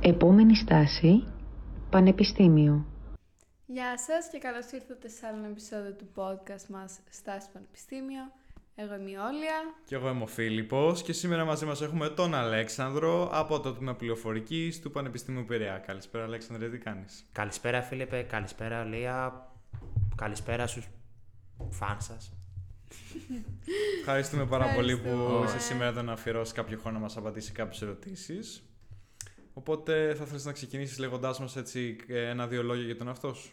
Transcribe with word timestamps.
Επόμενη 0.00 0.56
στάση, 0.56 1.24
Πανεπιστήμιο. 1.90 2.86
Γεια 3.66 3.98
σας 3.98 4.28
και 4.32 4.38
καλώς 4.38 4.70
ήρθατε 4.70 5.08
σε 5.08 5.26
άλλο 5.26 5.46
επεισόδιο 5.50 5.92
του 5.92 6.08
podcast 6.14 6.66
μας 6.68 6.98
Στάση 7.10 7.48
Πανεπιστήμιο. 7.52 8.22
Εγώ 8.74 8.94
είμαι 8.94 9.10
η 9.10 9.14
Όλια. 9.14 9.74
Και 9.84 9.94
εγώ 9.94 10.08
είμαι 10.08 10.22
ο 10.22 10.26
Φίλιππος 10.26 11.02
και 11.02 11.12
σήμερα 11.12 11.44
μαζί 11.44 11.64
μας 11.64 11.82
έχουμε 11.82 12.08
τον 12.08 12.34
Αλέξανδρο 12.34 13.28
από 13.32 13.60
το 13.60 13.72
Τμήμα 13.72 13.94
Πληροφορικής 13.94 14.80
του 14.80 14.90
Πανεπιστήμιου 14.90 15.44
Πειραιά. 15.44 15.78
Καλησπέρα 15.78 16.24
Αλέξανδρε, 16.24 16.68
τι 16.68 16.78
κάνεις; 16.78 17.26
Καλησπέρα 17.32 17.82
Φίλιππε, 17.82 18.22
καλησπέρα 18.22 18.84
Λία, 18.84 19.48
καλησπέρα 20.16 20.66
στους 20.66 20.88
φαν 21.70 22.00
σας. 22.00 22.32
Ευχαριστούμε 24.00 24.46
πάρα 24.46 24.74
πολύ 24.74 24.96
που 24.96 25.08
Ευχαριστούμε. 25.08 25.44
είσαι 25.44 25.58
σήμερα 25.58 25.88
εδώ 25.88 26.02
να 26.02 26.12
αφιερώσεις 26.12 26.54
κάποιο 26.54 26.78
χρόνο 26.78 26.96
να 26.96 27.02
μας 27.02 27.16
απαντήσει 27.16 27.52
κάποιες 27.52 27.82
ερωτήσεις. 27.82 28.62
Οπότε 29.58 30.14
θα 30.18 30.24
ήθελες 30.24 30.44
να 30.44 30.52
ξεκινήσεις 30.52 30.98
λέγοντάς 30.98 31.40
μας 31.40 31.56
έτσι 31.56 31.96
ε, 32.08 32.28
ένα-δύο 32.28 32.62
λόγια 32.62 32.84
για 32.84 32.96
τον 32.96 33.06
εαυτό 33.08 33.34
σου; 33.34 33.50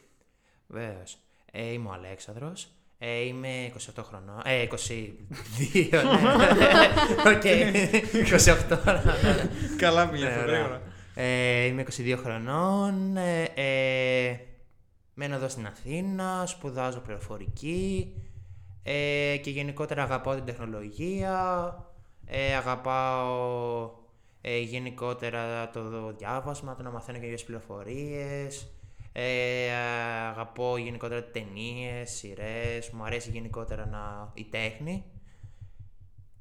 Βέβαιως. 0.67 1.17
Ε, 1.51 1.71
είμαι 1.71 1.89
ο 1.89 1.91
Αλέξανδρος. 1.91 2.67
Ε, 2.97 3.19
είμαι 3.25 3.71
28 3.95 4.03
χρονών. 4.03 4.41
Ε, 4.45 4.67
22, 4.69 4.75
ναι. 5.91 7.31
Οκ, 7.31 7.43
28. 8.69 8.77
Καλά 9.77 10.09
πήγε 10.09 10.23
Ναι, 10.23 10.29
αυτό 10.29 10.41
ωραία. 10.41 10.53
γρήγορα. 10.55 10.81
Ε, 11.15 11.65
είμαι 11.65 11.85
22 11.97 12.15
χρονών. 12.21 13.17
Ε, 13.17 13.43
ε, 13.53 14.39
μένω 15.13 15.35
εδώ 15.35 15.47
στην 15.47 15.65
Αθήνα, 15.67 16.43
σπουδάζω 16.45 16.99
πληροφορική 16.99 18.13
ε, 18.83 19.37
και 19.41 19.49
γενικότερα 19.49 20.03
αγαπάω 20.03 20.35
την 20.35 20.45
τεχνολογία. 20.45 21.75
Ε, 22.25 22.55
αγαπάω 22.55 24.03
ε, 24.47 24.59
γενικότερα 24.59 25.69
το 25.69 26.11
διάβασμα, 26.17 26.75
το 26.75 26.83
να 26.83 26.91
μαθαίνω 26.91 27.17
καινούριες 27.17 27.43
πληροφορίες. 27.43 28.67
Ε, 29.11 29.71
αγαπώ 30.29 30.77
γενικότερα 30.77 31.23
ταινίες, 31.23 32.11
σειρές, 32.11 32.89
μου 32.89 33.03
αρέσει 33.03 33.31
γενικότερα 33.31 33.85
να... 33.85 34.31
η 34.33 34.43
τέχνη. 34.43 35.05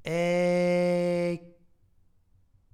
Ε, 0.02 1.34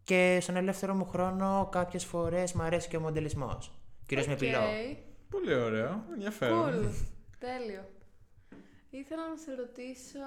και 0.02 0.38
στον 0.41 0.56
ελεύθερο 0.56 0.94
μου 0.94 1.04
χρόνο 1.04 1.69
κάποιες 1.72 2.04
φορές 2.04 2.52
μου 2.52 2.62
αρέσει 2.62 2.88
και 2.88 2.97
ο 2.97 3.00
μοντελισμός. 3.00 3.72
Κυρίως 4.06 4.26
με 4.26 4.32
Οκ. 4.32 4.38
πηλό. 4.38 4.60
Πολύ 5.30 5.54
ωραίο, 5.54 6.04
ενδιαφέρον. 6.14 6.69
Cool. 6.69 6.92
Τέλειο. 7.38 7.88
Ήθελα 8.91 9.28
να 9.28 9.36
σε 9.36 9.54
ρωτήσω 9.54 10.19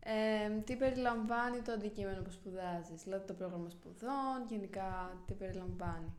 ε, 0.00 0.60
τι 0.64 0.76
περιλαμβάνει 0.76 1.60
το 1.64 1.72
αντικείμενο 1.72 2.22
που 2.22 2.30
σπουδάζεις, 2.30 3.02
δηλαδή 3.04 3.26
το 3.26 3.32
πρόγραμμα 3.32 3.68
σπουδών, 3.70 4.38
γενικά 4.48 5.20
τι 5.26 5.32
περιλαμβάνει; 5.32 6.12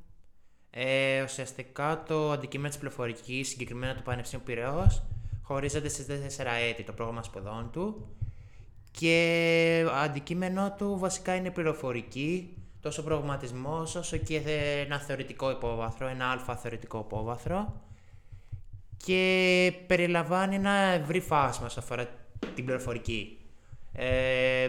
Ε, 0.70 1.24
ουσιαστικά 1.24 2.04
το 2.04 2.32
αντικείμενο 2.32 2.70
της 2.70 2.78
πληροφορικής, 2.78 3.48
συγκεκριμένα 3.48 3.96
του 3.96 4.02
Πανεπιστήμιου 4.02 4.46
Πειραιώς, 4.46 5.04
χωρίζεται 5.44 5.88
στις 5.88 6.06
4 6.06 6.46
έτη 6.70 6.84
το 6.84 6.94
πρόγραμμα 6.94 7.24
σπουδών 7.24 7.70
του 7.72 8.16
και 8.92 9.86
αντικείμενο 9.94 10.74
του 10.78 10.98
βασικά 11.00 11.36
είναι 11.36 11.48
η 11.48 11.52
πληροφορική, 11.52 12.58
τόσο 12.82 13.04
προγραμματισμός 13.04 13.96
όσο 13.96 14.18
και 14.18 14.42
ένα 14.86 15.00
θεωρητικό 15.00 15.52
υπόβαθρο, 15.52 16.08
ένα 16.08 16.32
αλφα 16.32 16.56
θεωρητικό 16.56 17.04
υπόβαθρο 17.06 17.82
και 18.98 19.74
περιλαμβάνει 19.88 20.56
ένα 20.56 20.72
ευρύ 20.72 21.20
φάσμα 21.20 21.70
σε 21.70 21.80
αφορά 21.80 22.08
την 22.56 22.66
πληροφορική. 22.66 23.41
Ε, 23.94 24.68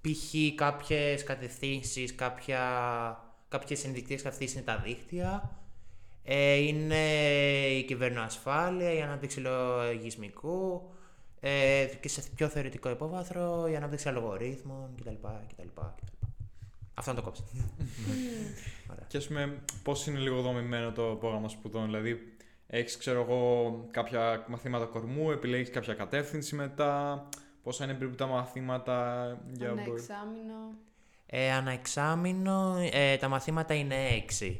π.χ. 0.00 0.54
κάποιες 0.54 1.24
κατευθύνσεις, 1.24 2.14
κάποια, 2.14 2.62
κάποιες 3.48 3.84
ενδεικτικές 3.84 4.22
κατευθύνσεις 4.22 4.56
είναι 4.56 4.64
τα 4.64 4.82
δίκτυα, 4.84 5.50
ε, 6.24 6.54
είναι 6.54 7.04
η 7.66 7.82
κυβερνοασφάλεια, 7.82 8.92
η 8.92 9.02
ανάπτυξη 9.02 9.40
λογισμικού 9.40 10.90
ε, 11.40 11.86
και 12.00 12.08
σε 12.08 12.22
πιο 12.36 12.48
θεωρητικό 12.48 12.90
υπόβαθρο 12.90 13.68
η 13.70 13.76
ανάπτυξη 13.76 14.08
αλγορίθμων 14.08 14.90
κτλ. 14.96 15.10
κτλ, 15.10 15.62
κτλ. 15.62 15.80
Αυτό 16.94 17.10
να 17.10 17.16
το 17.16 17.22
κόψω. 17.22 17.44
Ωραία. 18.90 19.04
Και 19.08 19.16
ας 19.16 19.26
πούμε, 19.26 19.62
πώς 19.82 20.06
είναι 20.06 20.18
λίγο 20.18 20.40
δομημένο 20.40 20.92
το 20.92 21.02
πρόγραμμα 21.02 21.48
σπουδών, 21.48 21.84
δηλαδή 21.84 22.32
έχεις, 22.66 22.96
ξέρω 22.96 23.20
εγώ, 23.20 23.72
κάποια 23.90 24.44
μαθήματα 24.48 24.84
κορμού, 24.84 25.30
επιλέγεις 25.30 25.70
κάποια 25.70 25.94
κατεύθυνση 25.94 26.54
μετά, 26.54 27.28
πόσα 27.62 27.84
είναι 27.84 27.94
περίπου 27.94 28.16
τα 28.16 28.26
μαθήματα 28.26 29.26
για 29.52 29.68
Ένα 29.68 29.82
μπορεί- 29.82 29.98
εξάμεινο. 30.00 30.54
Ε, 31.26 31.52
ανά 31.52 31.70
εξάμηνο 31.70 32.76
ε, 32.92 33.16
τα 33.16 33.28
μαθήματα 33.28 33.74
είναι 33.74 33.96
6. 34.40 34.56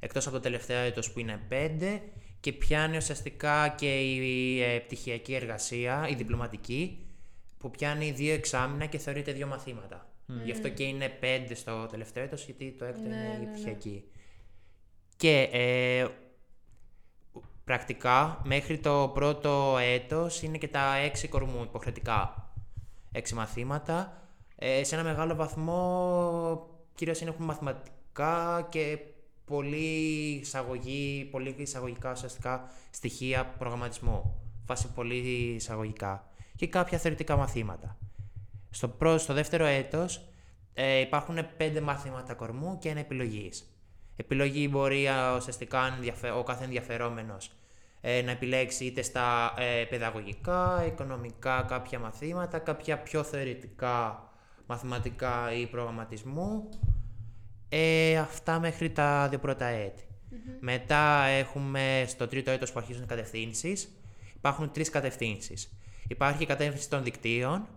Εκτός 0.00 0.26
από 0.26 0.36
το 0.36 0.42
τελευταίο 0.42 0.78
έτος 0.80 1.12
που 1.12 1.18
είναι 1.20 1.40
5 1.48 2.00
και 2.40 2.52
πιάνει 2.52 2.96
ουσιαστικά 2.96 3.68
και 3.68 4.00
η 4.00 4.62
ε, 4.62 4.78
πτυχιακή 4.78 5.34
εργασία, 5.34 6.06
η 6.10 6.14
διπλωματική, 6.14 7.06
που 7.58 7.70
πιάνει 7.70 8.10
δύο 8.10 8.32
εξάμηνα 8.34 8.86
και 8.86 8.98
θεωρείται 8.98 9.32
δύο 9.32 9.46
μαθήματα. 9.46 10.04
Γι' 10.44 10.52
αυτό 10.52 10.68
και 10.68 10.82
είναι 10.82 11.18
5 11.20 11.50
στο 11.54 11.86
τελευταίο 11.90 12.22
έτος, 12.24 12.44
γιατί 12.44 12.74
το 12.78 12.84
έκτο 12.84 13.00
Ναι, 13.00 13.06
είναι 13.16 13.28
ναι, 13.28 13.34
η 13.42 13.44
ναι. 13.46 13.50
πτυχιακή. 13.52 14.04
Και 15.16 15.48
ε, 15.52 16.06
πρακτικά 17.70 18.40
μέχρι 18.44 18.78
το 18.78 19.10
πρώτο 19.14 19.76
έτος 19.80 20.42
είναι 20.42 20.58
και 20.58 20.68
τα 20.68 20.94
6 21.22 21.28
κορμού 21.28 21.62
υποχρεωτικά. 21.62 22.48
6 23.12 23.30
μαθήματα. 23.30 24.22
Ε, 24.56 24.84
σε 24.84 24.94
ένα 24.94 25.04
μεγάλο 25.04 25.34
βαθμό 25.34 26.68
κυρίως 26.94 27.20
είναι 27.20 27.30
έχουμε 27.30 27.46
μαθηματικά 27.46 28.66
και 28.70 28.98
πολύ 29.44 30.38
εισαγωγή, 30.42 31.28
πολύ 31.30 31.54
εισαγωγικά 31.58 32.10
ουσιαστικά 32.10 32.70
στοιχεία 32.90 33.46
προγραμματισμού. 33.58 34.40
Φάση 34.66 34.88
πολύ 34.94 35.16
εισαγωγικά. 35.54 36.28
Και 36.56 36.66
κάποια 36.66 36.98
θεωρητικά 36.98 37.36
μαθήματα. 37.36 37.96
Στο, 38.70 38.88
πρώτο, 38.88 39.18
στο 39.18 39.34
δεύτερο 39.34 39.64
έτος 39.64 40.24
ε, 40.74 40.98
υπάρχουν 41.00 41.36
πέντε 41.56 41.80
μαθήματα 41.80 42.34
κορμού 42.34 42.78
και 42.78 42.88
ένα 42.88 43.00
επιλογής. 43.00 43.74
Επιλογή 44.16 44.68
μπορεί 44.70 45.08
α, 45.08 45.34
ουσιαστικά 45.36 45.80
αν 45.80 45.92
ενδιαφε- 45.94 46.34
ο 46.36 46.42
κάθε 46.42 46.64
ενδιαφερόμενος 46.64 47.50
ε, 48.00 48.22
να 48.22 48.30
επιλέξει 48.30 48.84
είτε 48.84 49.02
στα 49.02 49.54
ε, 49.58 49.84
παιδαγωγικά, 49.84 50.84
οικονομικά 50.86 51.64
κάποια 51.68 51.98
μαθήματα, 51.98 52.58
κάποια 52.58 52.98
πιο 52.98 53.22
θεωρητικά 53.22 54.28
μαθηματικά 54.66 55.52
ή 55.52 55.66
προγραμματισμού. 55.66 56.68
Ε, 57.68 58.16
αυτά 58.18 58.58
μέχρι 58.58 58.90
τα 58.90 59.26
δύο 59.28 59.38
πρώτα 59.38 59.66
έτη. 59.66 60.04
Μετά 60.60 61.24
έχουμε 61.24 62.04
στο 62.06 62.26
τρίτο 62.26 62.50
έτος 62.50 62.72
που 62.72 62.78
αρχίζουν 62.78 63.02
οι 63.02 63.06
κατευθύνσεις. 63.06 63.88
Υπάρχουν 64.36 64.70
τρεις 64.72 64.90
κατευθύνσεις. 64.90 65.72
Υπάρχει 66.08 66.42
η 66.42 66.46
κατεύθυνση 66.46 66.88
των 66.90 67.04
δικτύων 67.04 67.68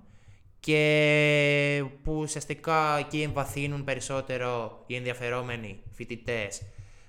και 0.60 1.86
που 2.04 2.14
ουσιαστικά 2.14 2.98
εκεί 2.98 3.22
εμβαθύνουν 3.22 3.84
περισσότερο 3.84 4.84
οι 4.86 4.96
ενδιαφερόμενοι 4.96 5.80
φοιτητές 5.92 6.62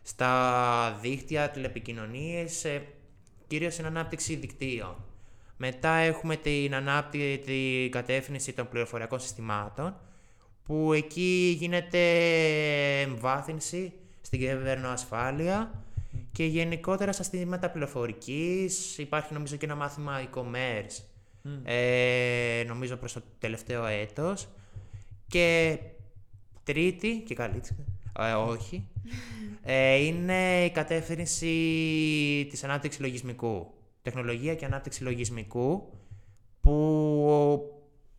στα 0.03 0.99
δίκτυα, 1.01 1.51
τηλεπικοινωνίες, 1.51 2.65
ε, 2.65 2.83
κυρίως 3.47 3.73
στην 3.73 3.87
ανάπτυξη 3.87 4.35
δικτύων. 4.35 4.97
Μετά 5.57 5.95
έχουμε 5.95 6.37
την 6.37 6.75
ανάπτυξη, 6.75 7.39
την 7.39 7.91
κατεύθυνση 7.91 8.53
των 8.53 8.69
πληροφοριακών 8.69 9.21
συστημάτων, 9.21 9.97
που 10.65 10.93
εκεί 10.93 11.57
γίνεται 11.59 12.01
εμβάθυνση 13.01 13.93
στην 14.21 14.39
κυβερνοασφάλεια 14.39 15.85
και 16.33 16.45
γενικότερα 16.45 17.13
στα 17.13 17.23
συστήματα 17.23 17.71
πληροφορικής. 17.71 18.99
Υπάρχει 18.99 19.33
νομίζω 19.33 19.57
και 19.57 19.65
ένα 19.65 19.75
μάθημα 19.75 20.23
e-commerce, 20.23 21.03
ε, 21.65 22.65
νομίζω 22.67 22.97
προς 22.97 23.13
το 23.13 23.23
τελευταίο 23.39 23.87
έτος. 23.87 24.49
Και 25.29 25.79
τρίτη, 26.65 27.23
και 27.27 27.35
καλύτερη, 27.35 27.75
ε, 28.19 28.33
όχι, 28.33 28.89
ε, 29.63 29.95
είναι 29.97 30.65
η 30.65 30.71
κατεύθυνση 30.71 31.47
της 32.51 32.65
ανάπτυξης 32.65 33.01
λογισμικού. 33.01 33.67
Τεχνολογία 34.03 34.55
και 34.55 34.65
ανάπτυξη 34.65 35.03
λογισμικού, 35.03 35.93
που 36.61 37.75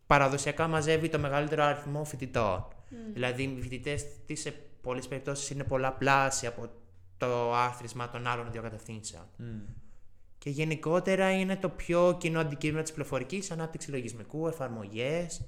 παραδοσιακά 0.06 0.68
μαζεύει 0.68 1.08
το 1.08 1.18
μεγαλύτερο 1.18 1.62
αριθμό 1.62 2.04
φοιτητών. 2.04 2.68
Δηλαδή, 3.12 3.42
οι 3.42 3.60
φοιτητές 3.62 4.06
της 4.26 4.40
σε 4.40 4.54
πολλές 4.80 5.08
περιπτώσεις 5.08 5.50
είναι 5.50 5.64
πολλαπλάσια 5.64 6.48
από 6.48 6.68
το 7.16 7.54
άθροισμα 7.54 8.10
των 8.10 8.26
άλλων 8.26 8.52
δύο 8.52 8.62
κατευθύνσεων. 8.62 9.24
Και 10.38 10.50
γενικότερα 10.50 11.30
είναι 11.30 11.56
το 11.56 11.68
πιο 11.68 12.16
κοινό 12.20 12.40
αντικείμενο 12.40 12.82
της 12.82 12.92
πληροφορικής, 12.92 13.50
ανάπτυξη 13.50 13.90
λογισμικού, 13.90 14.46
εφαρμογές. 14.46 15.44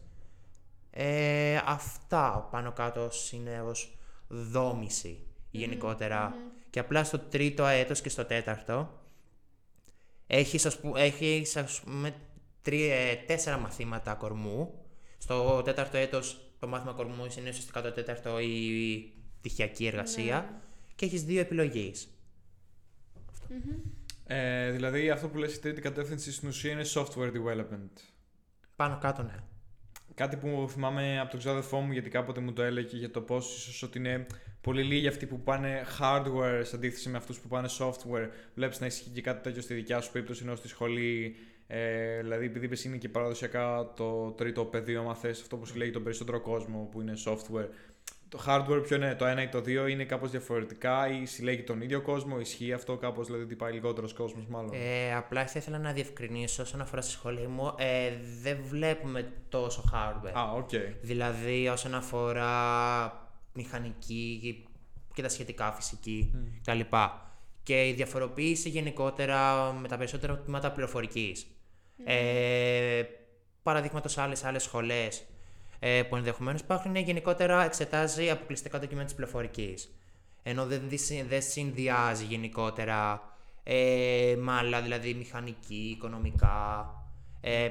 Ε, 0.90 1.60
αυτά 1.66 2.48
πάνω 2.50 2.72
κάτω 2.72 3.08
είναι 3.30 3.60
ως 3.60 3.97
δόμηση 4.28 5.26
γενικότερα. 5.50 6.34
Και 6.70 6.78
απλά 6.78 7.04
στο 7.04 7.18
τρίτο 7.18 7.66
έτος 7.66 8.00
και 8.00 8.08
στο 8.08 8.24
τέταρτο 8.24 9.00
έχεις, 10.26 10.66
ας 10.66 10.80
που- 10.80 10.96
έχεις 10.96 11.56
ας 11.56 11.80
πούμε, 11.80 12.14
τρία, 12.62 12.94
ε, 12.94 13.14
τέσσερα 13.26 13.58
μαθήματα 13.58 14.14
κορμού. 14.14 14.74
Στο 15.18 15.62
τέταρτο 15.64 15.96
έτος 15.96 16.40
το 16.58 16.66
μάθημα 16.68 16.92
κορμού 16.92 17.24
είναι 17.38 17.48
ουσιαστικά 17.48 17.82
το 17.82 17.92
τέταρτο 17.92 18.38
η 18.40 19.12
πτυχιακή 19.40 19.86
εργασία 19.86 20.40
Ναι. 20.50 20.58
και 20.94 21.04
έχεις 21.04 21.24
δύο 21.24 21.40
επιλογές. 21.40 22.08
Μμμ. 23.48 23.76
Ε, 24.26 24.70
δηλαδή 24.70 25.10
αυτό 25.10 25.28
που 25.28 25.38
λες 25.38 25.54
η 25.54 25.60
τρίτη 25.60 25.80
κατεύθυνση 25.80 26.32
στην 26.32 26.48
ουσία 26.48 26.72
είναι 26.72 26.84
software 26.94 27.32
development. 27.32 27.90
Πάνω 28.76 28.98
κάτω 28.98 29.22
ναι. 29.22 29.34
Κάτι 30.18 30.36
που 30.36 30.66
θυμάμαι 30.70 31.20
από 31.20 31.30
τον 31.30 31.38
ξάδερφό 31.38 31.80
μου 31.80 31.92
γιατί 31.92 32.10
κάποτε 32.10 32.40
μου 32.40 32.52
το 32.52 32.62
έλεγε 32.62 32.96
για 32.96 33.10
το 33.10 33.20
πώς 33.20 33.56
ίσως 33.56 33.82
ότι 33.82 33.98
είναι 33.98 34.26
πολύ 34.60 34.82
λίγοι 34.82 35.06
αυτοί 35.06 35.26
που 35.26 35.40
πάνε 35.40 35.86
hardware 36.00 36.60
σε 36.62 36.76
αντίθεση 36.76 37.08
με 37.08 37.16
αυτούς 37.16 37.38
που 37.38 37.48
πάνε 37.48 37.68
software. 37.78 38.28
Βλέπεις 38.54 38.80
να 38.80 38.86
ισχύει 38.86 39.10
και 39.10 39.20
κάτι 39.20 39.42
τέτοιο 39.42 39.62
στη 39.62 39.74
δικιά 39.74 40.00
σου 40.00 40.12
περίπτωση 40.12 40.42
ενώ 40.44 40.56
στη 40.56 40.68
σχολή. 40.68 41.36
Ε, 41.66 42.20
δηλαδή 42.20 42.44
επειδή 42.44 42.64
είπες 42.64 42.84
είναι 42.84 42.96
και 42.96 43.08
παραδοσιακά 43.08 43.92
το 43.96 44.30
τρίτο 44.30 44.64
πεδίο 44.64 45.00
άμα 45.00 45.14
θες 45.14 45.40
αυτό 45.40 45.56
που 45.56 45.66
συλλέγει 45.66 45.90
τον 45.90 46.02
περισσότερο 46.02 46.40
κόσμο 46.40 46.88
που 46.90 47.00
είναι 47.00 47.12
software. 47.24 47.68
Το 48.28 48.42
hardware 48.46 48.82
ποιο 48.82 48.96
είναι, 48.96 49.14
το 49.14 49.24
ένα 49.24 49.42
ή 49.42 49.48
το 49.48 49.60
δύο 49.60 49.86
είναι 49.86 50.04
κάπως 50.04 50.30
διαφορετικά 50.30 51.08
ή 51.08 51.26
συλλέγει 51.26 51.62
τον 51.62 51.80
ίδιο 51.80 52.02
κόσμο, 52.02 52.40
ισχύει 52.40 52.72
αυτό 52.72 52.96
κάπως 52.96 53.26
δηλαδή 53.26 53.44
ότι 53.44 53.54
πάει 53.56 53.72
λιγότερος 53.72 54.12
κόσμος 54.12 54.46
μάλλον; 54.46 54.70
Ε, 54.72 55.14
απλά 55.14 55.46
θα 55.46 55.58
ήθελα 55.58 55.78
να 55.78 55.92
διευκρινίσω 55.92 56.62
όσον 56.62 56.80
αφορά 56.80 57.02
στη 57.02 57.12
σχολή 57.12 57.46
μου, 57.46 57.74
ε, 57.76 58.10
δεν 58.42 58.58
βλέπουμε 58.68 59.32
τόσο 59.48 59.84
hardware. 59.94 60.32
Α, 60.38 60.52
οκ. 60.52 60.70
Δηλαδή 61.00 61.68
όσον 61.68 61.94
αφορά 61.94 62.52
μηχανική 63.52 64.64
και 65.14 65.22
τα 65.22 65.28
σχετικά 65.28 65.72
φυσική 65.72 66.34
κτλ. 66.62 66.80
Και 67.62 67.88
η 67.88 67.92
διαφοροποίηση 67.92 68.68
γενικότερα 68.68 69.72
με 69.72 69.88
τα 69.88 69.96
περισσότερα 69.96 70.38
τμήματα 70.38 70.72
πληροφορικής. 70.72 71.46
Ε, 72.04 73.02
Παραδείγματος 73.62 74.18
άλλες 74.18 74.44
άλλες 74.44 74.62
σχολές 74.62 75.26
ε, 75.78 76.02
που 76.02 76.16
ενδεχομένως 76.16 76.60
υπάρχουν 76.60 76.90
είναι 76.90 77.00
γενικότερα 77.04 77.64
εξετάζει 77.64 78.30
αποκλειστικά 78.30 78.78
ντοκιμέντια 78.78 79.04
της 79.06 79.14
πληροφορικής. 79.14 79.92
Ενώ 80.42 80.66
δεν, 80.66 80.82
δι- 80.88 81.26
δεν 81.28 81.42
συνδυάζει 81.42 82.24
γενικότερα 82.24 83.22
ε, 83.62 84.34
με 84.38 84.52
άλλα, 84.52 84.80
δηλαδή 84.80 85.14
μηχανική, 85.14 85.94
οικονομικά. 85.96 86.94
Ε, 87.40 87.68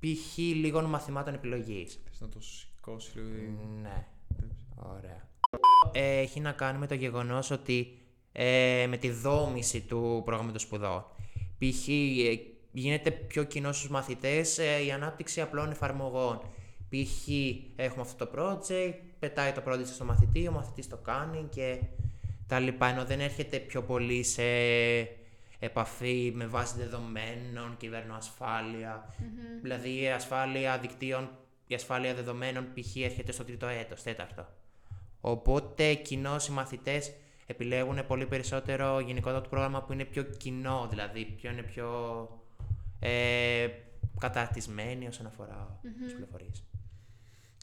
π.χ. 0.00 0.36
λίγων 0.36 0.84
μαθημάτων 0.84 1.34
επιλογής. 1.34 2.00
Θες 2.08 2.20
να 2.20 2.28
το 2.28 2.40
σηκώσει 2.40 3.18
λίγο. 3.18 3.68
Ναι. 3.82 4.06
Ωραία. 4.74 5.28
Ε, 5.92 6.18
έχει 6.18 6.40
να 6.40 6.52
κάνει 6.52 6.78
με 6.78 6.86
το 6.86 6.94
γεγονός 6.94 7.50
ότι 7.50 7.98
ε, 8.32 8.86
με 8.88 8.96
τη 8.96 9.10
δόμηση 9.10 9.80
του 9.80 10.22
προγράμματος 10.24 10.62
σπουδών. 10.62 11.04
Π.χ. 11.58 11.88
ε, 11.88 12.38
γίνεται 12.72 13.10
πιο 13.10 13.44
κοινό 13.44 13.72
στους 13.72 13.88
μαθητές 13.90 14.58
ε, 14.58 14.84
η 14.86 14.92
ανάπτυξη 14.92 15.40
απλών 15.40 15.70
εφαρμογών. 15.70 16.40
Π.χ. 16.88 17.28
έχουμε 17.76 18.02
αυτό 18.02 18.26
το 18.26 18.32
project, 18.36 18.94
πετάει 19.18 19.52
το 19.52 19.62
project 19.66 19.86
στο 19.86 20.04
μαθητή, 20.04 20.48
ο 20.48 20.52
μαθητής 20.52 20.88
το 20.88 20.96
κάνει 20.96 21.46
και 21.50 21.80
τα 22.46 22.58
λοιπά, 22.58 22.86
ενώ 22.86 23.04
δεν 23.04 23.20
έρχεται 23.20 23.58
πιο 23.58 23.82
πολύ 23.82 24.22
σε 24.22 24.42
επαφή 25.58 26.32
με 26.34 26.46
βάση 26.46 26.78
δεδομένων, 26.78 27.76
κυβερνοασφάλεια. 27.76 29.14
Δηλαδή 29.62 30.00
η 30.00 30.08
ασφάλεια 30.08 30.78
δικτύων, 30.78 31.30
η 31.66 31.74
ασφάλεια 31.74 32.14
δεδομένων 32.14 32.66
π.χ. 32.74 32.96
έρχεται 32.96 33.32
στο 33.32 33.44
τρίτο 33.44 33.66
έτος, 33.66 34.02
τέταρτο. 34.02 34.46
Οπότε 35.20 35.94
κοινώς 35.94 36.46
οι 36.46 36.52
μαθητές 36.52 37.12
επιλέγουν 37.46 38.06
πολύ 38.06 38.26
περισσότερο 38.26 39.00
γενικότερα 39.00 39.40
το 39.40 39.48
πρόγραμμα 39.48 39.82
που 39.82 39.92
είναι 39.92 40.04
πιο 40.04 40.22
κοινό, 40.22 40.86
δηλαδή 40.90 41.24
πιο 41.24 41.50
είναι 41.50 41.62
πιο 41.62 41.88
ε, 43.00 43.68
καταρτισμένοι 44.20 45.06
όσον 45.06 45.26
αφορά 45.26 45.80
τις 46.04 46.12
πληροφορίες. 46.12 46.64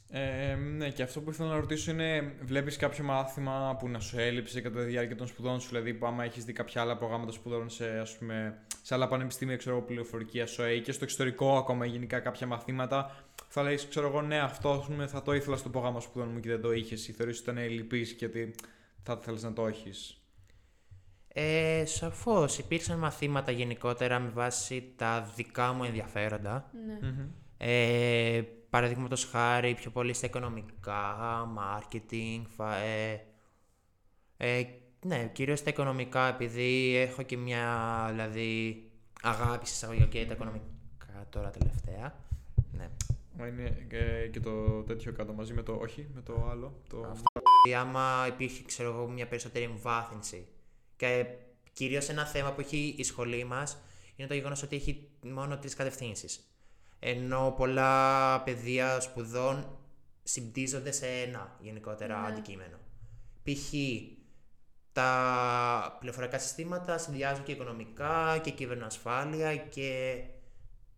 Ε, 0.09 0.55
ναι, 0.55 0.89
και 0.89 1.03
αυτό 1.03 1.21
που 1.21 1.29
ήθελα 1.29 1.49
να 1.49 1.55
ρωτήσω 1.55 1.91
είναι, 1.91 2.33
βλέπεις 2.41 2.77
κάποιο 2.77 3.03
μάθημα 3.03 3.75
που 3.79 3.89
να 3.89 3.99
σου 3.99 4.19
έλειψε 4.19 4.61
κατά 4.61 4.79
τη 4.79 4.85
διάρκεια 4.85 5.15
των 5.15 5.27
σπουδών 5.27 5.59
σου, 5.59 5.67
δηλαδή 5.67 5.93
που 5.93 6.05
άμα 6.05 6.23
έχεις 6.23 6.45
δει 6.45 6.53
κάποια 6.53 6.81
άλλα 6.81 6.97
προγράμματα 6.97 7.31
σπουδών 7.31 7.69
σε, 7.69 7.99
ας 7.99 8.17
πούμε, 8.17 8.57
σε 8.81 8.93
άλλα 8.93 9.07
πανεπιστήμια, 9.07 9.55
ξέρω 9.55 9.75
εγώ, 9.75 9.85
πληροφορική 9.85 10.41
ΑΣΟΕ 10.41 10.73
ή 10.73 10.81
και 10.81 10.91
στο 10.91 11.03
εξωτερικό 11.03 11.57
ακόμα 11.57 11.85
γενικά 11.85 12.19
κάποια 12.19 12.47
μαθήματα, 12.47 13.25
θα 13.47 13.63
λες, 13.63 13.87
ξέρω 13.87 14.07
εγώ, 14.07 14.21
ναι, 14.21 14.39
αυτό 14.39 14.71
ας 14.71 14.85
πούμε, 14.85 15.07
θα 15.07 15.21
το 15.21 15.33
ήθελα 15.33 15.55
στο 15.55 15.69
πρόγραμμα 15.69 15.99
σπουδών 15.99 16.29
μου 16.33 16.39
και 16.39 16.49
δεν 16.49 16.61
το 16.61 16.71
είχες 16.71 17.07
ή 17.07 17.11
θεωρείς 17.11 17.39
ότι 17.39 17.49
ήταν 17.49 17.63
ελλειπής 17.63 18.13
και 18.13 18.25
ότι 18.25 18.55
θα 19.03 19.17
ήθελες 19.21 19.43
να 19.43 19.53
το 19.53 19.67
έχεις; 19.67 20.17
Ε, 21.35 21.83
σαφώς 21.85 22.57
υπήρξαν 22.57 22.99
μαθήματα 22.99 23.51
γενικότερα 23.51 24.19
με 24.19 24.29
βάση 24.29 24.93
τα 24.95 25.31
δικά 25.35 25.73
μου 25.73 25.83
ενδιαφέροντα. 25.83 26.71
Ναι. 26.87 27.07
Μμμ. 27.07 27.27
Ε, 27.57 28.41
Παραδείγματος 28.73 29.25
χάρη 29.25 29.73
πιο 29.73 29.91
πολύ 29.91 30.13
στα 30.13 30.27
οικονομικά, 30.27 31.17
marketing, 31.57 32.41
φα, 32.55 32.75
ε, 32.75 33.25
ε, 34.37 34.63
ναι, 35.05 35.29
κυρίως 35.33 35.59
στα 35.59 35.69
οικονομικά 35.69 36.27
επειδή 36.27 36.95
έχω 36.95 37.21
και 37.21 37.37
μια 37.37 38.05
δηλαδή 38.09 38.83
αγάπη 39.21 39.65
σε 39.67 39.73
εισαγωγικά 39.73 40.05
και 40.05 40.25
τα 40.25 40.33
οικονομικά 40.33 41.27
τώρα 41.29 41.49
τελευταία. 41.49 42.15
Ναι. 42.71 42.89
Μα 43.37 43.47
είναι 43.47 43.85
και, 43.89 44.29
και 44.31 44.39
το 44.39 44.83
τέτοιο 44.83 45.11
κάτω 45.11 45.33
μαζί 45.33 45.53
με 45.53 45.63
το, 45.63 45.73
όχι, 45.73 46.07
με 46.13 46.21
το 46.21 46.47
άλλο. 46.49 46.81
Το... 46.89 46.97
Δηλαδή, 46.97 47.87
άμα 47.87 48.25
υπήρχε, 48.27 48.63
ξέρω 48.63 48.89
εγώ, 48.89 49.07
μια 49.07 49.27
περισσότερη 49.27 49.65
εμβάθυνση. 49.65 50.47
Και 50.95 51.25
κυρίως 51.73 52.09
ένα 52.09 52.25
θέμα 52.25 52.51
που 52.51 52.61
έχει 52.61 52.95
η 52.97 53.03
σχολή 53.03 53.43
μας 53.43 53.77
είναι 54.15 54.27
το 54.27 54.33
γεγονός 54.33 54.63
ότι 54.63 54.75
έχει 54.75 55.09
μόνο 55.21 55.57
τρεις 55.57 55.75
κατευθύνσεις. 55.75 56.47
Ενώ 57.05 57.53
πολλά 57.57 58.41
πεδία 58.41 58.99
σπουδών 58.99 59.77
συμπτύσσονται 60.23 60.91
σε 60.91 61.07
ένα 61.07 61.57
γενικότερα 61.59 62.21
Ναι. 62.21 62.27
αντικείμενο. 62.27 62.77
Π.χ. 63.43 63.73
τα 64.91 65.97
πληροφορικά 65.99 66.39
συστήματα 66.39 66.97
συνδυάζουν 66.97 67.43
και 67.43 67.51
οικονομικά 67.51 68.37
και 68.43 68.51
κυβερνοασφάλεια 68.51 69.55
και 69.55 70.23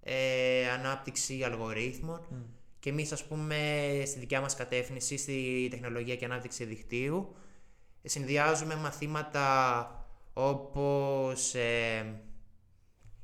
ε, 0.01 0.69
ανάπτυξη 0.69 1.43
αλγορίθμων. 1.43 2.21
Και 2.79 2.89
εμείς, 2.89 3.11
ας 3.11 3.23
πούμε, 3.23 3.57
στη 4.05 4.19
δικιά 4.19 4.41
μας 4.41 4.55
κατεύθυνση, 4.55 5.17
στη 5.17 5.67
τεχνολογία 5.71 6.15
και 6.15 6.25
ανάπτυξη 6.25 6.65
δικτύου, 6.65 7.35
συνδυάζουμε 8.03 8.75
μαθήματα 8.75 9.89
όπως 10.33 11.53
ε, 11.55 12.19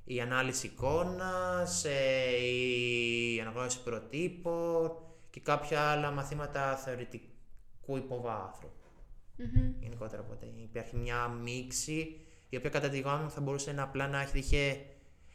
η 0.03 0.21
ανάλυση 0.21 0.67
εικόνας, 0.67 1.85
ε, 1.85 2.45
η 2.45 3.39
αναγνώριση 3.41 3.83
προτύπων 3.83 4.91
και 5.29 5.39
κάποια 5.39 5.81
άλλα 5.81 6.11
μαθήματα 6.11 6.75
θεωρητικού 6.75 7.97
υποβάθρου. 7.97 8.69
Μμμ. 9.35 9.73
Γενικότερα, 9.79 10.21
οπότε 10.21 10.45
υπάρχει 10.57 10.95
μια 10.95 11.27
μίξη 11.27 12.19
η 12.49 12.57
οποία 12.57 12.69
κατά 12.69 12.89
τη 12.89 12.99
γνώμη 12.99 13.23
μου 13.23 13.31
θα 13.31 13.41
μπορούσε 13.41 13.71
να 13.71 13.83
απλά 13.83 14.07
να 14.07 14.21
έχει 14.21 14.37
είχε 14.37 14.85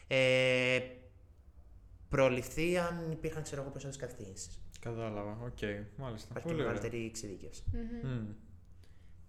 ε, 0.07 0.81
προληφθεί 2.09 2.79
αν 2.79 3.11
υπήρχαν 3.13 3.43
ξέρω 3.43 3.63
εγώ 3.63 3.71
περισσότερες 3.71 4.09
κατευθύνσεις. 4.09 4.61
Κατάλαβα, 4.81 5.31
οκ, 5.31 5.59
μάλιστα. 5.97 6.29
Υπάρχει 6.31 6.33
και 6.33 6.41
Πολύ 6.41 6.55
ωραία. 6.55 6.67
μεγαλύτερη 6.67 7.07
εξειδίκευση. 7.07 7.63
Μμμ. 7.73 8.11
Μμ. 8.11 8.27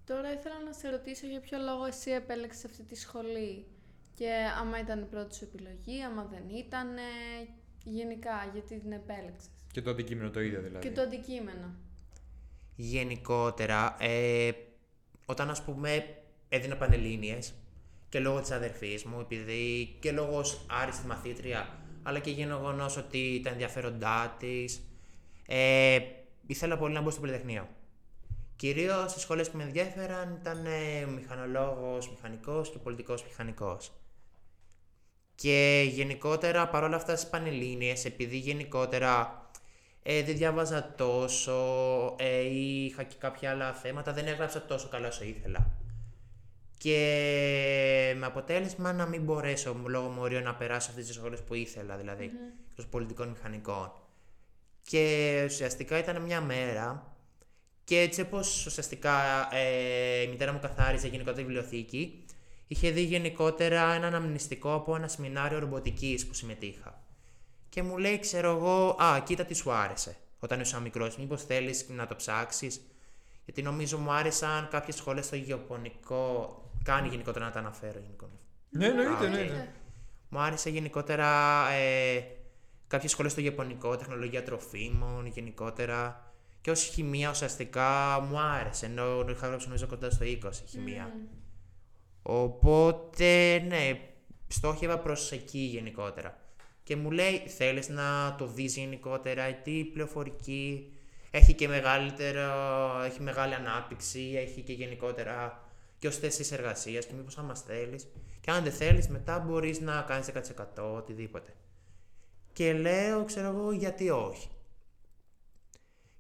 Τώρα 0.06 0.34
ήθελα 0.34 0.64
να 0.66 0.74
σε 0.74 0.90
ρωτήσω 0.90 1.28
για 1.28 1.40
ποιο 1.40 1.58
λόγο 1.58 1.86
εσύ 1.86 2.12
επέλεξες 2.12 2.66
αυτή 2.66 2.84
τη 2.84 2.96
σχολή 2.96 3.66
και 4.18 4.32
άμα 4.60 4.80
ήταν 4.80 5.02
η 5.02 5.06
πρώτη 5.06 5.36
σου 5.36 5.44
επιλογή, 5.44 6.04
άμα 6.04 6.28
δεν 6.32 6.58
ήταν, 6.58 6.88
γενικά 7.84 8.50
γιατί 8.54 8.80
την 8.80 8.92
επέλεξες; 8.92 9.50
Και 9.72 9.82
το 9.82 9.90
αντικείμενο 9.90 10.30
το 10.30 10.42
ίδιο 10.42 10.62
δηλαδή. 10.62 10.88
Και 10.88 10.94
το 10.94 11.02
αντικείμενο. 11.02 11.76
Γενικότερα, 12.76 13.96
ε, 14.00 14.52
όταν 15.26 15.50
ας 15.50 15.64
πούμε 15.64 16.06
έδινα 16.50 16.78
πανελλήνιες 16.78 17.54
και 18.10 18.20
λόγω 18.20 18.42
της 18.42 18.52
αδερφής 18.52 19.04
μου, 19.04 19.20
επειδή 19.20 19.98
και 20.00 20.12
λόγω 20.12 20.38
ως 20.38 20.66
άριστη 20.70 21.08
μαθήτρια, 21.08 21.80
αλλά 22.04 22.20
και 22.20 22.32
γεγονός 22.32 22.98
ότι 22.98 23.42
τα 23.44 23.50
ενδιαφέροντά 23.50 24.36
της, 24.40 24.82
ε, 25.48 26.00
ήθελα 26.48 26.78
πολύ 26.78 26.94
να 26.94 27.02
μπω 27.02 27.10
στο 27.10 27.20
Πολυτεχνείο. 27.20 27.68
Κυρίως 28.56 29.16
οι 29.16 29.20
σχολές 29.20 29.50
που 29.50 29.58
με 29.58 29.64
ενδιαφέραν 29.64 30.38
ήταν 30.42 30.66
ε, 30.66 31.06
μηχανολόγος, 31.06 32.10
μηχανικός 32.10 32.70
και 32.70 32.78
πολιτικός 32.78 33.24
μηχανικός. 33.24 33.92
Και 35.42 35.88
γενικότερα 35.90 36.68
παρόλα 36.68 36.96
αυτά 36.96 37.16
στις 37.16 37.30
Πανελλήνιες, 37.30 38.06
επειδή 38.06 38.38
γενικότερα 38.38 39.42
ε, 40.04 40.24
δεν 40.24 40.38
διάβαζα 40.38 40.94
τόσο 40.98 41.56
ε, 42.18 42.40
ή 42.40 42.86
είχα 42.86 43.04
και 43.04 43.16
κάποια 43.20 43.52
άλλα 43.52 43.74
θέματα, 43.74 44.14
δεν 44.14 44.28
έγραψα 44.28 44.62
τόσο 44.62 44.88
καλά 44.88 45.08
όσο 45.08 45.24
ήθελα. 45.24 45.72
Και 46.78 48.14
με 48.18 48.26
αποτέλεσμα 48.26 48.94
να 48.94 49.06
μην 49.06 49.24
μπορέσω 49.24 49.82
λόγω 49.86 50.08
μορίων 50.08 50.44
να 50.44 50.56
περάσω 50.56 50.90
αυτές 50.90 51.06
τις 51.06 51.16
σχολές 51.16 51.42
που 51.42 51.54
ήθελα, 51.54 51.98
δηλαδή, 51.98 52.32
στους 52.72 52.86
πολιτικών 52.86 53.28
μηχανικών. 53.28 53.92
Και 54.82 55.44
ουσιαστικά 55.46 55.98
ήταν 55.98 56.22
μια 56.22 56.42
μέρα 56.42 57.16
και 57.84 58.00
έτσι 58.00 58.22
όπως 58.22 58.66
ουσιαστικά 58.66 59.14
ε, 59.52 60.22
η 60.22 60.28
μητέρα 60.28 60.54
μου 60.54 60.60
καθάριζε 60.60 61.08
γενικότερα 61.08 61.38
τη 61.38 61.44
βιβλιοθήκη, 61.44 62.26
είχε 62.68 62.92
δει 62.92 63.02
γενικότερα 63.02 63.94
ένα 63.94 64.08
αναμνηστικό 64.08 64.74
από 64.74 64.96
ένα 64.96 65.08
σεμινάριο 65.08 65.60
ρομποτικής 65.60 66.28
που 66.28 66.34
συμμετείχα. 66.34 67.02
Και 67.70 67.84
μου 67.84 67.98
λέει, 67.98 68.20
ξέρω 68.20 68.56
εγώ, 68.56 68.90
Α, 68.90 69.20
κοίτα 69.20 69.46
τι 69.46 69.54
σου 69.54 69.72
άρεσε 69.72 70.16
όταν 70.40 70.60
ήσουν 70.60 70.82
μικρός. 70.82 71.18
Μήπως 71.18 71.44
θέλεις 71.44 71.86
να 71.90 72.08
το 72.08 72.16
ψάξεις; 72.16 72.82
Γιατί 73.46 73.62
νομίζω 73.62 73.98
μου 73.98 74.12
άρεσαν 74.12 74.68
κάποιες 74.72 74.96
σχολέ 74.96 75.22
στο 75.22 75.36
γεωπονικό. 75.36 76.62
Κάνει 76.84 77.08
γενικότερα 77.08 77.46
να 77.46 77.52
τα 77.52 77.60
αναφέρω 77.60 78.00
γενικότερα. 78.00 78.40
Ναι, 78.70 78.86
εννοείται, 78.86 79.24
Α, 79.24 79.26
εννοείται. 79.26 79.72
Μου 80.30 80.40
άρεσε 80.40 80.70
γενικότερα 80.70 81.28
ε, 81.70 82.24
κάποιες 82.88 83.12
σχολές 83.12 83.32
στο 83.32 83.42
Ιαπωνικό, 83.42 83.96
τεχνολογία 83.96 84.44
τροφίμων 84.44 85.26
γενικότερα. 85.26 86.32
Και 86.62 86.72
ως 86.72 86.84
χημεία 86.84 87.30
ουσιαστικά 87.30 88.20
μου 88.30 88.40
άρεσε, 88.40 88.86
ενώ 88.86 89.26
είχα 89.30 89.48
γράψει 89.48 89.68
νομίζω 89.68 89.88
κοντά 89.88 90.10
στο 90.10 90.26
20 90.26 90.50
χημεία. 90.66 91.14
Οπότε, 92.30 93.60
ναι, 93.68 94.00
στόχευα 94.48 95.00
προς 95.00 95.32
εκεί 95.32 95.60
γενικότερα. 95.60 96.38
Και 96.84 96.96
μου 96.96 97.12
λέει, 97.12 97.44
θέλεις 97.48 97.90
να 97.90 98.36
το 98.38 98.48
δεις 98.48 98.76
γενικότερα, 98.76 99.54
τι 99.54 99.84
πληροφορική, 99.84 100.94
έχει 101.32 101.54
και 101.54 101.68
μεγαλύτερο, 101.68 102.50
έχει 103.06 103.22
μεγάλη 103.22 103.54
ανάπτυξη, 103.54 104.34
έχει 104.36 104.62
και 104.62 104.74
γενικότερα 104.74 105.64
και 106.00 106.08
ως 106.08 106.18
θέσεις 106.18 106.52
εργασίας 106.52 107.06
και 107.06 107.14
μήπως 107.14 107.38
άμα 107.38 107.56
θέλεις. 107.56 108.08
Και 108.42 108.52
αν 108.52 108.64
δεν 108.64 108.74
θέλεις, 108.74 109.08
μετά 109.08 109.40
μπορείς 109.40 109.80
να 109.80 110.02
κάνεις 110.02 110.28
10% 110.28 110.96
οτιδήποτε. 110.96 111.54
Και 112.54 112.74
λέω, 112.74 113.24
ξέρω 113.24 113.48
εγώ, 113.48 113.72
γιατί 113.72 114.10
όχι. 114.10 114.50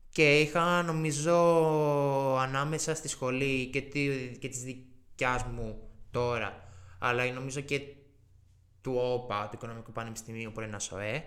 Και 0.09 0.39
είχα 0.39 0.83
νομίζω 0.83 1.35
ανάμεσα 2.37 2.95
στη 2.95 3.07
σχολή 3.07 3.65
και, 3.65 3.81
τη, 3.81 4.31
και 4.39 4.47
της 4.47 4.63
δικιάς 4.63 5.43
μου 5.43 5.81
τώρα, 6.11 6.63
αλλά 6.99 7.31
νομίζω 7.31 7.61
και 7.61 7.79
του 8.81 8.93
ΟΠΑ, 8.95 9.43
του 9.43 9.51
Οικονομικού 9.55 9.91
Πανεπιστημίου, 9.91 10.51
που 10.51 10.59
είναι 10.59 10.69
ένα 10.69 10.79
ΣΟΕ. 10.79 11.23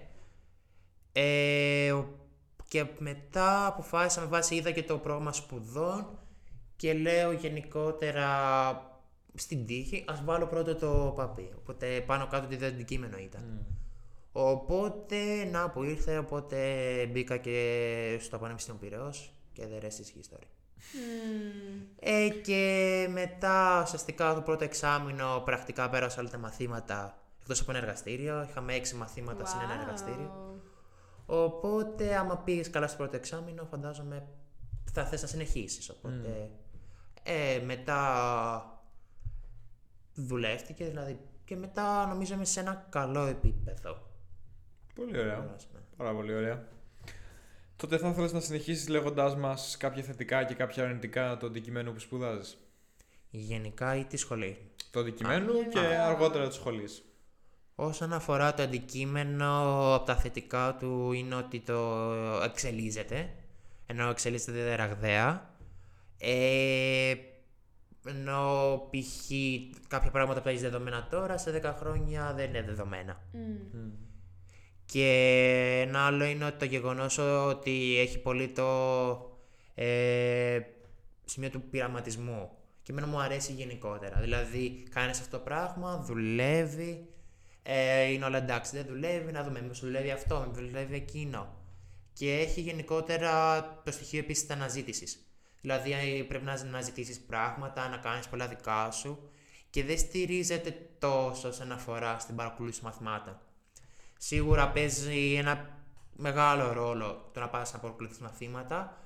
Ε, 1.12 1.92
ο- 1.92 2.14
και 2.68 2.86
μετά 2.98 3.66
αποφάσισα 3.66 4.20
με 4.20 4.26
βάση, 4.26 4.54
είδα 4.54 4.70
και 4.70 4.82
το 4.82 4.98
πρόγραμμα 4.98 5.32
σπουδών 5.32 6.18
και 6.76 6.92
λέω 6.94 7.32
γενικότερα 7.32 8.28
στην 9.34 9.66
τύχη, 9.66 10.04
ας 10.08 10.24
βάλω 10.24 10.46
πρώτο 10.46 10.74
το 10.74 11.12
παπί. 11.16 11.52
Οπότε 11.58 12.00
πάνω 12.00 12.26
κάτω 12.26 12.56
τι 12.56 12.64
αντικείμενο 12.64 13.18
ήταν. 13.18 13.66
Οπότε, 14.32 15.44
να 15.44 15.70
που 15.70 15.82
ήρθε, 15.82 16.18
οπότε 16.18 16.56
μπήκα 17.06 17.36
και 17.36 18.18
στο 18.20 18.38
Πανεπιστήμιο 18.38 18.80
Πυραιός 18.80 19.32
και 19.52 19.66
the 19.72 19.82
rest 19.82 19.86
is 19.86 20.18
history. 20.20 20.46
Μμμ. 20.92 21.82
Ε, 22.00 22.28
και 22.28 23.06
μετά, 23.10 23.82
ουσιαστικά 23.84 24.34
το 24.34 24.40
πρώτο 24.40 24.64
εξάμεινο, 24.64 25.42
πρακτικά 25.44 25.88
πέρασα 25.90 26.20
όλα 26.20 26.30
τα 26.30 26.38
μαθήματα 26.38 27.18
εκτός 27.40 27.60
από 27.60 27.70
ένα 27.70 27.80
εργαστήριο. 27.80 28.46
Είχαμε 28.50 28.74
έξι 28.74 28.94
μαθήματα 28.94 29.46
σε 29.46 29.56
ένα 29.62 29.76
Wow. 29.76 29.80
εργαστήριο. 29.80 30.60
Οπότε, 31.26 32.16
άμα 32.16 32.36
πήγες 32.38 32.70
καλά 32.70 32.86
στο 32.86 32.96
πρώτο 32.96 33.16
εξάμεινο, 33.16 33.64
φαντάζομαι 33.64 34.26
θα 34.92 35.04
θες 35.04 35.22
να 35.22 35.28
συνεχίσεις. 35.28 35.90
Οπότε, 35.90 36.50
ε, 37.22 37.60
μετά 37.64 38.82
δουλεύτηκε, 40.14 40.84
δηλαδή, 40.84 41.20
και 41.44 41.56
μετά 41.56 42.06
νομίζω 42.06 42.34
είμαι 42.34 42.44
σε 42.44 42.60
ένα 42.60 42.86
καλό 42.90 43.26
επίπεδο. 43.26 43.98
Πολύ 44.94 45.18
ωραία. 45.18 45.38
Ναι. 45.38 45.80
Πάρα 45.96 46.12
πολύ 46.14 46.34
ωραία. 46.34 46.68
Τότε 47.80 47.98
θα 47.98 48.08
ήθελες 48.08 48.32
να 48.32 48.40
συνεχίσεις 48.40 48.88
λέγοντάς 48.88 49.36
μας 49.36 49.76
κάποια 49.76 50.02
θετικά 50.02 50.44
και 50.44 50.54
κάποια 50.54 50.84
αρνητικά 50.84 51.36
το 51.36 51.46
αντικειμένο 51.46 51.92
που 51.92 51.98
σπουδάζεις; 51.98 52.58
Γενικά 53.30 53.96
ή 53.96 54.04
τη 54.04 54.16
σχολή; 54.16 54.56
Το 54.90 55.00
αντικειμένο 55.00 55.52
και 55.52 55.78
γενικά. 55.78 56.06
αργότερα 56.06 56.46
της 56.46 56.56
σχολής. 56.56 57.04
Όσον 57.74 58.12
αφορά 58.12 58.54
το 58.54 58.62
αντικείμενο, 58.62 59.94
από 59.94 60.04
τα 60.04 60.16
θετικά 60.16 60.76
του 60.80 61.12
είναι 61.12 61.34
ότι 61.34 61.60
το 61.60 62.12
εξελίζεται, 62.44 63.34
ενώ 63.86 64.08
εξελίσσεται 64.08 64.74
ραγδαία. 64.74 65.54
Ε, 66.18 67.14
ενώ 68.06 68.76
π.χ. 68.90 69.30
κάποια 69.88 70.10
πράγματα 70.10 70.42
που 70.42 70.48
έχεις 70.48 70.60
δεδομένα 70.60 71.06
τώρα, 71.10 71.38
σε 71.38 71.60
10 71.64 71.74
χρόνια 71.78 72.34
δεν 72.34 72.48
είναι 72.48 72.62
δεδομένα. 72.62 73.20
Μμ. 73.32 74.09
Και 74.92 75.84
ένα 75.86 76.06
άλλο 76.06 76.24
είναι 76.24 76.44
ότι 76.44 76.58
το 76.58 76.64
γεγονός 76.64 77.18
ότι 77.18 77.98
έχει 77.98 78.18
πολύ 78.18 78.48
το 78.48 78.66
ε, 79.74 80.60
σημείο 81.24 81.50
του 81.50 81.62
πειραματισμού. 81.62 82.50
Και 82.82 82.92
εμένα 82.92 83.06
μου 83.06 83.20
αρέσει 83.20 83.52
γενικότερα. 83.52 84.20
Δηλαδή, 84.20 84.86
κάνεις 84.90 85.20
αυτό 85.20 85.36
το 85.36 85.42
πράγμα, 85.42 85.98
δουλεύει, 85.98 87.08
ε, 87.62 88.02
είναι 88.04 88.24
όλα 88.24 88.38
εντάξει, 88.38 88.76
δεν 88.76 88.86
δουλεύει, 88.86 89.32
να 89.32 89.42
δούμε 89.42 89.60
μήπως 89.60 89.80
δουλεύει 89.80 90.10
αυτό, 90.10 90.44
μήπως 90.46 90.70
δουλεύει 90.70 90.94
εκείνο. 90.94 91.54
Και 92.12 92.38
έχει 92.38 92.60
γενικότερα 92.60 93.62
το 93.84 93.92
στοιχείο 93.92 94.18
επίσης 94.18 94.46
της 94.46 94.56
αναζήτησης. 94.56 95.26
Δηλαδή, 95.60 95.92
ε, 95.92 96.22
πρέπει 96.22 96.44
να 96.44 96.52
αναζητήσεις 96.52 97.20
πράγματα, 97.20 97.88
να 97.88 97.96
κάνεις 97.96 98.28
πολλά 98.28 98.48
δικά 98.48 98.90
σου 98.90 99.30
και 99.70 99.84
δεν 99.84 99.98
στηρίζεται 99.98 100.90
τόσο 100.98 101.48
όσον 101.48 101.72
αφορά 101.72 102.18
στην 102.18 102.36
παρακολούθηση 102.36 102.84
μαθημάτων. 102.84 103.40
Σίγουρα 104.22 104.70
παίζει 104.70 105.34
ένα 105.34 105.78
μεγάλο 106.16 106.72
ρόλο 106.72 107.30
το 107.32 107.40
να 107.40 107.48
πας 107.48 107.72
να 107.72 107.78
παρακολουθείς 107.78 108.18
μαθήματα, 108.18 108.98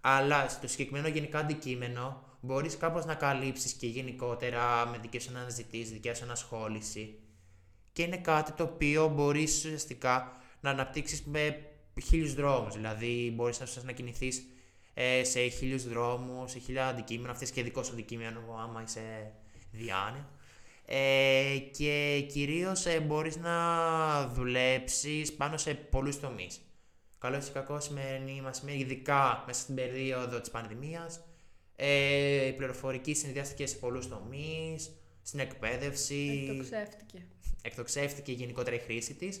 αλλά 0.00 0.48
στο 0.48 0.68
συγκεκριμένο 0.68 1.08
γενικά 1.08 1.38
αντικείμενο 1.38 2.22
μπορείς 2.40 2.76
κάπως 2.76 3.04
να 3.04 3.14
καλύψεις 3.14 3.72
και 3.72 3.86
γενικότερα 3.86 4.86
με 4.86 4.98
δικές 4.98 5.22
σου 5.22 5.30
αναζητήσεις, 5.36 5.90
δικιά 5.90 6.14
σου 6.14 6.24
ανασχόληση. 6.24 7.18
Και 7.92 8.02
είναι 8.02 8.16
κάτι 8.16 8.52
το 8.52 8.62
οποίο 8.62 9.08
μπορείς 9.08 9.64
ουσιαστικά 9.64 10.32
να 10.60 10.70
αναπτύξεις 10.70 11.22
με 11.22 11.66
χίλιους 12.02 12.34
δρόμους. 12.34 12.74
Δηλαδή 12.74 13.32
μπορείς 13.36 13.60
να, 13.60 13.66
να 13.82 13.92
κινηθείς 13.92 14.42
ε, 14.94 15.24
σε 15.24 15.48
χίλιους 15.48 15.88
δρόμους, 15.88 16.50
σε 16.50 16.58
χίλια 16.58 16.86
αντικείμενα, 16.86 17.32
αυτές 17.32 17.50
και 17.50 17.62
δικό 17.62 17.82
σου 17.82 17.92
αντικείμενο 17.92 18.40
άμα 18.62 18.82
είσαι 18.82 19.32
διάνοια. 19.70 20.28
Ε, 20.86 21.58
και 21.72 22.24
κυρίως 22.32 22.86
ε, 22.86 23.00
μπορείς 23.00 23.36
να 23.36 24.26
δουλέψεις 24.28 25.32
πάνω 25.32 25.56
σε 25.56 25.74
πολλούς 25.74 26.20
τομείς. 26.20 26.60
Καλό 27.18 27.36
ή 27.36 27.50
κακό 27.52 27.80
σημερινή 27.80 28.40
μας 28.40 28.62
ειδικά 28.66 29.44
μέσα 29.46 29.60
στην 29.60 29.74
περίοδο 29.74 30.40
της 30.40 30.50
πανδημίας. 30.50 31.20
Ε, 31.76 32.46
η 32.46 32.52
πληροφορική 32.52 33.14
συνδυάστηκε 33.14 33.66
σε 33.66 33.76
πολλούς 33.76 34.08
τομείς, 34.08 34.90
στην 35.22 35.38
εκπαίδευση, 35.40 36.46
Εκτοξεύτηκε. 36.50 37.26
εκτοξεύτηκε 37.62 38.32
γενικότερα 38.32 38.76
η 38.76 38.78
χρήση 38.78 39.14
της 39.14 39.40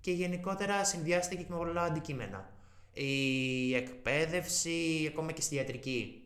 και 0.00 0.10
γενικότερα 0.12 0.84
συνδυάστηκε 0.84 1.42
και 1.42 1.48
με 1.52 1.56
πολλά 1.56 1.82
αντικείμενα. 1.82 2.52
Η 2.92 3.74
εκπαίδευση 3.74 5.06
ακόμα 5.08 5.32
και 5.32 5.40
στη 5.40 5.54
ιατρική. 5.54 6.22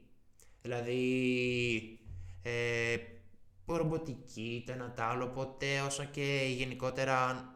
Δηλαδή, 0.62 1.98
ε, 2.42 2.96
ρομποτική, 3.74 4.62
το 4.66 4.72
ένα 4.72 4.92
το 4.92 5.02
άλλο, 5.02 5.24
οπότε 5.24 5.80
όσο 5.80 6.04
και 6.04 6.44
γενικότερα, 6.56 7.48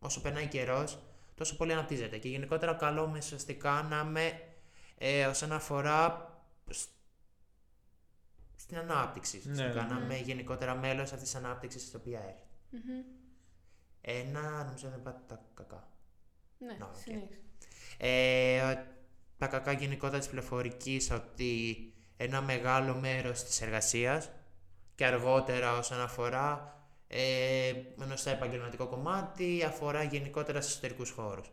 όσο 0.00 0.20
περνάει 0.20 0.46
καιρός, 0.46 0.98
τόσο 1.34 1.56
πολύ 1.56 1.72
αναπτύσσεται. 1.72 2.18
Και 2.18 2.28
γενικότερα 2.28 2.74
καλό 2.74 3.08
με 3.08 3.18
ουσιαστικά 3.18 3.82
να 3.82 4.00
είμαι 4.08 4.40
ε, 4.98 5.26
όσον 5.26 5.52
αφορά 5.52 6.28
σ- 6.70 6.88
στην 8.56 8.76
ανάπτυξη. 8.78 9.36
Ουσιαστικά, 9.38 9.82
ναι. 9.86 9.94
να 9.94 10.00
είμαι 10.04 10.16
γενικότερα 10.18 10.74
μέλος 10.74 11.12
αυτής 11.12 11.30
της 11.30 11.34
ανάπτυξης 11.34 11.82
στην 11.82 12.00
οποία 12.02 12.18
έρχεται. 12.18 12.44
Μμμ. 12.70 13.02
Ένα, 14.00 14.64
νομίζω 14.64 14.88
δεν 14.88 15.02
πάτε 15.02 15.20
τα 15.26 15.44
κακά. 15.54 15.88
Ναι, 16.58 16.72
Να, 16.78 16.86
οκ. 16.86 16.94
συνέχισε. 16.96 17.40
Ε, 17.98 18.74
τα 19.38 19.46
κακά 19.46 19.72
γενικότερα 19.72 20.18
της 20.18 20.28
πληροφορικής 20.28 21.10
ότι 21.10 21.76
ένα 22.16 22.40
μεγάλο 22.42 22.94
μέρος 22.94 23.44
της 23.44 23.60
εργασίας 23.60 24.30
και 25.00 25.06
αργότερα 25.06 25.78
όσον 25.78 26.00
αφορά 26.00 26.76
ε, 27.08 27.72
ενώ 28.02 28.16
στο 28.16 28.30
επαγγελματικό 28.30 28.86
κομμάτι 28.86 29.64
αφορά 29.66 30.02
γενικότερα 30.02 30.60
στους 30.60 30.72
εσωτερικούς 30.72 31.10
χώρους. 31.10 31.50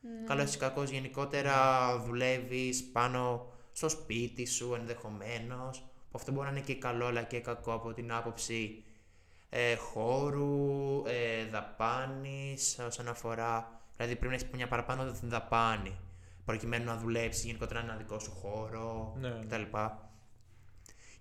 Ναι. 0.00 0.26
Καλώς 0.26 0.54
ή 0.54 0.58
κακώς 0.58 0.90
γενικότερα 0.90 1.56
δουλεύεις 1.98 2.84
πάνω 2.92 3.46
στο 3.72 3.88
σπίτι 3.88 4.46
σου 4.46 4.74
ενδεχομένως 4.74 5.78
που 5.78 6.12
αυτό 6.14 6.32
μπορεί 6.32 6.46
να 6.46 6.52
είναι 6.52 6.60
και 6.60 6.74
καλό 6.74 7.06
αλλά 7.06 7.22
και 7.22 7.40
κακό 7.40 7.72
από 7.72 7.92
την 7.92 8.12
άποψη 8.12 8.84
ε, 9.48 9.74
χώρου, 9.74 11.02
ε, 11.06 11.44
δαπάνης 11.50 12.78
όσον 12.86 13.08
αφορά 13.08 13.80
δηλαδή 13.96 14.16
πρέπει 14.16 14.34
να 14.34 14.40
έχεις 14.40 14.48
μια 14.54 14.68
παραπάνω 14.68 15.14
δαπάνη 15.22 15.96
προκειμένου 16.44 16.84
να 16.84 16.96
δουλέψεις 16.96 17.44
γενικότερα 17.44 17.80
ένα 17.80 17.96
δικό 17.96 18.18
σου 18.18 18.30
χώρο 18.30 19.16
Ναι. 19.20 19.28
κτλ. 19.28 19.62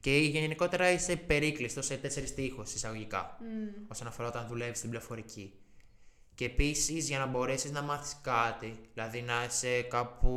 Και 0.08 0.18
γενικότερα 0.18 0.92
είσαι 0.92 1.16
περίκλειστος 1.16 1.86
σε 1.86 1.98
τέσσερις 1.98 2.34
τείχους 2.34 2.74
εισαγωγικά 2.74 3.38
Μμ. 3.40 3.86
όσον 3.92 4.08
αφορά 4.08 4.28
όταν 4.28 4.48
δουλεύεις 4.48 4.78
στην 4.78 4.90
πληροφορική. 4.90 5.54
Και 6.36 6.46
επίσης 6.46 7.08
για 7.08 7.20
να 7.20 7.26
μπορέσεις 7.26 7.72
να 7.72 7.82
μάθεις 7.82 8.18
κάτι, 8.22 8.80
δηλαδή 8.94 9.22
να 9.22 9.44
είσαι 9.44 9.82
κάπου. 9.82 10.30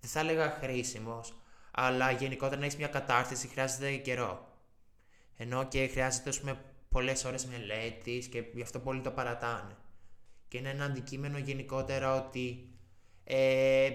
δεν 0.00 0.10
θα 0.10 0.20
έλεγα 0.20 0.50
χρήσιμος, 0.50 1.34
αλλά 1.70 2.10
γενικότερα 2.10 2.58
να 2.58 2.64
έχεις 2.64 2.76
μια 2.76 2.86
κατάρτιση 2.86 3.48
χρειάζεται 3.48 3.96
καιρό. 3.96 4.58
Ενώ 5.36 5.68
και 5.68 5.86
χρειάζεται 5.86 6.28
ας 6.28 6.40
πούμε, 6.40 6.60
πολλές 6.88 7.24
ώρες 7.24 7.46
μελέτης 7.46 8.26
και 8.26 8.44
γι' 8.54 8.62
αυτό 8.62 8.78
πολλοί 8.78 9.00
το 9.00 9.10
παρατάνε. 9.10 9.76
Και 10.48 10.58
είναι 10.58 10.70
ένα 10.70 10.84
αντικείμενο 10.84 11.38
γενικότερα 11.38 12.26
ότι 12.26 12.68
ε, 13.24 13.90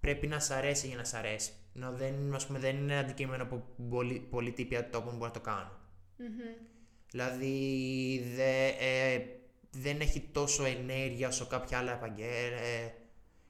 πρέπει 0.00 0.26
να 0.26 0.40
σ' 0.40 0.50
αρέσει 0.50 0.86
για 0.86 0.96
να 0.96 1.04
σ' 1.04 1.14
αρέσει. 1.14 1.52
Ενώ 1.82 1.92
δεν, 1.92 2.34
ας 2.34 2.46
πούμε, 2.46 2.58
δεν 2.58 2.76
είναι 2.76 2.98
αντικείμενο 2.98 3.46
που 3.46 3.62
πολλοί, 3.90 4.26
πολλοί 4.30 4.52
τύποι 4.52 4.76
ατόμων 4.76 5.12
μπορούν 5.12 5.26
να 5.26 5.30
το 5.30 5.40
κάνουν. 5.40 5.70
Μμμ. 6.16 6.66
Δηλαδή 7.10 8.32
δε, 8.34 8.68
ε, 8.68 9.26
δεν 9.70 10.00
έχει 10.00 10.20
τόσο 10.32 10.64
ενέργεια 10.64 11.28
όσο 11.28 11.46
κάποια 11.46 11.78
άλλα 11.78 11.92
επαγγέλματα 11.92 12.94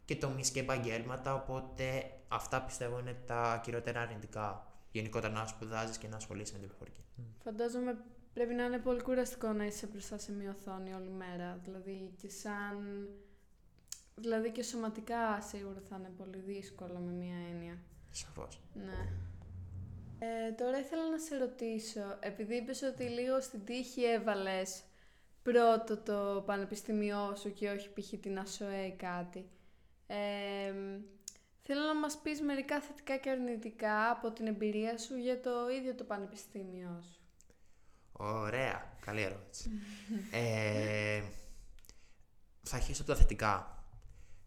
και 0.04 0.16
τομείς 0.16 0.50
και 0.50 0.60
επαγγέλματα, 0.60 1.34
οπότε 1.34 2.10
αυτά 2.28 2.62
πιστεύω 2.62 2.99
είναι 2.99 3.16
τα 3.26 3.60
κυριότερα 3.64 4.00
αρνητικά. 4.00 4.66
Γενικότερα 4.92 5.32
να 5.32 5.46
σπουδάζεις 5.46 5.99
και 5.99 6.08
να 6.08 6.16
ασχολείσαι 6.16 6.52
με 6.52 6.58
την 6.58 6.68
πληροφορική. 6.68 7.04
Φαντάζομαι 7.44 8.04
πρέπει 8.32 8.54
να 8.54 8.64
είναι 8.64 8.78
πολύ 8.78 9.02
κουραστικό 9.02 9.52
να 9.52 9.64
είσαι 9.64 9.87
μπροστά 9.87 10.18
σε 10.18 10.32
μια 10.32 10.50
οθόνη 10.50 10.94
όλη 10.94 11.10
μέρα. 11.10 11.60
Δηλαδή 11.64 12.12
και 12.16 12.28
σαν... 12.28 13.08
Δηλαδή 14.14 14.50
και 14.50 14.62
σωματικά 14.62 15.40
σίγουρα 15.40 15.80
θα 15.88 15.96
είναι 15.96 16.12
πολύ 16.16 16.38
δύσκολο 16.38 16.99
με 16.99 17.12
μια 17.12 17.37
έννοια. 17.50 17.78
Σαφώς. 18.11 18.61
Ναι. 18.75 19.09
Ε, 20.19 20.52
τώρα 20.52 20.79
ήθελα 20.79 21.11
να 21.11 21.19
σε 21.19 21.37
ρωτήσω, 21.37 22.17
επειδή 22.21 22.57
είπες 22.57 22.83
ότι 22.83 23.02
λίγο 23.05 23.40
στην 23.40 23.64
τύχη 23.64 24.05
έβαλες 24.05 24.83
πρώτο 25.43 25.97
το 25.97 26.43
πανεπιστήμιό 26.47 27.35
σου 27.37 27.52
και 27.52 27.71
όχι 27.71 27.88
π.χ. 27.93 28.21
την 28.21 28.38
ΑΣΟΕ 28.38 28.85
ή 28.87 28.93
κάτι. 28.93 29.49
Ε, 30.07 30.73
θέλω 31.62 31.81
να 31.81 31.95
μας 31.95 32.19
πεις 32.23 32.40
μερικά 32.40 32.81
θετικά 32.81 33.17
και 33.17 33.31
αρνητικά 33.31 34.11
από 34.11 34.31
την 34.31 34.47
εμπειρία 34.47 34.99
σου 34.99 35.17
για 35.17 35.40
το 35.40 35.50
ίδιο 35.79 35.95
το 35.95 36.05
πανεπιστήμιό 36.05 37.02
σου. 37.02 37.21
Ωραία. 38.12 38.99
Καλή 39.00 39.23
ερώτηση. 39.23 39.71
ε, 40.31 41.23
θα 42.62 42.76
αρχίσω 42.76 43.02
από 43.02 43.12
τα 43.12 43.17
θετικά. 43.19 43.85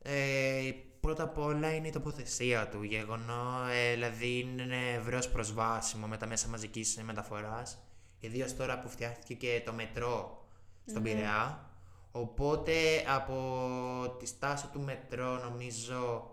Ε, 0.04 0.72
πρώτα 1.04 1.24
απ' 1.24 1.38
όλα 1.38 1.76
είναι 1.76 1.88
η 1.88 1.92
τοποθεσία 1.92 2.70
του 2.70 2.84
γεγονό, 2.84 3.66
ε, 3.72 3.94
δηλαδή 3.94 4.40
είναι 4.40 4.94
ευρέως 4.98 5.30
προσβάσιμο 5.30 6.08
με 6.08 6.18
τα 6.18 6.28
μέσα 6.28 6.48
μαζικής 6.48 7.02
μεταφοράς, 7.04 7.78
ιδίως 8.20 8.56
τώρα 8.56 8.80
που 8.80 8.90
φτιάχτηκε 8.90 9.34
και 9.34 9.62
το 9.66 9.74
μετρό 9.74 10.46
στον 10.86 11.02
Ναι. 11.02 11.10
Πειραιά. 11.10 11.70
Οπότε 12.12 12.74
από 13.08 14.16
τη 14.20 14.26
στάση 14.26 14.68
του 14.68 14.82
μετρό 14.82 15.38
νομίζω 15.38 16.32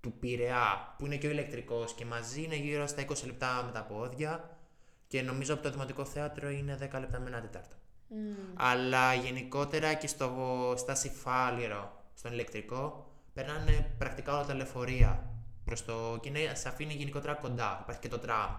του 0.00 0.12
Πειραιά 0.12 0.94
που 0.98 1.06
είναι 1.06 1.16
και 1.16 1.26
ο 1.26 1.30
ηλεκτρικός 1.30 1.94
και 1.94 2.04
μαζί 2.04 2.42
είναι 2.42 2.56
γύρω 2.56 2.86
στα 2.86 3.02
20 3.02 3.26
λεπτά 3.26 3.62
με 3.66 3.72
τα 3.72 3.82
πόδια 3.82 4.58
και 5.06 5.22
νομίζω 5.22 5.54
από 5.54 5.62
το 5.62 5.70
Δημοτικό 5.70 6.04
Θέατρο 6.04 6.50
είναι 6.50 6.78
10 6.92 7.00
λεπτά 7.00 7.18
με 7.18 7.28
ένα 7.28 7.40
τετάρτο. 7.40 7.76
Μμμ. 8.08 8.34
Αλλά 8.54 9.14
γενικότερα 9.14 9.94
και 9.94 10.06
στο 10.06 10.30
στάση 10.76 11.08
Φάληρο, 11.08 12.02
στον 12.14 12.32
ηλεκτρικό, 12.32 13.07
περνάνε 13.38 13.94
πρακτικά 13.98 14.34
όλα 14.34 14.46
τα 14.46 14.54
λεωφορεία 14.54 15.30
προς 15.64 15.84
το... 15.84 16.18
και 16.22 16.28
είναι, 16.28 16.54
σε 16.54 16.68
αφήνει 16.68 16.94
γενικότερα 16.94 17.34
κοντά. 17.34 17.78
Υπάρχει 17.82 18.00
και 18.00 18.08
το 18.08 18.18
τραμ, 18.18 18.50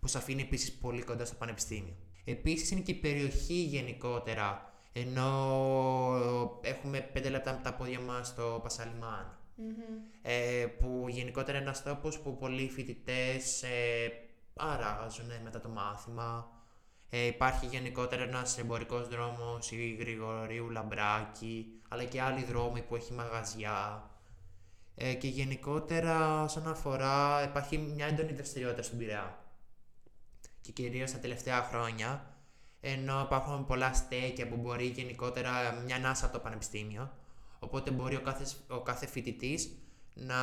που 0.00 0.06
σε 0.06 0.18
αφήνει 0.18 0.42
επίσης 0.42 0.72
πολύ 0.72 1.02
κοντά 1.02 1.24
στο 1.24 1.34
πανεπιστήμιο. 1.34 1.96
Επίσης 2.24 2.70
είναι 2.70 2.80
και 2.80 2.90
η 2.90 2.94
περιοχή 2.94 3.54
γενικότερα, 3.54 4.72
ενώ 4.92 5.30
έχουμε 6.60 7.10
5 7.14 7.30
λεπτά 7.30 7.52
με 7.52 7.60
τα 7.62 7.74
πόδια 7.74 8.00
μας 8.00 8.26
στο 8.26 8.60
Πασαλιμάν. 8.62 9.38
Μμμ. 9.54 9.70
Ε, 10.22 10.66
που 10.78 11.06
γενικότερα 11.08 11.58
είναι 11.58 11.66
ένας 11.66 11.82
τόπος 11.82 12.18
που 12.18 12.36
πολλοί 12.36 12.68
φοιτητές 12.68 13.62
ε, 13.62 14.12
αράζουν 14.56 15.30
μετά 15.42 15.60
το 15.60 15.68
μάθημα. 15.68 16.57
Ε, 17.10 17.26
υπάρχει 17.26 17.66
γενικότερα 17.66 18.22
ένας 18.22 18.58
εμπορικός 18.58 19.08
δρόμος 19.08 19.70
η 19.70 19.96
Γρηγορίου 19.98 20.70
Λαμπράκη, 20.70 21.66
αλλά 21.88 22.04
και 22.04 22.20
άλλοι 22.20 22.44
δρόμοι 22.44 22.82
που 22.82 22.96
έχει 22.96 23.12
μαγαζιά. 23.12 24.10
Ε, 24.94 25.14
και 25.14 25.28
γενικότερα 25.28 26.42
όσον 26.42 26.68
αφορά 26.68 27.42
υπάρχει 27.44 27.78
μια 27.78 28.06
έντονη 28.06 28.32
δραστηριότητα 28.32 28.82
στον 28.82 28.98
Πειραιά. 28.98 29.38
Και 30.60 30.72
κυρίως 30.72 31.12
τα 31.12 31.18
τελευταία 31.18 31.62
χρόνια, 31.62 32.36
ενώ 32.80 33.20
υπάρχουν 33.20 33.66
πολλά 33.66 33.94
στέκια 33.94 34.48
που 34.48 34.56
μπορεί 34.56 34.84
γενικότερα 34.84 35.72
μια 35.84 35.96
ανάσα 35.96 36.24
από 36.24 36.34
το 36.34 36.40
πανεπιστήμιο, 36.40 37.12
οπότε 37.58 37.90
μπορεί 37.90 38.16
ο 38.16 38.20
κάθε, 38.20 38.44
ο 38.68 38.80
κάθε 38.80 39.06
φοιτητής 39.06 39.70
να 40.14 40.36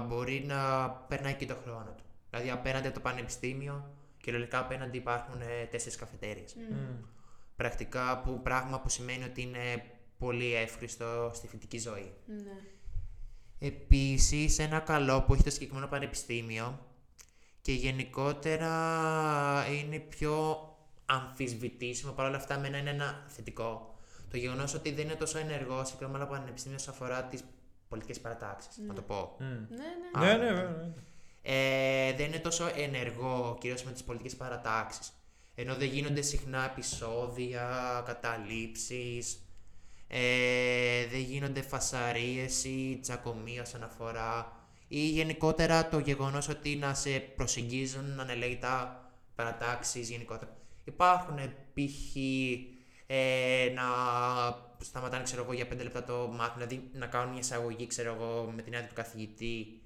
μπορεί 0.00 0.44
να 0.46 0.90
περνάει 0.90 1.34
και 1.34 1.46
το 1.46 1.56
χρόνο 1.64 1.94
του. 1.96 2.04
Δηλαδή 2.30 2.50
απέναντι 2.50 2.86
από 2.86 2.94
το 2.96 3.00
πανεπιστήμιο, 3.00 3.94
κυριολεκτικά 4.22 4.60
απέναντι 4.60 4.96
υπάρχουν 4.96 5.40
ε, 5.40 5.64
τέσσερις 5.70 5.96
καφετέριες. 5.96 6.54
Μμμ. 6.54 7.04
Πρακτικά 7.56 8.20
που, 8.20 8.40
πράγμα 8.42 8.80
που 8.80 8.88
σημαίνει 8.88 9.24
ότι 9.24 9.42
είναι 9.42 9.84
πολύ 10.18 10.54
εύχριστο 10.54 11.30
στη 11.34 11.46
φοιτητική 11.46 11.78
ζωή. 11.78 12.12
Ναι. 12.26 12.52
Επίσης, 13.58 14.58
ένα 14.58 14.78
καλό 14.78 15.22
που 15.22 15.34
έχει 15.34 15.42
το 15.42 15.50
συγκεκριμένο 15.50 15.86
πανεπιστήμιο 15.86 16.86
και 17.62 17.72
γενικότερα 17.72 18.70
είναι 19.80 19.98
πιο 19.98 20.64
αμφισβητήσιμο, 21.06 22.12
παρόλα 22.12 22.36
αυτά 22.36 22.58
μένα 22.58 22.78
είναι 22.78 22.90
ένα 22.90 23.24
θετικό. 23.28 23.98
Το 24.30 24.36
γεγονός 24.36 24.74
ότι 24.74 24.92
δεν 24.92 25.04
είναι 25.04 25.14
τόσο 25.14 25.38
ενεργό 25.38 25.84
σε 25.84 25.94
άλλο 26.14 26.26
πανεπιστήμιο 26.26 26.76
όσον 26.78 26.94
αφορά 26.94 27.24
τις 27.24 27.44
πολιτικές 27.88 28.20
παρατάξεις. 28.20 28.78
Να 28.78 28.86
Ναι. 28.86 28.92
το 28.94 29.02
πω. 29.02 29.36
Μμ. 29.38 29.44
Ναι, 29.44 29.54
ναι. 30.20 30.26
Ναι, 30.26 30.30
Α, 30.32 30.36
ναι, 30.36 30.50
ναι. 30.50 30.92
Βέβαια. 31.42 31.58
Ε, 32.08 32.12
δεν 32.12 32.26
είναι 32.26 32.38
τόσο 32.38 32.70
ενεργό 32.76 33.56
κυρίω 33.60 33.76
με 33.84 33.92
τις 33.92 34.02
πολιτικές 34.04 34.36
παρατάξεις. 34.36 35.12
Ενώ 35.54 35.74
δεν 35.74 35.88
γίνονται 35.88 36.22
συχνά 36.22 36.64
επεισόδια, 36.64 38.02
καταλήψεις, 38.06 39.38
ε, 40.08 41.06
δεν 41.06 41.20
γίνονται 41.20 41.62
φασαρίες 41.62 42.64
ή 42.64 42.98
τσακωμία 43.02 43.62
όσον 43.62 43.82
αφορά 43.82 44.52
ή 44.88 45.08
γενικότερα 45.08 45.88
το 45.88 45.98
γεγονός 45.98 46.48
ότι 46.48 46.76
να 46.76 46.94
σε 46.94 47.10
προσεγγίζουν 47.10 48.20
ανελέγητα 48.20 49.04
παρατάξεις 49.34 50.10
γενικότερα. 50.10 50.56
Υπάρχουν 50.84 51.36
π.χ. 51.74 52.16
Ε, 53.06 53.72
να 53.74 53.82
σταματάνε 54.78 55.22
ξέρω 55.22 55.42
εγώ, 55.42 55.52
για 55.52 55.66
5 55.72 55.76
λεπτά 55.82 56.04
το 56.04 56.28
μάθημα, 56.32 56.66
δηλαδή 56.66 56.90
να 56.92 57.06
κάνουν 57.06 57.30
μια 57.30 57.40
εισαγωγή 57.40 57.86
ξέρω 57.86 58.14
εγώ, 58.14 58.52
με 58.56 58.62
την 58.62 58.74
άδεια 58.74 58.88
του 58.88 58.94
καθηγητή, 58.94 59.79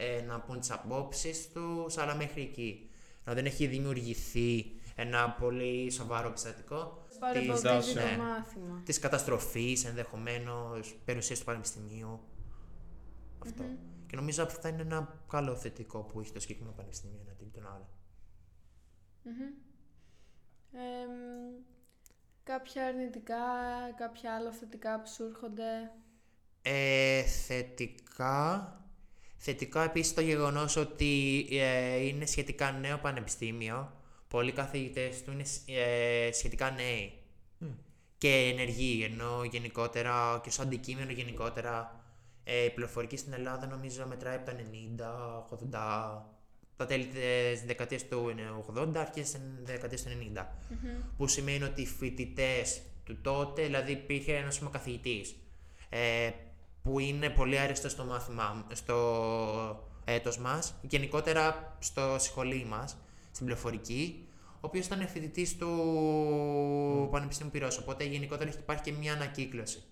ε, 0.00 0.20
να 0.22 0.40
πούν 0.40 0.60
τις 0.60 0.70
απόψεις 0.70 1.52
τους, 1.52 1.96
αλλά 1.98 2.14
μέχρι 2.14 2.42
εκεί. 2.42 2.90
Να 3.24 3.34
δεν 3.34 3.44
έχει 3.46 3.66
δημιουργηθεί 3.66 4.72
ένα 4.94 5.30
πολύ 5.30 5.90
σοβαρό 5.90 6.28
περιστατικό 6.28 7.06
Παρεμποδίζει 7.18 7.62
τάσεων. 7.62 8.04
το 8.04 8.10
Ναι. 8.10 8.16
μάθημα. 8.16 8.82
της 8.84 8.98
καταστροφής 8.98 9.84
ενδεχομένως 9.84 10.96
περιουσίας 11.04 11.38
του 11.38 11.44
πανεπιστημίου. 11.44 12.20
Αυτό. 13.38 13.62
Μμμ. 13.62 13.76
Και 14.06 14.16
νομίζω 14.16 14.42
αυτό 14.42 14.60
θα 14.60 14.68
είναι 14.68 14.82
ένα 14.82 15.22
καλό 15.28 15.56
θετικό 15.56 15.98
που 16.02 16.20
έχει 16.20 16.32
το 16.32 16.40
συγκεκριμένο 16.40 16.74
πανεπιστήμιο 16.76 17.18
εναντίον 17.26 17.50
των 17.50 17.66
άλλων. 17.66 17.88
Μμμ. 19.22 19.52
Εμ, 20.72 21.10
κάποια 22.42 22.86
αρνητικά, 22.86 23.36
κάποια 23.96 24.34
άλλα 24.34 24.50
θετικά 24.52 25.00
που 25.00 25.08
σου 25.08 25.24
έρχονται; 25.24 25.90
Ε, 26.62 27.22
θετικά. 27.22 28.72
Θετικά 29.40 29.82
επίσης 29.82 30.14
το 30.14 30.20
γεγονός 30.20 30.76
ότι 30.76 31.46
ε, 31.50 31.96
είναι 32.06 32.26
σχετικά 32.26 32.72
νέο 32.72 32.98
πανεπιστήμιο. 32.98 33.92
Πολλοί 34.28 34.52
καθηγητές 34.52 35.22
του 35.22 35.32
είναι 35.32 35.44
ε, 35.66 36.32
σχετικά 36.32 36.70
νέοι 36.70 37.12
Μμ. 37.58 37.66
και 38.18 38.52
ενεργοί, 38.52 39.08
ενώ 39.12 39.44
γενικότερα 39.44 40.40
και 40.42 40.48
ως 40.48 40.58
αντικείμενο 40.58 41.10
γενικότερα 41.10 42.02
ε, 42.44 42.64
η 42.64 42.70
πληροφορική 42.70 43.16
στην 43.16 43.32
Ελλάδα 43.32 43.66
νομίζω 43.66 44.06
μετράει 44.06 44.36
από 44.36 44.44
τα 44.44 44.56
90, 45.50 45.54
80, 45.54 46.28
τα 46.76 46.86
τέλη 46.86 47.04
της 47.04 47.62
δεκαετίας 47.66 48.08
του 48.08 48.34
80, 48.76 48.96
αρχές 48.96 49.30
της 49.30 49.40
δεκαετίας 49.62 50.02
του 50.02 50.08
90. 50.34 50.46
Μμμ. 50.68 50.88
Που 51.16 51.26
σημαίνει 51.26 51.62
ότι 51.62 51.82
οι 51.82 51.86
φοιτητές 51.86 52.80
του 53.04 53.20
τότε, 53.20 53.62
δηλαδή 53.62 53.92
υπήρχε 53.92 54.36
ένας 54.36 54.58
πούμε, 54.58 54.70
καθηγητής, 54.70 55.36
ε, 55.88 56.30
που 56.88 56.98
είναι 56.98 57.30
πολύ 57.30 57.58
άρεστο 57.58 57.88
στο 57.88 58.04
μάθημα, 58.04 58.66
στο 58.72 58.96
έτος 60.04 60.38
μας, 60.38 60.74
γενικότερα 60.82 61.76
στο 61.78 62.16
σχολείο 62.18 62.66
μας, 62.66 62.96
στην 63.32 63.46
πληροφορική, 63.46 64.26
ο 64.54 64.58
οποίος 64.60 64.86
ήταν 64.86 65.08
φοιτητής 65.08 65.56
του 65.56 67.08
Πανεπιστήμιου 67.10 67.52
Πυρός, 67.52 67.78
οπότε 67.78 68.04
γενικότερα 68.04 68.48
έχει- 68.50 68.58
υπάρχει 68.58 68.82
και 68.82 68.92
μια 68.92 69.12
ανακύκλωση. 69.12 69.82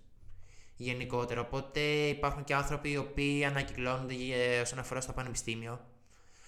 Γενικότερα, 0.77 1.41
οπότε 1.41 1.81
υπάρχουν 2.09 2.45
και 2.45 2.55
άνθρωποι 2.55 2.91
οι 2.91 2.97
οποίοι 2.97 3.45
ανακυκλώνονται 3.45 4.15
ε, 4.15 4.61
όσον 4.61 4.79
αφορά 4.79 5.01
στο 5.01 5.13
πανεπιστήμιο. 5.13 5.81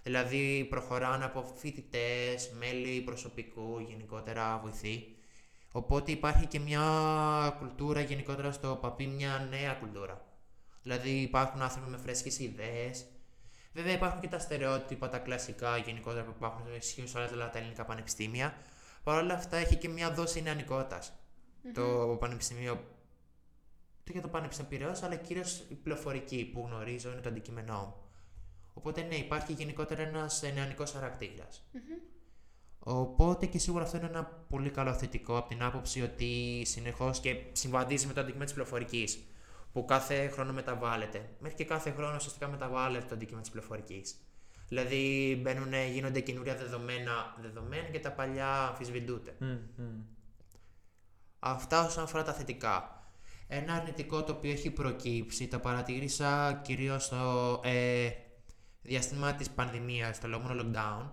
Δηλαδή 0.03 0.67
προχωράνε 0.71 1.25
από 1.25 1.45
φοιτητές, 1.57 2.51
μέλη 2.59 3.01
προσωπικού, 3.01 3.85
γενικότερα 3.89 4.59
βοηθοί. 4.63 5.05
Οπότε 5.73 6.11
υπάρχει 6.13 6.47
και 6.47 6.59
μια 6.59 7.57
κουλτούρα 7.59 8.01
γενικότερα 8.01 8.53
στο 8.53 8.79
παπί, 8.81 9.07
μια 9.07 9.47
νέα 9.51 9.73
κουλτούρα. 9.73 10.27
Δηλαδή 10.83 11.11
υπάρχουν 11.11 11.63
άνθρωποι 11.63 11.91
με 11.91 11.97
φρέσκες 11.97 12.39
ιδέες. 12.39 13.07
Βέβαια 13.73 13.93
υπάρχουν 13.93 14.21
και 14.21 14.29
τα 14.29 14.39
στερεότυπα, 14.39 15.09
τα 15.09 15.19
κλασικά 15.19 15.77
γενικότερα 15.77 16.25
που 16.25 16.33
υπάρχουν 16.37 16.75
ισχύουν 16.77 17.09
σε 17.09 17.19
όλα 17.19 17.51
τα 17.51 17.59
ελληνικά 17.59 17.85
πανεπιστήμια. 17.85 18.55
Παρ' 19.03 19.23
όλα 19.23 19.35
αυτά 19.35 19.57
έχει 19.57 19.77
και 19.77 19.89
μια 19.89 20.11
δόση 20.11 20.43
νεανικότητας. 20.43 21.13
Το 21.75 22.17
Πανεπιστήμιο 22.21 22.85
για 24.13 24.23
το 24.23 24.29
Πανεπιστήμιο 24.29 24.71
Πειραιώς, 24.71 25.03
αλλά 25.03 25.17
κυρίως 25.17 25.65
η 25.69 25.75
πληροφορική 25.75 26.51
που 26.53 26.65
γνωρίζω 26.67 27.11
είναι 27.11 27.21
το 27.21 27.29
αντικείμενό 27.29 27.79
μου. 27.79 27.95
Οπότε 28.75 29.03
ναι, 29.03 29.15
υπάρχει 29.15 29.53
γενικότερα 29.53 30.03
ένας 30.03 30.43
νεανικό 30.55 30.85
χαρακτήρας. 30.87 31.69
Οπότε 32.79 33.47
και 33.47 33.59
σίγουρα 33.59 33.85
αυτό 33.85 33.97
είναι 33.97 34.07
ένα 34.07 34.25
πολύ 34.25 34.71
καλό 34.71 34.95
θετικό 34.95 35.37
από 35.37 35.49
την 35.49 35.63
άποψη 35.63 36.03
ότι 36.03 36.63
συνεχώς 36.65 37.21
και 37.21 37.37
συμβαδίζει 37.53 38.07
με 38.07 38.13
το 38.13 38.21
αντικείμενο 38.21 38.45
της 38.45 38.55
πληροφορικής 38.55 39.19
που 39.73 39.85
κάθε 39.85 40.29
χρόνο 40.29 40.53
μεταβάλλεται. 40.53 41.29
Μέχρι 41.39 41.57
και 41.57 41.65
κάθε 41.65 41.91
χρόνο 41.91 42.17
ουσιαστικά 42.17 42.49
μεταβάλλεται 42.49 43.07
το 43.09 43.15
αντικείμενο 43.15 43.43
της 43.43 43.51
πληροφορικής. 43.51 44.17
Δηλαδή 44.69 45.39
μπαίνουν, 45.43 45.73
γίνονται 45.93 46.21
καινούρια 46.21 46.57
δεδομένα, 46.57 47.37
δεδομένα 47.41 47.89
και 47.89 48.01
τα 48.01 48.13
παλιά 48.13 48.63
αμφισβητούνται. 48.63 49.37
Αυτά 51.39 51.87
όσον 51.87 52.05
αφορά 52.05 52.23
τα 52.23 52.33
θετικά. 52.33 53.03
Ένα 53.49 53.75
αρνητικό 53.75 54.25
το 54.25 54.33
οποίο 54.33 54.51
έχει 54.51 54.71
προκύψει, 54.71 55.49
το 55.49 55.59
παρατήρησα 55.59 56.61
κυρίως 56.65 57.05
στο 57.05 57.61
ε, 57.65 58.11
διάστημα 58.83 59.35
της 59.35 59.51
πανδημίας, 59.51 60.21
το 60.21 60.29
λεγόμενο 60.29 60.63
lockdown 60.63 61.11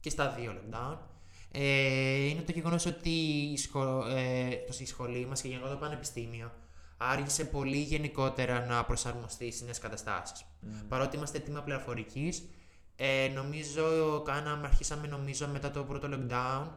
και 0.00 0.10
στα 0.10 0.28
δύο 0.30 0.52
lockdown, 0.52 0.96
ε, 1.50 2.28
είναι 2.28 2.40
το 2.42 2.52
γεγονός 2.52 2.86
ότι 2.86 3.10
η, 3.52 3.56
σχολ, 3.56 4.10
ε, 4.10 4.48
η 4.78 4.86
σχολή 4.86 5.26
μας 5.26 5.40
και 5.40 5.48
γενικότερα 5.48 5.78
το 5.78 5.84
πανεπιστήμιο 5.84 6.52
άργησε 7.10 7.44
πολύ 7.44 7.76
γενικότερα 7.78 8.66
να 8.66 8.84
προσαρμοστεί 8.84 9.50
στις 9.50 9.62
νέες 9.62 9.78
καταστάσεις. 9.78 10.44
Παρότι 10.88 11.16
είμαστε 11.16 11.38
τμήμα 11.38 11.62
πληροφορικής, 11.62 12.48
ε, 12.96 13.28
νομίζω 13.34 14.22
κάναμε, 14.24 14.66
αρχίσαμε 14.66 15.06
νομίζω 15.06 15.48
μετά 15.48 15.70
το 15.70 15.84
πρώτο 15.84 16.08
lockdown 16.12 16.68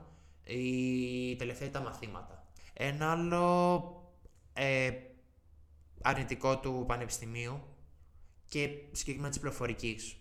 η 0.44 1.36
τελευταία 1.36 1.70
τα 1.70 1.80
μαθήματα. 1.80 2.48
Ένα 2.74 3.12
άλλο 3.12 4.04
ε, 4.54 4.92
αρνητικό 6.02 6.60
του 6.60 6.84
πανεπιστημίου 6.88 7.62
και 8.48 8.70
συγκεκριμένα 8.92 9.30
της 9.30 9.40
πληροφορικής 9.40 10.18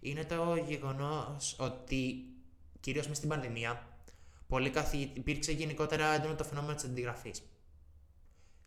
είναι 0.00 0.24
το 0.24 0.56
γεγονός 0.68 1.56
ότι 1.58 2.24
κυρίως 2.80 3.08
μες 3.08 3.16
στην 3.16 3.28
πανδημία 3.28 3.88
πολύ 4.46 4.70
καθη... 4.70 5.10
υπήρξε 5.14 5.52
γενικότερα 5.52 6.14
έντονο 6.14 6.34
το 6.34 6.44
φαινόμενο 6.44 6.74
της 6.74 6.84
αντιγραφής. 6.84 7.42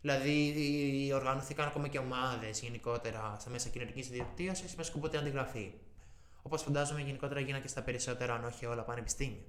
Δηλαδή, 0.04 1.12
οργανωθήκαν 1.14 1.66
ακόμα 1.66 1.88
και 1.88 1.98
ομάδες 1.98 2.60
γενικότερα 2.60 3.36
στα 3.40 3.50
μέσα 3.50 3.68
κοινωνικής 3.68 4.08
δικτύωσης 4.08 4.74
με 4.74 4.82
σκοπό 4.82 5.08
την 5.08 5.18
αντιγραφή. 5.18 5.72
Όπως 6.42 6.62
φαντάζομαι 6.62 7.00
γενικότερα 7.00 7.40
γίνανε 7.40 7.62
και 7.62 7.68
στα 7.68 7.82
περισσότερα, 7.82 8.34
αν 8.34 8.44
όχι 8.44 8.66
όλα, 8.66 8.82
πανεπιστήμια. 8.82 9.42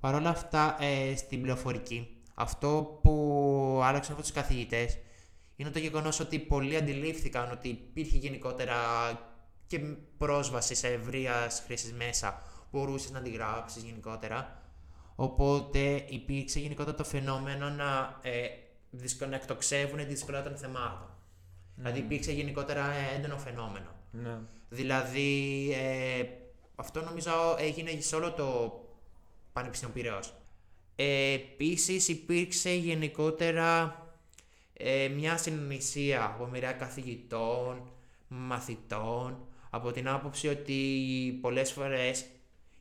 Παρ' 0.00 0.14
όλα 0.14 0.28
αυτά, 0.28 0.76
ε, 0.80 1.16
στην 1.16 1.42
πληροφορική, 1.42 2.16
αυτό 2.34 2.98
που 3.02 3.80
άλλαξαν 3.82 4.12
από 4.12 4.22
τους 4.22 4.32
καθηγητές 4.32 4.98
είναι 5.56 5.70
το 5.70 5.78
γεγονός 5.78 6.20
ότι 6.20 6.38
πολλοί 6.38 6.76
αντιλήφθηκαν 6.76 7.50
ότι 7.50 7.68
υπήρχε 7.68 8.16
γενικότερα 8.16 8.76
και 9.66 9.78
πρόσβαση 10.18 10.74
σε 10.74 10.88
ευρείας 10.88 11.62
χρήσης 11.66 11.92
μέσα 11.92 12.42
που 12.70 12.78
μπορούσες 12.78 13.10
να 13.10 13.18
αντιγράψεις 13.18 13.82
γενικότερα. 13.82 14.62
Οπότε 15.14 16.04
υπήρξε 16.08 16.58
γενικότερα 16.58 16.96
το 16.96 17.04
φαινόμενο 17.04 17.68
να 17.68 18.18
ε, 18.22 18.46
να 19.28 19.34
εκτοξεύουν 19.34 19.98
τη 19.98 20.04
δυσκολία 20.04 20.42
των 20.42 20.56
θεμάτων. 20.56 21.08
Δηλαδή 21.76 21.98
υπήρξε 21.98 22.32
γενικότερα 22.32 22.92
έντονο 23.16 23.38
φαινόμενο. 23.38 23.94
Ναι. 24.10 24.38
Δηλαδή, 24.68 25.70
ε, 25.72 26.24
αυτό 26.74 27.02
νομίζω 27.04 27.56
έγινε 27.58 28.00
σε 28.00 28.16
όλο 28.16 28.32
το 28.32 28.80
Πανεπιστήμιο 29.52 29.94
Πυραιός. 29.94 30.34
Ε, 30.96 31.32
Επίσης 31.32 32.08
υπήρξε 32.08 32.70
γενικότερα 32.70 33.96
ε, 34.72 35.08
μια 35.08 35.36
συνειδησία 35.36 36.24
από 36.24 36.46
μοιραία 36.46 36.72
καθηγητών, 36.72 37.90
μαθητών, 38.28 39.46
από 39.70 39.90
την 39.92 40.08
άποψη 40.08 40.48
ότι 40.48 41.38
πολλές 41.40 41.72
φορές 41.72 42.24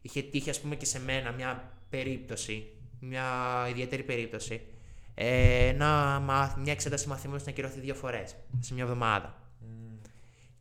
είχε 0.02 0.21
τύχει 0.21 0.50
ας 0.50 0.60
πούμε 0.62 0.76
και 0.76 0.86
σε 0.86 1.00
μένα 1.00 1.32
μια 1.32 1.78
περίπτωση, 1.89 2.67
μια 3.00 3.26
ιδιαίτερη 3.69 4.04
περίπτωση, 4.04 4.62
ε, 5.13 5.74
να 5.78 6.19
μια 6.58 6.71
εξέταση 6.71 7.08
μαθήματος 7.08 7.43
να 7.45 7.52
ακυρωθεί 7.52 7.80
δύο 7.80 7.95
φορές 7.95 8.36
σε 8.60 8.74
μια 8.74 8.84
εβδομάδα 8.84 9.36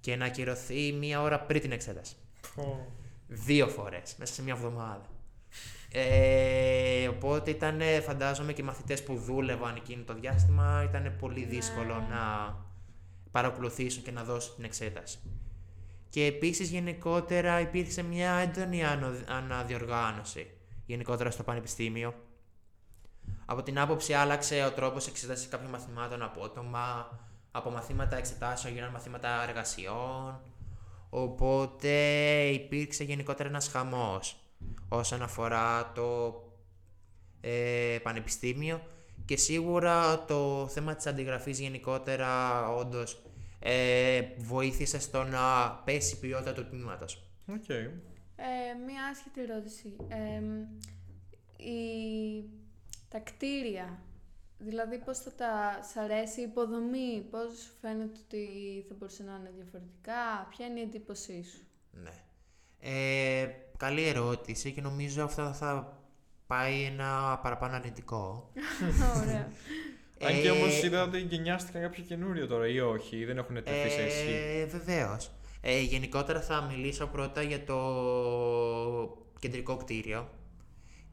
και 0.00 0.16
να 0.16 0.24
ακυρωθεί 0.24 0.92
μία 0.92 1.20
ώρα 1.22 1.40
πριν 1.40 1.60
την 1.60 1.72
εξέταση. 1.72 2.14
Δύο 3.28 3.68
φορές 3.68 4.14
μέσα 4.18 4.32
σε 4.34 4.42
μία 4.42 4.52
εβδομάδα. 4.56 5.06
Ε, 5.92 7.08
οπότε 7.08 7.50
ήταν, 7.50 7.80
φαντάζομαι, 8.02 8.52
και 8.52 8.60
οι 8.60 8.64
μαθητές 8.64 9.02
που 9.02 9.16
δούλευαν 9.16 9.76
εκείνο 9.76 10.02
το 10.02 10.14
διάστημα 10.14 10.82
ήταν 10.88 11.16
πολύ 11.18 11.44
δύσκολο 11.44 11.94
Ναι. 11.94 12.14
να 12.14 12.54
παρακολουθήσουν 13.30 14.02
και 14.02 14.10
να 14.10 14.22
δώσουν 14.24 14.54
την 14.54 14.64
εξέταση. 14.64 15.18
Και 16.10 16.24
επίσης 16.24 16.70
γενικότερα 16.70 17.60
υπήρξε 17.60 18.02
μια 18.02 18.30
έντονη 18.32 18.84
ανο- 18.84 19.24
αναδιοργάνωση 19.28 20.46
γενικότερα 20.86 21.30
στο 21.30 21.42
πανεπιστήμιο. 21.42 22.14
Από 23.50 23.62
την 23.62 23.78
άποψη 23.78 24.12
άλλαξε 24.12 24.64
ο 24.64 24.72
τρόπος 24.72 25.06
εξέτασης 25.06 25.48
κάποιων 25.48 25.70
μαθημάτων 25.70 26.22
απότομα, 26.22 27.18
από 27.50 27.70
μαθήματα 27.70 28.16
εξετάσεων 28.16 28.74
γίνανε 28.74 28.92
μαθήματα 28.92 29.42
εργασιών, 29.48 30.40
οπότε 31.10 31.90
υπήρξε 32.46 33.04
γενικότερα 33.04 33.48
ένας 33.48 33.68
χαμός 33.68 34.36
όσον 34.88 35.22
αφορά 35.22 35.92
το 35.94 36.34
ε, 37.40 37.98
πανεπιστήμιο 38.02 38.82
και 39.24 39.36
σίγουρα 39.36 40.24
το 40.24 40.68
θέμα 40.68 40.94
της 40.94 41.06
αντιγραφής 41.06 41.60
γενικότερα 41.60 42.68
όντως 42.68 43.22
ε, 43.58 44.20
βοήθησε 44.38 45.00
στο 45.00 45.24
να 45.24 45.72
πέσει 45.84 46.14
η 46.14 46.18
ποιότητα 46.18 46.52
του 46.52 46.66
τμήματος. 46.66 47.24
Οκ. 47.46 47.68
Ε, 47.68 47.84
μία 48.86 49.04
άσχετη 49.12 49.40
ερώτηση. 49.40 49.96
Ε, 50.08 50.40
η... 51.64 52.58
Τα 53.10 53.18
κτίρια, 53.18 53.98
δηλαδή 54.58 54.98
πώς 54.98 55.18
θα 55.18 55.32
τα... 55.34 55.80
Σ' 55.92 55.96
αρέσει 55.96 56.40
η 56.40 56.42
υποδομή, 56.42 57.26
πώς 57.30 57.58
σου 57.58 57.72
φαίνεται 57.80 58.18
ότι 58.24 58.44
θα 58.88 58.94
μπορούσε 58.98 59.22
να 59.22 59.36
είναι 59.40 59.52
διαφορετικά, 59.56 60.46
ποια 60.50 60.66
είναι 60.66 60.80
η 60.80 60.82
εντύπωσή 60.82 61.44
σου; 61.44 61.62
Ναι. 61.90 62.10
Ε, 62.80 63.48
καλή 63.76 64.06
ερώτηση 64.06 64.72
και 64.72 64.80
νομίζω 64.80 65.24
αυτό 65.24 65.52
θα 65.52 65.98
πάει 66.46 66.82
ένα 66.82 67.38
παραπάνω 67.42 67.74
αρνητικό. 67.74 68.50
Ωραία. 69.22 69.52
Αν 70.22 70.40
και 70.42 70.48
Ε, 70.48 70.50
όμως 70.50 70.82
είδα 70.82 71.02
ότι 71.02 71.20
εγκαινιάστηκαν 71.20 71.82
κάποιο 71.82 72.04
καινούριο 72.04 72.46
τώρα 72.46 72.68
ή 72.68 72.80
όχι, 72.80 73.16
ή 73.16 73.24
δεν 73.24 73.38
έχουν 73.38 73.54
τεθεί 73.54 73.90
σε 73.90 74.02
ισχύ. 74.06 74.32
Ε, 74.32 74.64
Βεβαίως. 74.64 75.30
Ε, 75.60 75.80
γενικότερα 75.80 76.40
θα 76.40 76.60
μιλήσω 76.62 77.06
πρώτα 77.06 77.42
για 77.42 77.64
το 77.64 77.78
κεντρικό 79.38 79.76
κτίριο. 79.76 80.28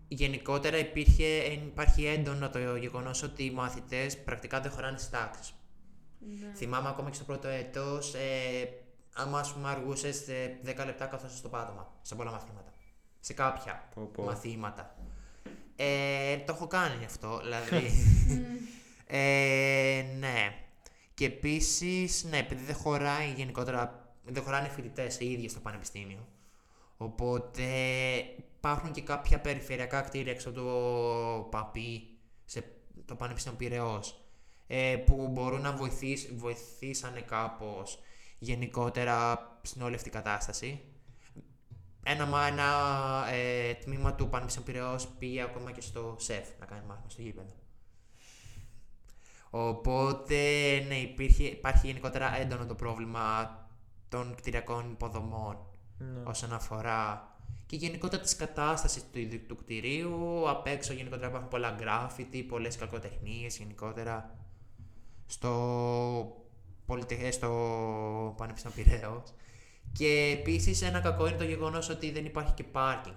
Γενικότερα 0.08 0.78
υπήρχε, 0.78 1.26
υπάρχει 1.54 2.06
έντονο 2.06 2.50
το 2.50 2.76
γεγονός 2.76 3.24
ότι 3.24 3.44
οι 3.44 3.52
μαθητές 3.52 4.18
πρακτικά 4.18 4.60
δεν 4.62 4.72
χωράνε 4.72 4.98
στις 4.98 5.10
τάξεις. 5.10 5.54
ναι. 6.20 6.54
Θυμάμαι 6.56 6.90
ακόμα 6.90 7.10
και 7.10 7.16
στο 7.16 7.24
πρώτο 7.24 7.48
έτος, 7.48 8.14
ε, 8.14 8.70
άμα 9.14 9.40
ας 9.40 9.54
πούμε 9.54 9.70
αργούσες 9.70 10.26
10 10.64 10.86
λεπτά 10.86 11.06
καθώς 11.06 11.38
στο 11.38 11.50
πάτωμα 11.50 11.94
σε 12.02 12.16
πολλά 12.16 12.32
μαθήματα. 12.32 12.74
Σε 13.20 13.34
κάποια 13.34 13.90
Πω, 13.96 14.10
πω. 14.14 14.24
μαθήματα. 14.24 14.96
Ε, 15.76 16.38
το 16.38 16.54
έχω 16.54 16.68
κάνει 16.68 17.06
αυτό, 17.06 17.40
δηλαδή. 17.44 17.92
ε, 19.08 20.06
ναι. 20.20 20.54
Και 21.14 21.26
επίσης, 21.26 22.24
ναι, 22.24 22.38
επειδή 22.38 22.64
δεν 22.64 22.76
χωράει 22.76 23.34
γενικότερα, 23.36 24.12
δεν 24.26 24.44
χωράνε 24.44 24.68
φοιτητές 24.68 25.20
οι 25.20 25.32
ίδιοι 25.32 25.50
στο 25.50 25.60
πανεπιστήμιο. 25.60 26.28
Οπότε 26.98 27.66
υπάρχουν 28.58 28.92
και 28.92 29.02
κάποια 29.02 29.40
περιφερειακά 29.40 30.02
κτίρια 30.02 30.32
έξω 30.32 30.50
από 30.50 30.60
το 30.60 31.48
ΠΑΠΗ, 31.50 32.18
σε 32.46 32.64
το 33.06 33.16
Πανεπιστήμιο 33.16 33.58
Πειραιώς, 33.58 34.22
ε, 34.68 34.96
που 35.06 35.28
μπορούν 35.28 35.62
να 35.62 35.72
βοηθήσ, 35.72 36.28
βοηθήσανε 36.36 37.22
κάπως 37.22 38.00
γενικότερα 38.40 39.40
στην 39.62 39.82
όλη 39.82 39.96
αυτή 39.96 40.10
κατάσταση. 40.10 40.82
Ένα, 42.04 42.26
μα- 42.26 42.46
ένα 42.48 42.66
ε, 43.32 43.74
τμήμα 43.74 44.14
του 44.16 44.30
Πανεπιστήμιου 44.30 44.72
Πειραιώς 44.72 45.08
πήγε 45.08 45.42
ακόμα 45.42 45.72
και 45.72 45.82
στο 45.82 46.16
ΣΕΦ 46.20 46.48
να 46.60 46.66
κάνει 46.66 46.86
μάθημα 46.88 47.10
στο 47.10 47.22
γήπεδο. 47.22 47.54
Οπότε, 49.50 50.36
ναι, 50.88 50.96
υπήρχε, 50.96 51.44
υπάρχει 51.44 51.88
γενικότερα 51.88 52.38
έντονο 52.38 52.66
το 52.66 52.76
πρόβλημα 52.76 53.56
των 54.10 54.36
κτηριακών 54.36 54.92
υποδομών 54.92 55.67
Ναι. 55.98 56.22
όσον 56.24 56.54
αφορά 56.54 57.32
και 57.66 57.76
γενικότερα 57.76 58.22
της 58.22 58.36
κατάστασης 58.36 59.04
του, 59.12 59.20
ίδιου 59.20 59.40
του 59.48 59.56
κτηρίου. 59.56 60.50
Απ' 60.50 60.68
έξω 60.68 60.94
γενικότερα 60.94 61.28
υπάρχουν 61.28 61.50
πολλά 61.50 61.76
γκράφιτι, 61.78 62.44
πολλές 62.44 62.76
κακοτεχνίες 62.76 63.58
γενικότερα 63.58 64.36
στο, 65.26 66.46
πολυτε... 66.86 67.32
στο 67.32 68.34
Πανεπιστήμιο 68.38 68.84
Πειραιώς. 68.84 69.34
Και 69.92 70.38
επίσης 70.40 70.82
ένα 70.82 71.00
κακό 71.00 71.28
είναι 71.28 71.38
το 71.38 71.44
γεγονός 71.44 71.90
ότι 71.90 72.12
δεν 72.12 72.26
υπάρχει 72.26 72.54
και 72.54 72.64
πάρκινγκ 72.64 73.16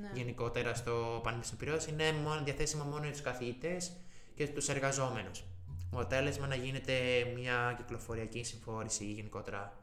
ναι. 0.00 0.10
γενικότερα 0.14 0.74
στο 0.74 1.20
Πανεπιστήμιο 1.22 1.64
Πειραιώς. 1.64 1.86
Είναι 1.86 2.12
μόνο, 2.12 2.42
διαθέσιμο 2.44 2.84
μόνο 2.84 3.02
για 3.02 3.12
τους 3.12 3.22
καθηγητές 3.22 3.92
και 4.34 4.48
τους 4.48 4.68
εργαζόμενους. 4.68 5.44
με 5.90 5.98
αποτέλεσμα 5.98 6.46
να 6.46 6.54
γίνεται 6.54 6.92
μια 7.34 7.74
κυκλοφοριακή 7.76 8.44
συμφόρηση 8.44 9.04
ή 9.04 9.12
γενικότερα. 9.12 9.78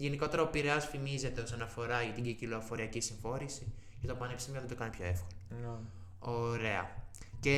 Γενικότερα 0.00 0.42
ο 0.42 0.46
Πειραιάς 0.46 0.86
φημίζεται 0.86 1.40
όσον 1.40 1.62
αφορά 1.62 2.02
για 2.02 2.12
την 2.12 2.24
κυκλοφοριακή 2.24 3.00
συμφόρηση 3.00 3.72
και 4.00 4.06
το 4.06 4.14
Πανεπιστήμιο 4.14 4.60
δεν 4.60 4.68
το 4.68 4.74
κάνει 4.74 4.90
πιο 4.90 5.04
εύκολο. 5.04 5.38
Ναι. 5.60 5.68
Ωραία. 6.18 6.90
Και 7.40 7.56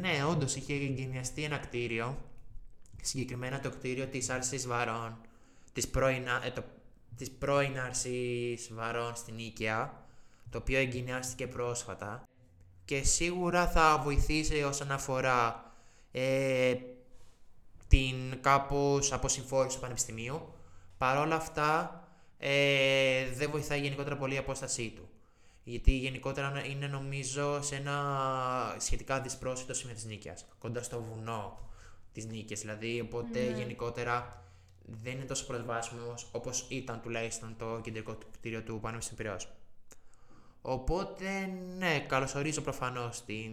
ναι, 0.00 0.24
όντως 0.30 0.56
είχε 0.56 0.72
εγκαινιαστεί 0.72 1.44
ένα 1.44 1.58
κτίριο, 1.58 2.18
συγκεκριμένα 3.02 3.60
το 3.60 3.70
κτίριο 3.70 4.06
της 4.06 4.30
Άρσης 4.30 4.66
Βαρών, 4.66 5.16
της 5.72 5.88
πρώην, 5.88 6.26
ε, 6.44 6.50
το, 6.50 6.64
της 7.16 7.30
πρώην 7.30 7.80
Άρσης 7.80 8.70
Βαρών 8.72 9.16
στην 9.16 9.38
Ίκαια, 9.38 10.04
το 10.50 10.58
οποίο 10.58 10.78
εγκαινιάστηκε 10.78 11.46
πρόσφατα 11.46 12.28
και 12.84 13.02
σίγουρα 13.02 13.68
θα 13.68 14.00
βοηθήσει 14.04 14.62
όσον 14.62 14.90
αφορά 14.92 15.72
ε, 16.12 16.74
την 17.88 18.40
κάπως 18.40 19.12
αποσυμφόρηση 19.12 19.74
του 19.74 19.82
Πανεπιστημίου. 19.82 20.54
Παρ' 21.00 21.18
όλα 21.18 21.34
αυτά, 21.34 22.02
ε, 22.38 23.30
δεν 23.32 23.50
βοηθάει 23.50 23.80
γενικότερα 23.80 24.16
πολύ 24.16 24.34
η 24.34 24.38
απόστασή 24.38 24.92
του. 24.96 25.08
Γιατί 25.64 25.90
γενικότερα 25.96 26.64
είναι 26.64 26.86
νομίζω 26.86 27.62
σε 27.62 27.76
ένα 27.76 28.76
σχετικά 28.78 29.20
δυσπρόσιτο 29.20 29.74
σημείο 29.74 29.94
της 29.94 30.04
Νίκαιας, 30.04 30.46
κοντά 30.58 30.82
στο 30.82 31.02
βουνό 31.02 31.58
της 32.12 32.26
Νίκαιας. 32.26 32.60
Δηλαδή, 32.60 33.00
οπότε 33.00 33.40
Ναι. 33.40 33.56
γενικότερα 33.58 34.44
δεν 34.84 35.12
είναι 35.12 35.24
τόσο 35.24 35.46
προσβάσιμος 35.46 36.28
όπως 36.32 36.66
ήταν 36.68 37.00
τουλάχιστον 37.00 37.54
το 37.58 37.80
κεντρικό 37.82 38.14
του 38.14 38.26
κτίριο 38.32 38.62
του 38.62 38.78
Πανεπιστημίου 38.80 39.22
Πειραιώς. 39.22 39.48
Οπότε, 40.62 41.46
ναι, 41.76 42.00
καλωσορίζω 42.00 42.60
προφανώς 42.60 43.24
την 43.24 43.52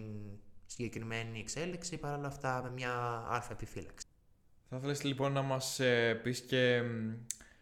συγκεκριμένη 0.65 1.39
εξέλιξη, 1.39 1.97
παρά 1.97 2.17
όλα 2.17 2.27
αυτά 2.27 2.61
με 2.63 2.71
μια 2.71 3.23
αλφα 3.29 3.51
επιφύλαξη. 3.51 4.05
Θα 4.69 4.77
ήθελες 4.77 5.03
λοιπόν 5.03 5.31
να 5.31 5.41
μας 5.41 5.79
ε, 5.79 6.13
πεις 6.23 6.39
και 6.39 6.81
μ, 6.81 7.13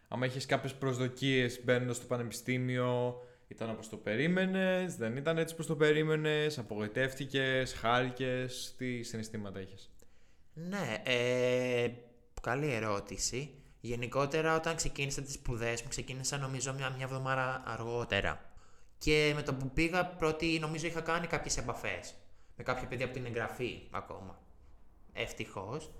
άμα 0.08 0.24
έχεις 0.24 0.46
κάποιες 0.46 0.74
προσδοκίες 0.74 1.60
μπαίνοντας 1.64 1.96
στο 1.96 2.06
πανεπιστήμιο, 2.06 3.22
ήταν 3.48 3.70
όπως 3.70 3.88
το 3.88 3.96
περίμενες, 3.96 4.96
δεν 4.96 5.16
ήταν 5.16 5.38
έτσι 5.38 5.54
όπως 5.54 5.66
το 5.66 5.76
περίμενες, 5.76 6.58
απογοητεύτηκες, 6.58 7.72
χάρηκες, 7.72 8.74
τι 8.76 9.02
συναισθήματα 9.02 9.60
είχες; 9.60 9.90
Ναι, 10.52 11.02
ε, 11.04 11.90
καλή 12.42 12.72
ερώτηση. 12.72 13.50
Γενικότερα 13.80 14.56
όταν 14.56 14.76
ξεκίνησα 14.76 15.22
τις 15.22 15.32
σπουδές 15.32 15.82
μου, 15.82 15.88
ξεκίνησα 15.88 16.38
νομίζω 16.38 16.74
μια, 16.74 16.90
μια 16.90 17.04
εβδομάδα 17.04 17.62
αργότερα. 17.66 18.52
Και 18.98 19.32
με 19.34 19.42
το 19.42 19.54
που 19.54 19.70
πήγα 19.70 20.06
πρώτη 20.06 20.58
νομίζω 20.60 20.86
είχα 20.86 21.00
κάνει 21.00 21.26
κάποιες 21.26 21.56
επαφές 21.56 22.14
με 22.56 22.62
κάποια 22.64 22.88
παιδιά 22.88 23.04
από 23.04 23.14
την 23.14 23.26
εγγραφή 23.26 23.88
ακόμα. 23.90 24.42
Ευτυχώς. 25.12 25.90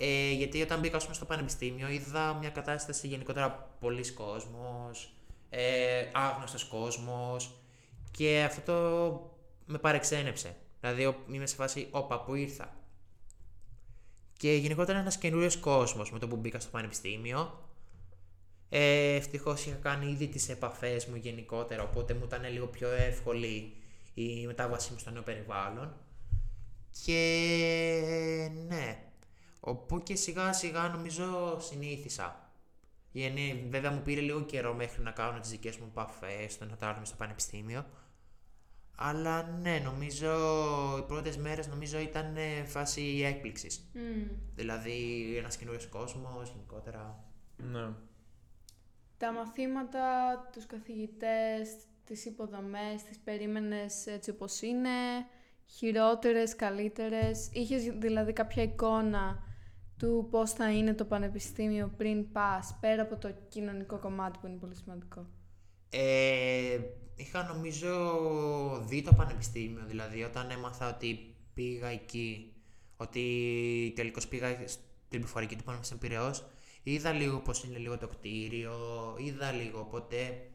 Ε, 0.00 0.30
γιατί 0.32 0.62
όταν 0.62 0.80
μπήκα 0.80 0.96
ας 0.96 1.02
πούμε, 1.02 1.14
στο 1.14 1.24
πανεπιστήμιο 1.24 1.88
είδα 1.88 2.34
μια 2.34 2.50
κατάσταση 2.50 3.06
γενικότερα 3.06 3.76
πολλοί 3.80 4.12
κόσμος, 4.12 5.12
ε, 5.50 6.04
άγνωστος 6.12 6.64
κόσμος 6.64 7.50
και 8.10 8.42
αυτό 8.46 8.60
το 8.60 9.36
με 9.66 9.78
παρεξένεψε. 9.78 10.56
Δηλαδή 10.80 11.06
ο- 11.06 11.16
είμαι 11.30 11.46
σε 11.46 11.54
φάση 11.54 11.88
όπα 11.90 12.20
που 12.22 12.34
ήρθα. 12.34 12.76
Και 14.36 14.52
γενικότερα 14.52 14.98
ένας 14.98 15.18
καινούριος 15.18 15.56
κόσμος 15.56 16.12
με 16.12 16.18
το 16.18 16.28
που 16.28 16.36
μπήκα 16.36 16.60
στο 16.60 16.70
πανεπιστήμιο. 16.70 17.68
Ε, 18.68 19.14
Ευτυχώς 19.14 19.66
είχα 19.66 19.76
κάνει 19.76 20.10
ήδη 20.10 20.28
τις 20.28 20.48
επαφές 20.48 21.06
μου 21.06 21.16
γενικότερα, 21.16 21.82
οπότε 21.82 22.14
μου 22.14 22.24
ήταν 22.24 22.52
λίγο 22.52 22.66
πιο 22.66 22.88
εύκολη 22.90 23.72
η 24.14 24.46
μετάβασή 24.46 24.92
μου 24.92 24.98
στο 24.98 25.10
νέο 25.10 25.22
περιβάλλον. 25.22 25.94
Και 27.04 28.50
ναι, 28.68 29.02
όπου 29.68 30.02
και 30.02 30.16
σιγά 30.16 30.52
σιγά 30.52 30.88
νομίζω 30.88 31.58
συνήθισα. 31.60 32.52
Γιατί 33.12 33.66
βέβαια 33.70 33.90
μου 33.90 34.02
πήρε 34.02 34.20
λίγο 34.20 34.40
καιρό 34.40 34.74
μέχρι 34.74 35.02
να 35.02 35.10
κάνω 35.10 35.40
τις 35.40 35.50
δικές 35.50 35.76
μου 35.76 35.86
επαφές, 35.90 36.58
το 36.58 36.64
να 36.64 36.76
τα 36.76 37.00
στο 37.02 37.16
πανεπιστήμιο. 37.16 37.86
Αλλά 39.00 39.42
ναι, 39.42 39.80
νομίζω 39.84 40.30
οι 40.98 41.02
πρώτες 41.02 41.36
μέρες 41.36 41.66
νομίζω 41.66 41.98
ήταν 41.98 42.36
ε, 42.36 42.64
φάση 42.64 43.22
έκπληξης. 43.24 43.90
Μμμ. 43.92 44.26
Δηλαδή 44.54 45.34
ένας 45.36 45.56
καινούριος 45.56 45.86
κόσμος 45.86 46.50
γενικότερα. 46.50 47.24
Ναι. 47.56 47.88
Τα 49.18 49.32
μαθήματα, 49.32 50.00
τους 50.52 50.66
καθηγητές, 50.66 51.76
τις 52.04 52.24
υποδομές, 52.24 53.02
τις 53.08 53.18
περίμενες 53.18 54.06
έτσι 54.06 54.30
όπως 54.30 54.62
είναι, 54.62 54.90
χειρότερες, 55.66 56.56
καλύτερες. 56.56 57.48
Είχες 57.52 57.82
δηλαδή 57.82 58.32
κάποια 58.32 58.62
εικόνα 58.62 59.47
του 59.98 60.28
πώς 60.30 60.52
θα 60.52 60.72
είναι 60.72 60.94
το 60.94 61.04
πανεπιστήμιο 61.04 61.92
πριν 61.96 62.32
πας, 62.32 62.76
πέρα 62.80 63.02
από 63.02 63.16
το 63.16 63.30
κοινωνικό 63.48 63.98
κομμάτι 63.98 64.38
που 64.38 64.46
είναι 64.46 64.56
πολύ 64.56 64.74
σημαντικό. 64.74 65.26
Ε, 65.90 66.78
είχα 67.14 67.42
νομίζω 67.42 67.90
δει 68.86 69.02
το 69.02 69.14
πανεπιστήμιο, 69.14 69.84
δηλαδή 69.86 70.22
όταν 70.22 70.50
έμαθα 70.50 70.88
ότι 70.94 71.34
πήγα 71.54 71.88
εκεί, 71.88 72.52
ότι 72.96 73.22
τελικώς 73.96 74.28
πήγα 74.28 74.48
στην 74.66 74.80
πληροφορική 75.08 75.56
του 75.56 75.64
Πανεπιστήμιου 75.64 76.08
Πειραιώς, 76.08 76.46
είδα 76.82 77.12
λίγο 77.12 77.38
πώς 77.38 77.64
είναι 77.64 77.78
λίγο 77.78 77.98
το 77.98 78.08
κτίριο, 78.08 78.74
είδα 79.18 79.52
λίγο, 79.52 79.80
οπότε 79.80 80.48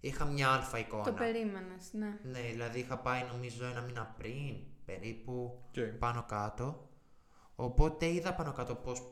είχα 0.00 0.24
μια 0.24 0.48
αλφα 0.48 0.78
εικόνα. 0.78 1.02
Το 1.04 1.12
περίμενες, 1.12 1.92
ναι. 1.92 2.18
Ναι, 2.22 2.40
δηλαδή 2.50 2.78
είχα 2.78 2.98
πάει 2.98 3.22
νομίζω 3.32 3.64
ένα 3.64 3.80
μήνα 3.80 4.14
πριν, 4.18 4.56
περίπου, 4.84 5.58
Okay. 5.74 5.98
πάνω 5.98 6.24
κάτω. 6.28 6.87
Οπότε 7.60 8.06
είδα 8.06 8.34
πάνω 8.34 8.52
κάτω 8.52 8.74
πώς, 8.74 9.02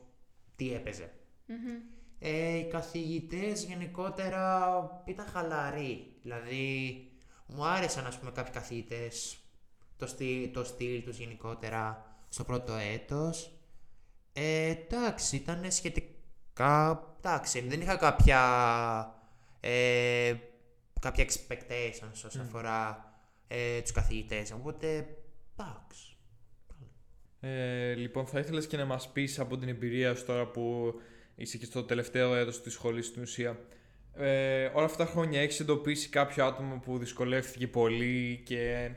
τι 0.55 0.73
έπαιζε. 0.73 1.13
Μμμ. 1.45 1.81
Ε, 2.19 2.57
οι 2.57 2.67
καθηγητές 2.67 3.63
γενικότερα 3.63 5.03
ήταν 5.05 5.25
χαλαροί. 5.25 6.15
Δηλαδή, 6.21 7.11
μου 7.47 7.65
άρεσαν 7.65 8.05
ας 8.05 8.19
πούμε 8.19 8.31
κάποιοι 8.31 8.53
καθηγητές 8.53 9.37
το, 9.97 10.07
στυλ, 10.07 10.51
το 10.51 10.63
στυλ 10.63 11.03
τους 11.03 11.17
γενικότερα 11.17 12.15
στο 12.29 12.43
πρώτο 12.43 12.73
έτος. 12.73 13.51
Ε, 14.33 14.69
εντάξει, 14.69 15.35
ήταν 15.35 15.71
σχετικά... 15.71 17.03
Εντάξει, 17.17 17.61
δεν 17.61 17.81
είχα 17.81 17.95
κάποια... 17.95 18.41
Ε, 19.59 20.33
κάποια 20.99 21.25
expectations 21.25 22.11
όσον 22.25 22.41
Μμ. 22.41 22.47
αφορά 22.47 23.13
ε, 23.47 23.81
τους 23.81 23.91
καθηγητές. 23.91 24.51
Οπότε, 24.51 24.87
εντάξει. 25.55 26.16
Ε, 27.47 27.93
λοιπόν, 27.93 28.25
θα 28.25 28.39
ήθελες 28.39 28.67
και 28.67 28.77
να 28.77 28.85
μας 28.85 29.11
πεις 29.11 29.39
από 29.39 29.57
την 29.57 29.69
εμπειρία 29.69 30.15
σου 30.15 30.25
τώρα 30.25 30.45
που 30.45 30.93
είσαι 31.35 31.57
και 31.57 31.65
στο 31.65 31.83
τελευταίο 31.83 32.35
έτος 32.35 32.61
της 32.61 32.73
σχολής 32.73 33.05
στην 33.05 33.21
ουσία. 33.21 33.59
Ε, 34.15 34.65
όλα 34.73 34.85
αυτά 34.85 35.05
τα 35.05 35.11
χρόνια 35.11 35.41
έχεις 35.41 35.59
εντοπίσει 35.59 36.09
κάποιο 36.09 36.45
άτομο 36.45 36.81
που 36.85 36.97
δυσκολεύτηκε 36.97 37.67
πολύ 37.67 38.41
και 38.45 38.89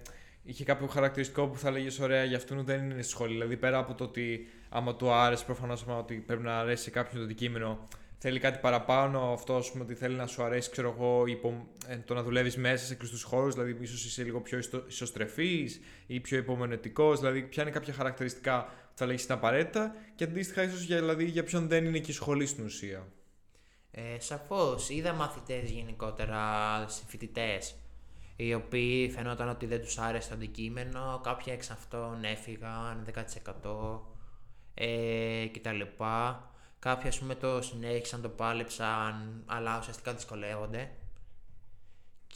είχε 0.43 0.65
κάποιο 0.65 0.87
χαρακτηριστικό 0.87 1.47
που 1.47 1.59
θα 1.59 1.71
λέγες 1.71 1.99
ωραία 1.99 2.25
για 2.25 2.37
αυτόν 2.37 2.65
δεν 2.65 2.91
είναι 2.91 3.03
στη 3.03 3.11
σχολή. 3.13 3.33
Δηλαδή 3.33 3.57
πέρα 3.57 3.79
από 3.79 3.95
το 3.95 4.05
ότι 4.05 4.49
άμα 4.69 4.97
του 4.97 5.11
άρεσε 5.11 5.45
προφανώς 5.45 5.83
άμα 5.83 5.99
ότι 5.99 6.15
πρέπει 6.15 6.43
να 6.43 6.59
αρέσει 6.59 6.83
σε 6.83 6.91
κάποιον 6.91 7.17
το 7.17 7.25
αντικείμενο 7.25 7.89
θέλει 8.23 8.39
κάτι 8.39 8.59
παραπάνω, 8.59 9.33
αυτό 9.33 9.57
ας 9.57 9.71
πούμε 9.71 9.85
ότι 9.85 9.95
θέλει 9.95 10.17
να 10.17 10.27
σου 10.27 10.43
αρέσει 10.43 10.71
ξέρω 10.71 10.95
εγώ 10.97 11.27
υπο, 11.27 11.69
ε, 11.87 11.97
το 11.97 12.15
να 12.15 12.23
δουλεύεις 12.23 12.57
μέσα 12.57 12.85
σε 12.85 12.95
κλειστούς 12.95 13.23
χώρους, 13.23 13.55
δηλαδή 13.55 13.77
ίσως 13.81 14.05
είσαι 14.05 14.23
λίγο 14.23 14.41
πιο 14.41 14.59
ιστο, 14.59 14.85
ισοστρεφής 14.89 15.81
ή 16.07 16.21
πιο 16.21 16.39
υπομονετικός, 16.39 17.19
δηλαδή 17.19 17.43
ποια 17.43 17.63
είναι 17.63 17.73
κάποια 17.73 17.93
χαρακτηριστικά 17.93 18.65
που 18.65 18.93
θα 18.95 19.07
λέγεις 19.07 19.25
είναι 19.25 19.35
απαραίτητα 19.35 19.95
και 20.15 20.25
αντίστοιχα 20.25 20.63
ίσως 20.63 20.83
για, 20.83 20.97
δηλαδή, 20.97 21.25
για 21.25 21.45
ποιον 21.45 21.69
δεν 21.69 21.85
είναι 21.85 21.99
και 21.99 22.11
η 22.11 22.15
σχολή 22.15 22.47
στην 22.47 22.65
ουσία. 22.65 23.07
Ε, 23.91 24.21
σαφώς, 24.21 24.89
είδα 24.89 25.13
μαθητές 25.13 25.71
γενικότερα, 25.71 26.41
φοιτητές, 27.07 27.75
οι 28.37 28.55
οποίοι 28.55 29.11
φαινόταν 29.11 29.49
ότι 29.49 29.67
δεν 29.67 29.81
τους 29.81 29.99
άρεσε 29.99 30.29
το 30.29 30.35
αντικείμενο, 30.35 31.21
κάποια 31.23 31.53
εξ 31.53 31.71
αυτών 31.71 32.25
έφυγαν 32.25 33.07
10% 33.63 34.01
ε, 34.75 35.47
κτλ. 35.53 35.81
Κάποιοι 36.81 37.09
ας 37.09 37.19
πούμε 37.19 37.35
το 37.35 37.63
συνέχισαν, 37.63 38.23
το 38.23 38.29
πάλεψαν, 38.29 39.43
αλλά 39.47 39.79
ουσιαστικά 39.79 40.13
δυσκολεύονται. 40.15 40.91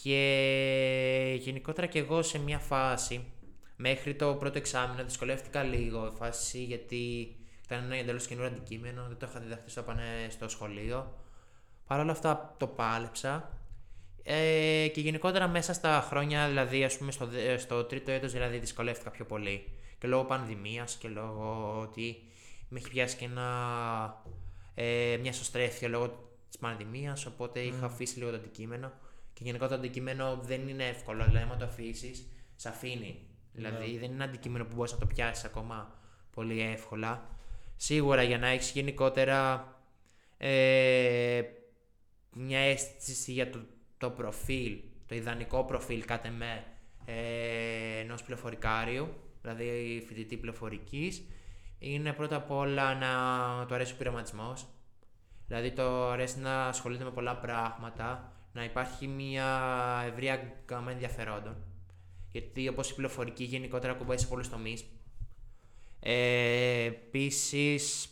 Και 0.03 1.39
γενικότερα 1.41 1.87
και 1.87 1.99
εγώ 1.99 2.23
σε 2.23 2.39
μια 2.39 2.59
φάση, 2.59 3.25
μέχρι 3.77 4.15
το 4.15 4.35
πρώτο 4.35 4.59
εξάμεινο 4.59 5.05
δυσκολεύτηκα 5.05 5.63
λίγο, 5.63 6.13
φάση 6.19 6.65
γιατί 6.65 7.37
ήταν 7.65 7.85
ένα 7.85 7.97
εντελώς 7.97 8.27
καινούριο 8.27 8.51
αντικείμενο, 8.51 9.05
δεν 9.09 9.17
το 9.19 9.27
είχα 9.31 9.41
διδαχθεί 9.41 9.71
στο, 9.71 9.83
πανε- 9.83 10.31
στο 10.31 10.49
σχολείο. 10.49 11.15
Παρ' 11.87 12.01
όλα 12.01 12.13
αυτά 12.13 12.55
το 12.59 12.67
πάλεψα. 12.67 13.59
Ε, 14.23 14.89
και 14.93 15.01
γενικότερα 15.01 15.49
μέσα 15.49 15.73
στα 15.73 16.05
χρόνια, 16.09 16.49
δηλαδή 16.49 16.85
ας 16.85 16.97
πούμε 16.99 17.11
στο, 17.13 17.27
δε- 17.27 17.57
στο 17.59 17.85
τρίτο 17.85 18.11
έτος 18.11 18.33
δηλαδή 18.33 18.59
δυσκολεύτηκα 18.59 19.11
πιο 19.11 19.25
πολύ. 19.25 19.73
Και 19.99 20.07
λόγω 20.07 20.25
πανδημίας 20.25 20.97
και 20.97 21.09
λόγω 21.09 21.79
ότι 21.81 22.23
με 22.75 22.81
έχει 22.81 22.91
πιάσει 22.91 23.17
και 23.17 23.25
ένα, 23.25 24.23
ε, 24.75 25.17
μια 25.21 25.33
σωστρέφεια 25.33 25.89
λόγω 25.89 26.33
της 26.49 26.59
πανδημίας, 26.59 27.27
οπότε 27.27 27.61
είχα 27.61 27.87
αφήσει 27.87 28.19
λίγο 28.19 28.31
το 28.31 28.37
αντικείμενο. 28.37 28.93
Και 29.33 29.45
γενικότερα 29.45 29.81
το 29.81 29.87
αντικείμενο 29.87 30.41
δεν 30.43 30.69
είναι 30.69 30.89
εύκολο, 30.89 31.25
δηλαδή 31.25 31.45
άμα 31.45 31.57
το 31.57 31.65
αφήσεις, 31.65 32.27
σε 32.57 32.69
αφήνει. 32.69 33.27
Δηλαδή 33.53 33.99
δεν 33.99 34.05
είναι 34.05 34.15
ένα 34.15 34.25
αντικείμενο 34.25 34.65
που 34.65 34.75
μπορείς 34.75 34.93
να 34.93 34.99
το 34.99 35.07
πιάσεις 35.07 35.45
ακόμα 35.45 35.99
πολύ 36.31 36.61
εύκολα. 36.61 37.29
Σίγουρα 37.77 38.23
για 38.23 38.39
να 38.39 38.47
έχεις 38.47 38.71
γενικότερα 38.71 39.69
ε, 40.37 41.43
μια 42.31 42.59
αίσθηση 42.59 43.33
για 43.33 43.51
το, 43.51 43.59
το 43.99 44.11
προφίλ, 44.11 44.79
το 45.07 45.15
ιδανικό 45.15 45.65
προφίλ 45.65 46.05
κάτε 46.05 46.31
με 46.31 46.65
ε, 47.05 47.99
ενός 47.99 48.23
πληροφορικάριου, 48.23 49.09
δηλαδή 49.43 50.05
φοιτητή 50.07 50.37
πληροφορικής, 50.37 51.23
είναι 51.85 52.13
πρώτα 52.13 52.37
απ' 52.37 52.51
όλα 52.51 52.95
να 52.95 53.67
του 53.67 53.75
αρέσει 53.75 53.93
ο 53.93 53.97
πειραματισμός, 53.97 54.67
δηλαδή 55.47 55.73
το 55.73 56.09
αρέσει 56.11 56.39
να 56.39 56.67
ασχολείται 56.67 57.05
με 57.05 57.11
πολλά 57.11 57.37
πράγματα, 57.37 58.33
να 58.53 58.65
υπάρχει 58.65 59.07
μια 59.07 59.47
ευρεία 60.07 60.53
γκάμα 60.65 60.91
ενδιαφερόντων. 60.91 61.57
Γιατί 62.31 62.69
όπως 62.69 62.91
η 62.91 62.95
πληροφορική 62.95 63.45
γενικότερα 63.45 63.93
ακουμπάει 63.93 64.19
σε 64.19 64.27
πολλούς 64.27 64.49
τομείς. 64.49 64.85
Ε, 66.01 66.85
Επίσης, 66.85 68.09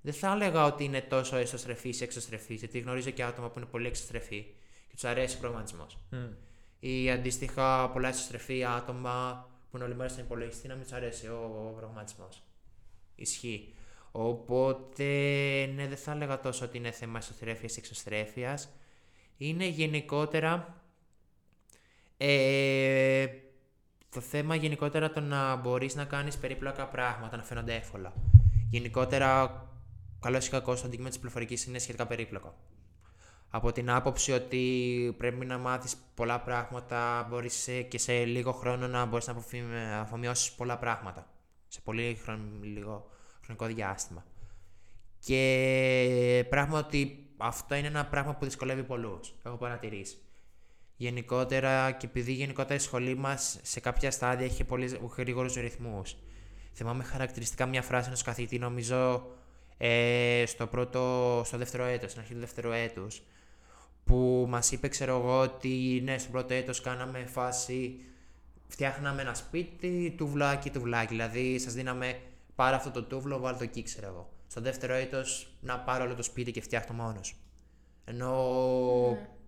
δεν 0.00 0.12
θα 0.12 0.32
έλεγα 0.32 0.64
ότι 0.64 0.84
είναι 0.84 1.00
τόσο 1.00 1.36
εσωστρεφή 1.36 1.88
ή 1.88 1.98
εξωστρεφής, 2.00 2.58
γιατί 2.58 2.78
γνωρίζω 2.78 3.10
και 3.10 3.22
άτομα 3.22 3.50
που 3.50 3.58
είναι 3.58 3.68
πολύ 3.68 3.86
εξωστρεφή 3.86 4.54
και 4.88 4.94
τους 4.94 5.04
αρέσει 5.04 5.36
ο 5.36 5.38
προγραμματισμός. 5.38 5.98
Mm. 6.12 6.16
Ή 6.80 7.10
αντίστοιχα 7.10 7.90
πολλά 7.90 8.08
εσωστρεφή 8.08 8.64
άτομα 8.64 9.48
που 9.70 9.76
είναι 9.76 9.86
όλη 9.86 9.94
μέρα 9.94 10.08
στον 10.08 10.24
υπολογιστή 10.24 10.68
να 10.68 10.74
μην 10.74 10.82
τους 10.82 10.92
αρέσει 10.92 11.26
ο, 11.26 11.68
ο 11.68 11.72
προγραμματισμός. 11.76 12.42
Ισχύει. 13.20 13.74
Οπότε, 14.12 15.04
ναι, 15.74 15.86
δεν 15.86 15.96
θα 15.96 16.12
έλεγα 16.12 16.40
τόσο 16.40 16.64
ότι 16.64 16.76
είναι 16.76 16.90
θέμα 16.90 17.18
εσωστρέφεια 17.18 17.68
ή 17.72 17.74
εξωστρέφειας. 17.76 18.68
Είναι 19.36 19.66
γενικότερα 19.66 20.82
ε, 22.16 23.26
το 24.10 24.20
θέμα 24.20 24.54
γενικότερα 24.54 25.10
το 25.10 25.20
να 25.20 25.56
μπορείς 25.56 25.94
να 25.94 26.04
κάνεις 26.04 26.38
περίπλοκα 26.38 26.88
πράγματα, 26.88 27.36
να 27.36 27.42
φαίνονται 27.42 27.74
εύκολα. 27.74 28.12
Γενικότερα, 28.70 29.62
καλός 30.20 30.46
ή 30.46 30.50
κακός, 30.50 30.80
το 30.80 30.82
αντικείμενο 30.86 31.08
της 31.08 31.18
πληροφορικής 31.18 31.64
είναι 31.64 31.78
σχετικά 31.78 32.06
περίπλοκο. 32.06 32.54
Από 33.50 33.72
την 33.72 33.90
άποψη 33.90 34.32
ότι 34.32 35.14
πρέπει 35.18 35.46
να 35.46 35.58
μάθεις 35.58 35.96
πολλά 36.14 36.40
πράγματα, 36.40 37.26
μπορείς 37.30 37.68
και 37.88 37.98
σε 37.98 38.24
λίγο 38.24 38.52
χρόνο 38.52 38.86
να 38.86 39.04
μπορείς 39.04 39.26
να 39.26 40.00
αφομοιώσεις 40.00 40.52
πολλά 40.52 40.78
πράγματα. 40.78 41.26
Σε 41.72 41.80
πολύ 41.80 42.18
λίγο 42.62 43.10
χρονικό 43.44 43.66
διάστημα. 43.66 44.24
Και 45.18 46.46
πράγμα 46.48 46.78
ότι 46.78 47.26
αυτό 47.36 47.74
είναι 47.74 47.86
ένα 47.86 48.06
πράγμα 48.06 48.34
που 48.34 48.44
δυσκολεύει 48.44 48.82
πολλούς, 48.82 49.34
έχω 49.42 49.56
παρατηρήσει. 49.56 50.16
Γενικότερα 50.96 51.90
και 51.90 52.06
επειδή 52.06 52.32
γενικότερα 52.32 52.74
η 52.74 52.78
σχολή 52.78 53.14
μας 53.14 53.58
σε 53.62 53.80
κάποια 53.80 54.10
στάδια 54.10 54.46
έχει 54.46 54.64
πολύ 54.64 55.00
γρήγορους 55.16 55.54
ρυθμούς. 55.54 56.16
Θυμάμαι 56.74 57.04
χαρακτηριστικά 57.04 57.66
μια 57.66 57.82
φράση 57.82 58.06
ενός 58.06 58.22
καθηγητή, 58.22 58.58
νομίζω 58.58 59.26
ε, 59.76 60.44
στο, 60.46 60.66
πρώτο, 60.66 61.42
στο 61.44 61.58
δεύτερο 61.58 61.84
έτος, 61.84 62.10
στην 62.10 62.22
αρχή 62.22 62.34
του 62.34 62.40
δεύτερου 62.40 62.70
έτους, 62.70 63.22
που 64.04 64.46
μας 64.48 64.72
είπε, 64.72 64.88
ξέρω 64.88 65.18
εγώ, 65.18 65.40
ότι 65.40 66.00
ναι, 66.04 66.18
στο 66.18 66.30
πρώτο 66.30 66.54
έτος 66.54 66.80
κάναμε 66.80 67.26
φάση, 67.26 68.00
φτιάχναμε 68.70 69.22
ένα 69.22 69.34
σπίτι, 69.34 70.14
τουβλάκι, 70.16 70.70
τουβλάκι. 70.70 71.08
Δηλαδή, 71.08 71.58
σας 71.58 71.72
δίναμε 71.72 72.20
πάρα 72.54 72.76
αυτό 72.76 72.90
το 72.90 73.02
τούβλο, 73.02 73.38
βάλω 73.38 73.56
το 73.56 73.64
εκεί, 73.64 73.82
ξέρω 73.82 74.06
εγώ. 74.06 74.32
Στο 74.46 74.60
δεύτερο 74.60 74.94
έτος 74.94 75.52
να 75.60 75.78
πάρω 75.78 76.04
όλο 76.04 76.14
το 76.14 76.22
σπίτι 76.22 76.50
και 76.50 76.60
φτιάχνω 76.60 77.02
μόνος. 77.02 77.34
Ενώ 78.04 78.32
ναι 79.10 79.38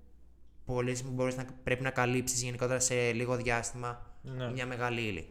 πολλές 0.64 1.04
μπορείς 1.04 1.36
να, 1.36 1.44
πρέπει 1.62 1.82
να 1.82 1.90
καλύψεις 1.90 2.42
γενικότερα 2.42 2.80
σε 2.80 3.12
λίγο 3.12 3.36
διάστημα 3.36 4.06
ναι. 4.22 4.50
μια 4.50 4.66
μεγάλη 4.66 5.00
ύλη. 5.00 5.28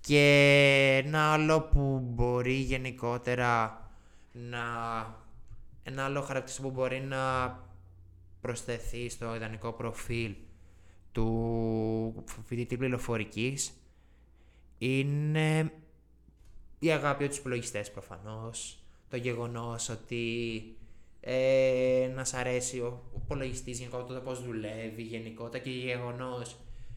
Και 0.00 1.02
ένα 1.04 1.32
άλλο 1.32 1.60
που 1.60 2.00
μπορεί 2.04 2.54
γενικότερα 2.54 3.80
να... 4.32 4.60
Ένα 5.82 6.04
άλλο 6.04 6.20
χαρακτηριστικό 6.20 6.68
που 6.68 6.74
μπορεί 6.74 7.00
να 7.00 7.18
προσθεθεί 8.40 9.08
στο 9.08 9.34
ιδανικό 9.34 9.72
προφίλ 9.72 10.34
του 11.12 12.24
φοιτητή 12.46 12.76
πληροφορικής 12.76 13.72
είναι 14.78 15.72
η 16.78 16.90
αγάπη 16.90 17.28
τους 17.28 17.38
υπολογιστές 17.38 17.90
προφανώς, 17.90 18.78
το 19.08 19.16
γεγονός 19.16 19.88
ότι 19.88 20.62
ε, 21.20 22.10
να 22.14 22.24
σ' 22.24 22.34
αρέσει 22.34 22.78
ο 22.78 23.02
υπολογιστής 23.24 23.78
γενικότερα, 23.78 24.18
το 24.18 24.24
πώς 24.24 24.44
δουλεύει 24.44 25.02
γενικότερα 25.02 25.64
και 25.64 25.70
γεγονός 25.70 26.56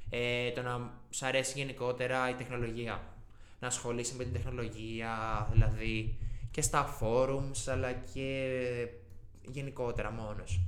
ε, 0.09 0.51
το 0.51 0.61
να 0.61 0.99
σ' 1.09 1.23
αρέσει 1.23 1.57
γενικότερα 1.57 2.29
η 2.29 2.33
τεχνολογία. 2.33 3.13
Να 3.59 3.67
ασχολείσαι 3.67 4.15
με 4.15 4.23
την 4.23 4.33
τεχνολογία, 4.33 5.47
δηλαδή 5.51 6.17
και 6.51 6.61
στα 6.61 6.97
forums 6.99 7.67
αλλά 7.67 7.91
και 7.93 8.87
γενικότερα 9.51 10.11
μόνος. 10.11 10.61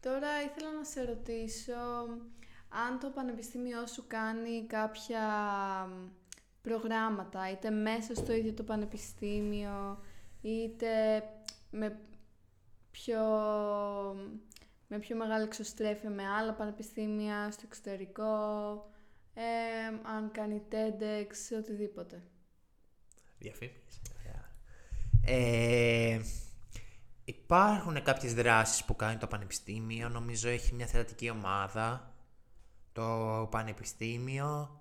Τώρα 0.00 0.28
ήθελα 0.42 0.72
να 0.78 0.84
σε 0.84 1.04
ρωτήσω 1.04 1.72
αν 2.68 2.98
το 2.98 3.10
πανεπιστήμιό 3.10 3.86
σου 3.86 4.04
κάνει 4.06 4.66
κάποια 4.66 5.22
προγράμματα, 6.62 7.50
είτε 7.50 7.70
μέσα 7.70 8.14
στο 8.14 8.32
ίδιο 8.32 8.52
το 8.52 8.62
πανεπιστήμιο, 8.62 9.98
είτε 10.40 11.22
με 11.70 11.98
πιο, 12.90 13.22
με 14.86 14.98
πιο 14.98 15.16
μεγάλη 15.16 15.44
εξωστρέφεια 15.44 16.10
με 16.10 16.26
άλλα 16.26 16.52
πανεπιστήμια 16.52 17.50
στο 17.50 17.62
εξωτερικό, 17.64 18.32
ε, 19.34 19.86
αν 20.16 20.30
κάνει 20.32 20.62
TEDx, 20.70 21.58
οτιδήποτε. 21.58 22.22
Διαφήμιση. 23.38 24.00
Ε, 25.30 26.20
υπάρχουν 27.24 28.02
κάποιες 28.02 28.34
δράσεις 28.34 28.84
που 28.84 28.96
κάνει 28.96 29.16
το 29.16 29.26
Πανεπιστήμιο. 29.26 30.08
Νομίζω 30.08 30.48
έχει 30.48 30.74
μια 30.74 30.86
θεατρική 30.86 31.30
ομάδα. 31.30 32.07
Το 32.98 33.48
Πανεπιστήμιο. 33.50 34.80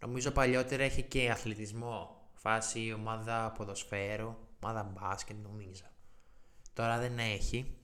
Νομίζω 0.00 0.30
παλιότερα 0.30 0.82
έχει 0.82 1.02
και 1.02 1.30
αθλητισμό. 1.30 2.20
Φάση 2.34 2.92
ομάδα 2.92 3.52
ποδοσφαίρου, 3.56 4.36
ομάδα 4.60 4.82
μπάσκετ 4.82 5.36
νομίζω 5.42 5.84
τώρα 6.74 6.98
δεν 6.98 7.18
έχει. 7.18 7.76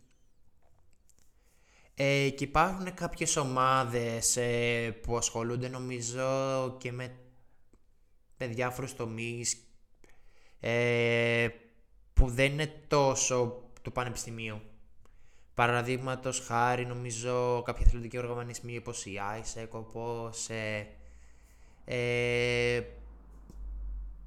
Ε, 1.94 2.30
και 2.30 2.44
υπάρχουν 2.44 2.94
κάποιες 2.94 3.36
ομάδες 3.36 4.36
ε, 4.36 4.90
που 5.02 5.16
ασχολούνται 5.16 5.68
νομίζω 5.68 6.76
και 6.78 6.92
με, 6.92 7.16
με 8.38 8.46
διάφορους 8.46 8.94
τομείς 8.94 9.56
ε, 10.60 11.48
που 12.12 12.28
δεν 12.28 12.52
είναι 12.52 12.84
τόσο 12.88 13.62
του 13.82 13.92
πανεπιστημίου. 13.92 14.60
Παραδείγματος 15.58 16.40
χάρη 16.46 16.86
νομίζω 16.86 17.62
κάποιοι 17.64 17.84
αθλητικοί 17.86 18.18
οργανισμοί 18.18 18.76
όπως 18.76 19.06
η 19.06 19.20
ISEC, 19.40 19.66
όπως 19.70 20.48
ε, 20.48 20.86
ε, 21.84 22.82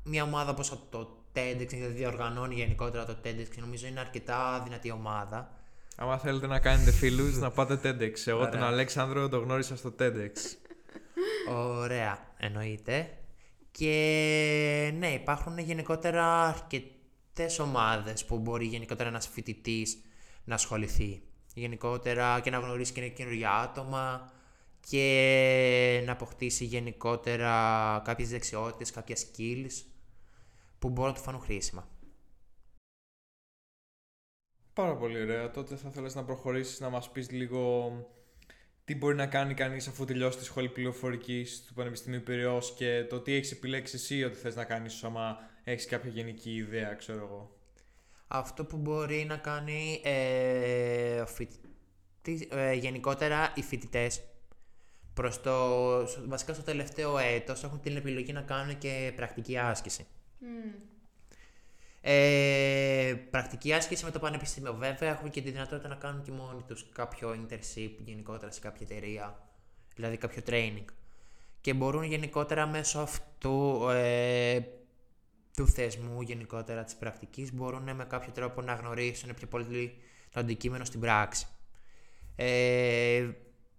μια 0.04 0.24
ομάδα 0.24 0.52
όπως 0.52 0.70
το 0.90 1.18
TEDx, 1.34 1.68
δηλαδή 1.68 1.94
διοργανώνει 1.94 2.56
γενικότερα 2.56 3.06
το 3.06 3.16
TEDx 3.24 3.48
και 3.56 3.62
νομίζω 3.62 3.88
είναι 3.88 4.00
αρκετά 4.00 4.62
δυνατή 4.64 4.92
ομάδα. 4.92 5.52
Άμα 5.96 6.18
θέλετε 6.18 6.48
να 6.48 6.60
κάνετε 6.60 6.92
φίλους, 6.92 7.38
να 7.38 7.52
πάτε 7.52 7.80
TEDx. 7.84 8.14
Εγώ 8.26 8.50
τον 8.50 8.64
Αλέξανδρο 8.64 9.30
τον 9.30 9.44
γνώρισα 9.44 9.76
στο 9.76 9.94
TEDx. 10.00 10.32
Ωραία, 11.56 12.20
εννοείται. 12.38 13.18
Και 13.72 14.94
ναι, 14.98 15.08
υπάρχουν 15.08 15.58
γενικότερα 15.58 16.48
αρκετές 16.48 17.60
ομάδες 17.60 18.26
που 18.26 18.38
μπορεί 18.38 18.66
γενικότερα 18.66 19.10
ένας 19.10 19.28
φοιτητής 19.28 19.98
να 20.44 20.56
ασχοληθεί. 20.56 21.22
Γενικότερα 21.54 22.40
και 22.40 22.50
να 22.50 22.58
γνωρίσει 22.58 22.94
και 22.94 23.10
καινούργια 23.10 23.52
άτομα 23.52 24.32
και 24.90 26.04
να 26.06 26.12
αποκτήσει 26.12 26.66
γενικότερα 26.66 28.02
κάποιες 28.06 28.30
δεξιότητες, 28.30 28.92
κάποια 28.92 29.16
skills 29.16 29.84
που 30.80 30.90
μπορούν 30.90 31.12
να 31.12 31.18
του 31.18 31.24
φανούν 31.24 31.42
χρήσιμα. 31.42 31.88
Πάρα 34.74 34.96
πολύ 34.96 35.22
ωραία. 35.22 35.52
Τότε 35.52 35.76
θα 35.76 35.90
θέλεις 35.90 36.16
να 36.16 36.24
προχωρήσεις 36.24 36.80
να 36.80 36.90
μας 36.90 37.12
πεις 37.12 37.32
λίγο 37.32 37.92
τι 38.86 38.96
μπορεί 38.96 39.16
να 39.16 39.28
κάνει 39.28 39.54
κανείς 39.54 39.88
αφού 39.88 40.06
τελειώσει 40.06 40.38
τη 40.38 40.44
σχολή 40.44 40.70
πληροφορικής 40.70 41.66
του 41.66 41.74
Πανεπιστημίου 41.74 42.22
Πυραιός 42.22 42.74
και 42.74 43.06
το 43.10 43.20
τι 43.20 43.34
έχεις 43.34 43.52
επιλέξει 43.52 43.96
εσύ 43.96 44.24
ότι 44.24 44.36
θες 44.36 44.56
να 44.56 44.64
κάνεις 44.64 45.04
άμα 45.04 45.38
έχεις 45.64 45.86
κάποια 45.86 46.10
γενική 46.10 46.56
ιδέα, 46.56 46.94
ξέρω 46.94 47.24
εγώ. 47.24 47.61
Αυτό 48.34 48.66
που 48.66 48.78
μπορεί 48.78 49.26
να 49.26 49.38
κάνει 49.38 50.02
ε, 50.04 51.24
ε, 52.50 52.74
γενικότερα 52.74 53.54
οι 53.56 53.62
φοιτητές 53.62 54.22
προς 55.14 55.42
το, 55.42 55.54
βασικά 56.28 56.54
στο 56.54 56.64
τελευταίο 56.64 57.18
έτος 57.18 57.64
έχουν 57.64 57.80
την 57.80 57.96
επιλογή 57.96 58.34
να 58.34 58.42
κάνουν 58.42 58.78
και 58.78 59.14
πρακτική 59.16 59.58
άσκηση. 59.58 60.06
Ε, 62.02 63.14
πρακτική 63.30 63.74
άσκηση 63.74 64.06
με 64.06 64.12
το 64.12 64.20
πανεπιστήμιο. 64.20 64.74
Βέβαια, 64.74 65.10
έχουν 65.10 65.30
και 65.30 65.42
τη 65.42 65.52
δυνατότητα 65.52 65.88
να 65.88 65.96
κάνουν 65.96 66.22
και 66.22 66.32
μόνοι 66.32 66.62
τους 66.68 66.90
κάποιο 66.94 67.30
internship 67.30 67.92
γενικότερα 68.06 68.52
σε 68.52 68.60
κάποια 68.60 68.88
εταιρεία, 68.90 69.48
δηλαδή 69.96 70.18
κάποιο 70.18 70.42
training. 70.46 70.86
Και 71.62 71.74
μπορούν 71.74 72.04
γενικότερα 72.04 72.68
μέσω 72.68 73.00
αυτού 73.00 73.88
ε, 73.90 74.60
του 75.56 75.68
θεσμού 75.68 76.22
γενικότερα 76.22 76.84
της 76.84 76.96
πρακτικής 76.96 77.54
μπορούν 77.54 77.96
με 77.96 78.06
κάποιο 78.06 78.32
τρόπο 78.32 78.62
να 78.62 78.74
γνωρίσουν 78.74 79.34
πιο 79.34 79.48
πολύ 79.48 79.98
το 80.32 80.40
αντικείμενο 80.40 80.86
στην 80.86 81.00
πράξη. 81.00 81.48
Ε, 82.36 83.30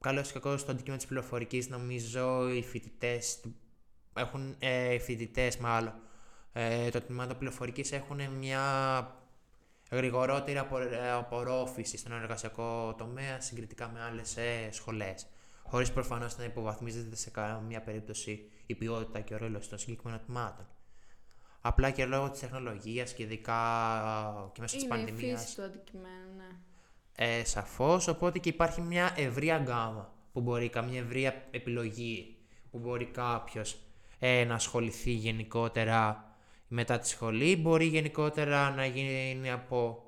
καλώς 0.00 0.30
ή 0.30 0.32
κακώς 0.32 0.64
το 0.64 0.70
αντικείμενο 0.70 0.96
της 0.96 1.06
πληροφορικής 1.06 1.68
νομίζω 1.68 2.50
οι 2.50 2.62
φοιτητές 2.62 3.40
έχουν 4.16 4.56
ε, 4.58 4.94
οι 4.94 4.98
φοιτητές 4.98 5.56
μάλλον 5.56 5.94
ε, 6.52 6.90
το 6.90 7.00
τμήμα 7.00 7.26
πληροφορικής 7.26 7.92
έχουν 7.92 8.30
μια 8.30 8.62
γρηγορότερη 9.90 10.58
ε, 10.92 11.10
απορρόφηση 11.10 11.96
στον 11.96 12.12
εργασιακό 12.12 12.94
τομέα 12.98 13.40
συγκριτικά 13.40 13.88
με 13.88 14.02
άλλες 14.02 14.36
ε, 14.36 14.68
σχολές. 14.70 15.26
Χωρίς 15.62 15.92
προφανώς 15.92 16.38
να 16.38 16.44
υποβαθμίζεται 16.44 17.16
σε 17.16 17.30
καμία 17.30 17.82
περίπτωση 17.82 18.50
η 18.66 18.74
ποιότητα 18.74 19.20
και 19.20 19.34
ο 19.34 19.36
ρόλος 19.36 19.68
των 19.68 19.78
συγκεκριμένων 19.78 20.24
τμήματων. 20.24 20.66
Απλά 21.62 21.90
και 21.90 22.04
λόγω 22.04 22.30
της 22.30 22.40
τεχνολογίας 22.40 23.12
και 23.12 23.22
ειδικά 23.22 23.60
και 24.52 24.60
μέσω 24.60 24.76
της 24.76 24.86
πανδημία. 24.86 25.28
Είναι 25.28 25.32
η 25.32 25.36
φύση 25.36 25.56
του 25.56 25.62
αντικειμένου, 25.62 26.36
ναι. 26.36 26.56
Ε, 27.16 27.44
Σαφώς, 27.44 28.08
οπότε 28.08 28.38
και 28.38 28.48
υπάρχει 28.48 28.80
μια 28.80 29.14
ευρία 29.16 29.58
γκάμα 29.58 30.14
που 30.32 30.40
μπορεί, 30.40 30.68
καμία 30.68 31.00
ευρία 31.00 31.44
επιλογή 31.50 32.36
που 32.70 32.78
μπορεί 32.78 33.04
κάποιος 33.04 33.78
ε, 34.18 34.44
να 34.44 34.54
ασχοληθεί 34.54 35.10
γενικότερα 35.10 36.30
μετά 36.68 36.98
τη 36.98 37.08
σχολή. 37.08 37.56
Μπορεί 37.56 37.84
γενικότερα 37.84 38.70
να 38.70 38.86
γίνει 38.86 39.50
από 39.50 40.02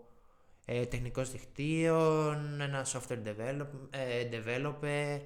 ε, 0.64 0.84
τεχνικός 0.84 1.30
δικτύων, 1.30 2.60
ένα 2.60 2.86
software 2.86 3.22
develop, 3.26 3.66
ε, 3.90 4.28
developer, 4.30 5.20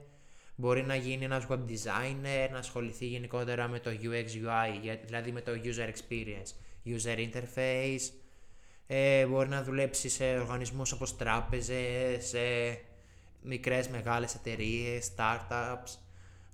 μπορεί 0.60 0.82
να 0.82 0.94
γίνει 0.94 1.24
ένας 1.24 1.46
web 1.48 1.58
designer, 1.58 2.48
να 2.50 2.58
ασχοληθεί 2.58 3.06
γενικότερα 3.06 3.68
με 3.68 3.78
το 3.78 3.90
UX 3.90 4.26
UI, 4.26 4.98
δηλαδή 5.04 5.32
με 5.32 5.40
το 5.40 5.52
user 5.64 5.88
experience, 5.88 6.50
user 6.84 7.18
interface, 7.18 8.12
ε, 8.86 9.26
μπορεί 9.26 9.48
να 9.48 9.62
δουλέψει 9.62 10.08
σε 10.08 10.38
οργανισμούς 10.38 10.92
όπως 10.92 11.16
τράπεζες, 11.16 12.26
σε 12.26 12.38
μικρές 13.42 13.88
μεγάλες 13.88 14.34
εταιρείες, 14.34 15.12
startups, 15.16 15.98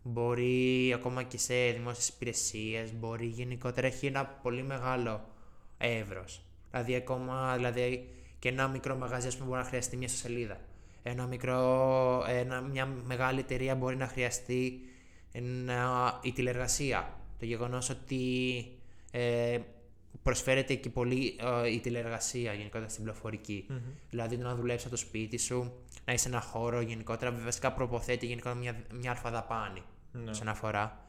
μπορεί 0.02 0.92
ακόμα 0.94 1.22
και 1.22 1.38
σε 1.38 1.55
δημόσιες 1.70 2.09
υπηρεσίες, 2.09 2.92
μπορεί 2.92 3.26
γενικότερα 3.26 3.86
έχει 3.86 4.07
ένα 4.07 4.26
πολύ 4.26 4.62
μεγάλο 4.62 5.28
εύρος. 5.78 6.40
Δηλαδή 6.70 6.94
ακόμα 6.94 7.57
δηλαδή, 7.57 8.09
και 8.38 8.48
ένα 8.48 8.68
μικρό 8.68 8.96
μαγαζί 8.96 9.38
που 9.38 9.44
μπορεί 9.44 9.59
να 9.59 9.64
χρειαστεί 9.64 9.96
μια 9.96 10.09
σελίδα. 10.09 10.61
Ένα 11.07 11.26
μικρό, 11.26 12.24
ένα, 12.28 12.61
μια 12.61 12.86
μεγάλη 12.86 13.40
εταιρεία 13.40 13.74
μπορεί 13.74 13.96
να 13.96 14.07
χρειαστεί 14.07 14.80
ένα, 15.32 16.20
η 16.22 16.32
τηλεργασία. 16.32 17.20
Το 17.38 17.44
γεγονός 17.44 17.90
ότι 17.90 18.64
ε, 19.11 19.59
προσφέρεται 20.22 20.74
και 20.74 20.90
πολύ 20.90 21.36
ε, 21.64 21.70
η 21.70 21.80
τηλεργασία 21.80 22.52
γενικότερα 22.52 22.88
στην 22.88 23.02
πληροφορικη 23.02 23.66
Δηλαδή 24.11 24.36
το 24.36 24.42
να 24.42 24.55
δουλέψεις 24.55 24.86
από 24.86 24.94
το 24.94 25.00
σπίτι 25.00 25.38
σου, 25.38 25.72
να 26.05 26.12
είσαι 26.12 26.28
ένα 26.28 26.40
χώρο 26.40 26.80
γενικότερα, 26.80 27.32
βασικά 27.32 27.72
προποθέτει 27.72 28.26
γενικότερα 28.26 28.61
μια, 28.61 28.82
μια 28.92 29.11
αλφαδαπάνη 29.11 29.82
ναι. 30.12 30.30
όσον 30.30 30.48
αφορά. 30.48 31.09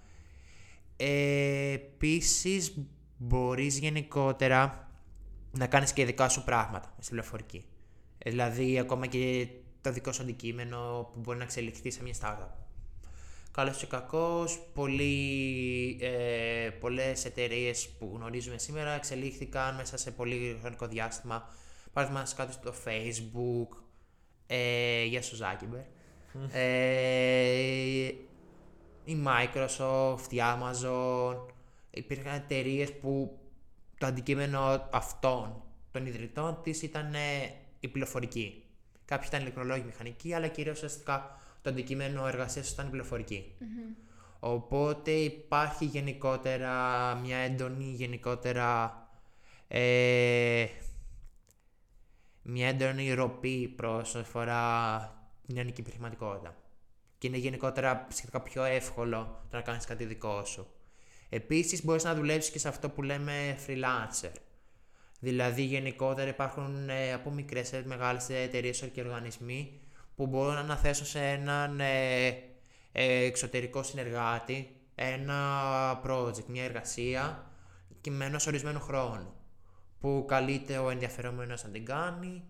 Ε, 0.97 1.71
Επίσης, 1.71 2.77
μπορείς 3.17 3.77
γενικότερα 3.79 4.89
να 5.51 5.67
κάνεις 5.67 5.93
και 5.93 6.05
δικά 6.05 6.29
σου 6.29 6.43
πράγματα 6.43 6.93
στην 6.99 7.09
πληροφορική. 7.15 7.65
Ε, 8.17 8.29
δηλαδή, 8.29 8.79
ακόμα 8.79 9.07
και 9.07 9.47
το 9.85 9.91
δικό 9.91 10.11
σου 10.11 10.21
αντικείμενο 10.21 11.09
που 11.13 11.19
μπορεί 11.19 11.37
να 11.37 11.43
εξελιχθεί 11.43 11.91
σε 11.91 12.03
μια 12.03 12.13
startup. 12.21 12.49
Καλός 13.51 13.81
ή 13.81 13.87
κακός, 13.87 14.59
ε, 15.99 16.69
πολλές 16.79 17.25
εταιρείες 17.25 17.89
που 17.89 18.11
γνωρίζουμε 18.15 18.57
σήμερα 18.57 18.91
εξελίχθηκαν 18.91 19.75
μέσα 19.75 19.97
σε 19.97 20.11
πολύ 20.11 20.57
χρονικό 20.61 20.87
διάστημα. 20.87 21.49
Παραδείγματο 21.93 22.31
κάτω 22.35 22.51
στο 22.51 22.73
Facebook, 22.85 23.77
ε, 24.47 25.03
για 25.03 25.21
σου 25.21 25.37
Ε, 26.51 28.11
η 29.05 29.23
Microsoft, 29.25 30.29
η 30.29 30.37
Amazon, 30.39 31.45
υπήρχαν 31.91 32.35
εταιρείες 32.35 32.93
που 32.93 33.39
το 33.97 34.05
αντικείμενο 34.05 34.89
αυτών 34.91 35.63
των 35.91 36.05
ιδρυτών 36.05 36.59
της 36.63 36.81
ήταν 36.81 37.13
ε, 37.13 37.53
η 37.79 37.87
πληροφορική. 37.87 38.64
Κάποιοι 39.05 39.25
ήταν 39.27 39.41
ηλεκτρολόγοι 39.41 39.83
μηχανικοί, 39.83 40.33
αλλά 40.33 40.47
κυρίως 40.47 40.75
ουσιαστικά 40.75 41.39
το 41.61 41.69
αντικείμενο 41.69 42.27
εργασίας 42.27 42.71
ήταν 42.71 42.87
η 42.87 42.89
πληροφορική. 42.89 43.53
Οπότε 44.39 45.11
υπάρχει 45.11 45.85
γενικότερα 45.85 47.15
μια 47.15 47.37
έντονη 47.37 47.85
γενικότερα 47.85 48.99
ε, 49.67 50.65
μια 52.41 52.67
έντονη 52.67 53.13
ροπή 53.13 53.67
προς 53.67 54.15
αφορά 54.15 54.97
την 55.47 55.57
ελληνική 55.57 55.81
επιχειρηματικότητα 55.81 56.55
και 57.17 57.27
είναι 57.27 57.37
γενικότερα 57.37 58.07
σχετικά 58.11 58.41
πιο 58.41 58.63
εύκολο 58.63 59.45
το 59.49 59.55
να 59.57 59.61
κάνεις 59.61 59.85
κάτι 59.85 60.05
δικό 60.05 60.45
σου. 60.45 60.67
Επίσης, 61.29 61.85
μπορείς 61.85 62.03
να 62.03 62.15
δουλέψεις 62.15 62.51
και 62.51 62.59
σε 62.59 62.67
αυτό 62.67 62.89
που 62.89 63.01
λέμε 63.01 63.57
freelancer. 63.67 64.31
Δηλαδή, 65.19 65.61
γενικότερα 65.61 66.29
υπάρχουν 66.29 66.89
ε, 66.89 67.13
από 67.13 67.31
μικρές 67.31 67.67
σε 67.67 67.83
μεγάλες 67.85 68.29
εταιρείες 68.29 68.89
και 68.93 69.01
οργανισμοί 69.01 69.79
που 70.15 70.27
μπορούν 70.27 70.53
να 70.53 70.59
αναθέσουν 70.59 71.05
σε 71.05 71.19
έναν 71.19 71.79
ε, 71.79 72.27
ε, 72.91 73.23
εξωτερικό 73.23 73.83
συνεργάτη 73.83 74.69
ένα 74.95 76.01
project, 76.07 76.45
μια 76.47 76.63
εργασία 76.63 77.51
και 78.01 78.11
με 78.11 78.25
ενό 78.25 78.39
ορισμένου 78.47 78.79
χρόνου 78.79 79.33
που 79.99 80.25
καλείται 80.27 80.77
ο 80.77 80.89
ενδιαφερόμενος 80.89 81.63
να 81.63 81.69
την 81.69 81.85
κάνει 81.85 82.43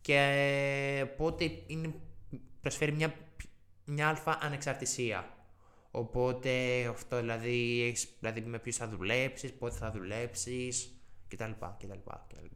και 0.00 0.16
ε, 0.16 1.02
οπότε 1.02 1.50
είναι, 1.66 1.94
προσφέρει 2.60 2.92
μια 2.92 3.14
μια 3.90 4.08
αλφα 4.08 4.38
ανεξαρτησία. 4.42 5.34
Οπότε 5.90 6.50
αυτό 6.86 7.16
δηλαδή, 7.16 7.82
έχεις, 7.82 8.08
δηλαδή 8.18 8.40
με 8.40 8.58
ποιους 8.58 8.76
θα 8.76 8.88
δουλέψεις, 8.88 9.52
πότε 9.52 9.76
θα 9.76 9.90
δουλέψεις 9.90 10.99
κτλ. 11.30 11.50
κτλ, 11.78 11.98
κτλ. 12.28 12.46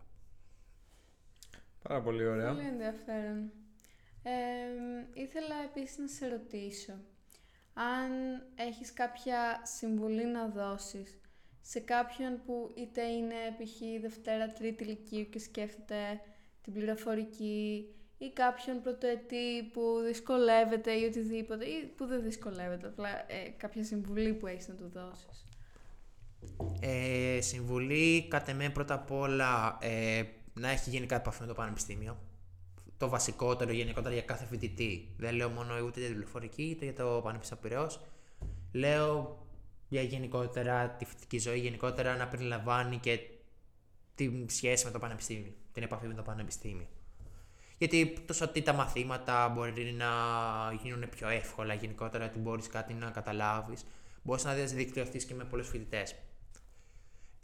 Πάρα 1.83 2.03
πολύ 2.03 2.27
ωραία. 2.27 2.55
Πολύ 2.55 2.67
ενδιαφέρον. 2.67 3.53
Ε, 4.23 5.21
ήθελα 5.21 5.55
επίσης 5.65 5.99
να 5.99 6.07
σε 6.07 6.29
ρωτήσω 6.29 6.93
αν 7.75 8.11
έχεις 8.55 8.93
κάποια 8.93 9.61
συμβουλή 9.65 10.25
να 10.25 10.49
δώσεις 10.49 11.19
σε 11.61 11.81
κάποιον 11.81 12.41
που 12.47 12.73
είτε 12.77 13.03
είναι 13.03 13.35
π.χ. 13.59 14.01
Δευτέρα, 14.01 14.53
Τρίτη 14.53 14.85
Λυκείου 14.85 15.29
και 15.29 15.39
σκέφτεται 15.39 16.21
την 16.63 16.73
πληροφορική 16.73 17.89
ή 18.19 18.33
κάποιον 18.33 18.83
πρωτοετή 18.83 19.71
που 19.73 20.01
δυσκολεύεται 20.05 20.93
ή 20.93 21.05
οτιδήποτε 21.05 21.65
ή 21.65 21.85
που 21.97 22.07
δεν 22.07 22.23
δυσκολεύεται, 22.23 22.87
απλά 22.87 23.09
ε, 23.09 23.49
κάποια 23.57 23.85
συμβουλή 23.85 24.35
που 24.35 24.47
έχεις 24.47 24.69
να 24.69 24.75
του 24.75 24.89
δώσεις. 24.89 25.47
Ε, 26.81 27.41
συμβουλή, 27.41 28.27
κατά 28.29 28.55
με 28.55 28.69
πρώτα 28.69 28.95
απ' 28.95 29.11
όλα, 29.11 29.79
ε, 29.81 30.23
να 30.55 30.71
έχει 30.71 30.91
γενικά 30.91 31.17
επαφή 31.17 31.41
με 31.41 31.47
το 31.47 31.55
πανεπιστήμιο. 31.55 32.19
Το 32.97 33.09
βασικότερο 33.09 33.73
γενικότερα 33.73 34.15
για 34.15 34.23
κάθε 34.23 34.45
φοιτητή. 34.45 35.15
Δεν 35.17 35.35
λέω 35.35 35.49
μόνο 35.49 35.75
ούτε 35.87 36.01
για 36.01 36.09
τη 36.09 36.15
πληροφορική, 36.15 36.63
είτε 36.63 36.85
για 36.85 36.95
το 36.95 37.21
Πανεπιστήμιο 37.25 37.63
Πυραιός. 37.63 38.01
Λέω 38.73 39.39
για 39.89 40.03
γενικότερα 40.03 40.89
τη 40.89 41.05
φοιτητική 41.05 41.39
ζωή, 41.39 41.59
γενικότερα 41.59 42.17
να 42.17 42.27
περιλαμβάνει 42.27 42.99
και 42.99 43.21
τη 44.15 44.31
σχέση 44.47 44.85
με 44.85 44.91
το 44.91 44.99
πανεπιστήμιο, 44.99 45.53
την 45.73 45.83
επαφή 45.83 46.07
με 46.07 46.15
το 46.15 46.23
πανεπιστήμιο. 46.23 46.87
Γιατί 47.79 48.19
τόσο 48.27 48.45
ότι 48.45 48.63
τα 48.63 48.73
μαθήματα 48.73 49.49
μπορεί 49.49 49.93
να 49.93 50.07
γίνουν 50.83 51.09
πιο 51.09 51.29
εύκολα 51.29 51.75
γενικότερα, 51.75 52.25
ότι 52.25 52.39
μπορείς 52.39 52.67
κάτι 52.69 52.93
να 52.93 53.11
καταλάβεις. 53.11 53.85
Μπορείς 54.23 54.45
να 54.45 54.55
διαδικτυωθεί 54.55 55.25
και 55.25 55.35
με 55.35 55.45
πολλούς 55.45 55.69
φοιτητές. 55.69 56.15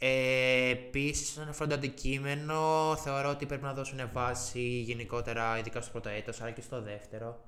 Ε, 0.03 0.69
Επίσης, 0.69 1.29
όσον 1.29 1.49
αφορά 1.49 1.69
το 1.69 1.75
αντικείμενο, 1.75 2.95
θεωρώ 3.03 3.29
ότι 3.29 3.45
πρέπει 3.45 3.63
να 3.63 3.73
δώσουν 3.73 4.09
βάση 4.13 4.61
γενικότερα, 4.61 5.57
ειδικά 5.57 5.81
στο 5.81 5.91
πρώτο 5.91 6.09
έτος, 6.09 6.41
αλλά 6.41 6.51
και 6.51 6.61
στο 6.61 6.81
δεύτερο. 6.81 7.43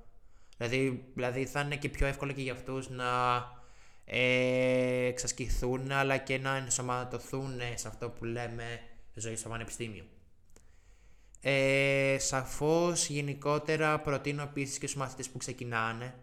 Δηλαδή, 0.57 1.05
δηλαδή 1.13 1.45
θα 1.45 1.61
είναι 1.61 1.75
και 1.75 1.89
πιο 1.89 2.07
εύκολο 2.07 2.31
και 2.31 2.41
για 2.41 2.53
αυτούς 2.53 2.89
να 2.89 3.05
ε, 4.05 5.05
εξασκηθούν, 5.05 5.91
αλλά 5.91 6.17
και 6.17 6.37
να 6.37 6.55
ενσωματωθούν 6.55 7.59
σε 7.75 7.87
αυτό 7.87 8.09
που 8.09 8.25
λέμε 8.25 8.79
ζωή 9.13 9.35
στο 9.35 9.49
πανεπιστήμιο. 9.49 10.03
Ε, 11.41 12.15
σαφώς 12.19 13.09
γενικότερα 13.09 13.99
προτείνω 13.99 14.43
επίσης 14.43 14.77
και 14.77 14.87
στους 14.87 14.99
μαθητές 14.99 15.29
που 15.29 15.37
ξεκινάνε 15.37 16.15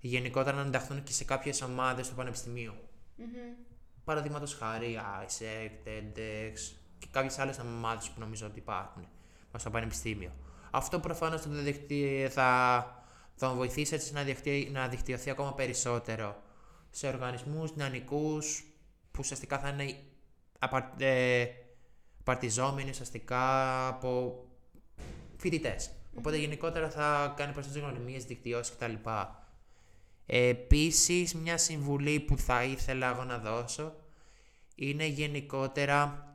γενικότερα 0.00 0.56
να 0.56 0.62
ενταχθούν 0.62 1.02
και 1.02 1.12
σε 1.12 1.24
κάποιες 1.24 1.62
ομάδες 1.62 2.08
του 2.08 2.14
πανεπιστημίου. 2.14 2.74
Mm-hmm. 3.18 3.75
Παραδείγματος 4.06 4.54
χάρη 4.54 5.00
ISEC, 5.24 5.88
TEDx 5.88 6.76
και 6.98 7.06
κάποιες 7.10 7.38
άλλες 7.38 7.58
ομάδες 7.58 8.08
που 8.08 8.20
νομίζω 8.20 8.46
ότι 8.46 8.58
υπάρχουν 8.58 9.08
στο 9.56 9.70
πανεπιστήμιο. 9.70 10.30
Αυτό 10.70 11.00
προφανώς 11.00 11.40
θα, 11.40 11.50
θα, 12.30 13.02
θα 13.34 13.48
βοηθήσει 13.48 13.94
έτσι 13.94 14.12
να, 14.12 14.22
δικτυωθεί, 14.22 14.70
να 14.70 14.88
δικτυωθεί 14.88 15.30
ακόμα 15.30 15.54
περισσότερο 15.54 16.36
σε 16.90 17.08
οργανισμούς 17.08 17.76
νεανικούς 17.76 18.64
που 19.10 19.18
ουσιαστικά 19.18 19.58
θα 19.58 19.68
είναι 19.68 19.98
απα, 20.58 20.94
ε, 20.98 21.46
παρτιζόμενοι 22.24 22.90
ουσιαστικά 22.90 23.88
από 23.88 24.44
φοιτητές. 25.36 25.90
Οπότε 26.18 26.36
γενικότερα 26.36 26.90
θα 26.90 27.34
κάνει 27.36 27.52
περισσότερες 27.52 27.88
γνωριμίες, 27.88 28.24
δικτυώσεις 28.24 28.74
κτλ. 28.74 28.94
Επίσης, 30.26 31.34
μια 31.34 31.58
συμβουλή 31.58 32.20
που 32.20 32.38
θα 32.38 32.64
ήθελα 32.64 33.10
εγώ 33.10 33.24
να 33.24 33.38
δώσω 33.38 33.94
είναι 34.74 35.06
γενικότερα 35.06 36.30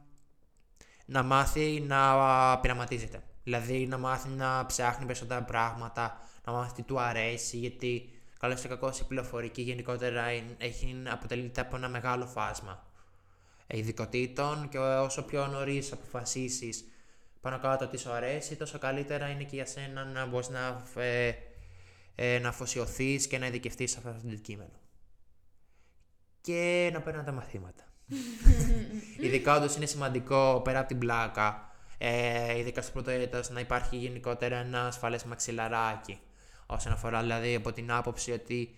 να 1.06 1.24
μάθει 1.24 1.84
να 1.88 2.60
πειραματίζεται. 2.60 3.24
Δηλαδή 3.44 3.88
να 3.88 3.98
μάθει 3.98 4.30
να 4.30 4.66
ψάχνει 4.66 5.06
περισσότερα 5.06 5.44
πράγματα, 5.44 6.22
να 6.46 6.52
μάθει 6.52 6.74
τι 6.74 6.82
του 6.82 7.00
αρέσει, 7.00 7.58
γιατί 7.58 8.10
καλό 8.40 8.58
ή 8.66 8.68
κακός 8.68 9.00
η 9.00 9.06
πληροφορική 9.06 9.62
γενικότερα 9.62 10.32
είναι- 10.32 10.56
έχει, 10.58 11.04
αποτελείται 11.12 11.62
από 11.62 11.76
ένα 11.76 11.90
μεγάλο 11.90 12.26
φάσμα 12.26 12.84
ειδικοτήτων 13.68 14.70
και 14.70 14.78
όσο 14.78 15.24
πιο 15.24 15.48
νωρίς 15.48 15.92
αποφασίσεις 15.92 16.86
πάνω 17.42 17.60
κάτω 17.60 17.88
τι 17.88 17.98
σου 17.98 18.12
αρέσει, 18.12 18.56
τόσο 18.56 18.80
καλύτερα 18.80 19.30
είναι 19.30 19.44
και 19.44 19.56
για 19.56 19.66
σένα 19.66 20.04
να 20.04 20.26
μπορείς 20.26 20.50
να, 20.50 20.84
ε, 20.96 21.32
ε, 22.16 22.40
να 22.40 22.50
αφοσιωθείς 22.50 23.28
και 23.28 23.38
να 23.38 23.48
ειδικευτείς 23.48 23.92
σε 23.92 23.98
αυτό 23.98 24.12
το 24.12 24.18
αντικείμενο. 24.28 24.80
Και 26.42 26.90
να 26.94 27.02
παίρνουν 27.02 27.26
τα 27.26 27.32
μαθήματα. 27.32 27.84
ειδικά 29.26 29.56
όντως 29.56 29.76
είναι 29.76 29.86
σημαντικό 29.86 30.62
πέρα 30.64 30.80
από 30.80 30.88
την 30.88 30.98
πλάκα, 30.98 31.76
ε, 31.98 32.58
ειδικά 32.58 32.82
στο 32.82 32.92
πρώτο 32.92 33.10
έτος, 33.10 33.50
να 33.50 33.60
υπάρχει 33.60 33.98
γενικότερα 33.98 34.56
ένα 34.56 34.88
ασφαλές 34.88 35.24
μαξιλαράκι. 35.24 36.20
Όσον 36.66 36.92
αφορά 36.92 37.22
δηλαδή 37.22 37.56
από 37.56 37.72
την 37.72 37.92
άποψη 37.92 38.32
ότι 38.32 38.76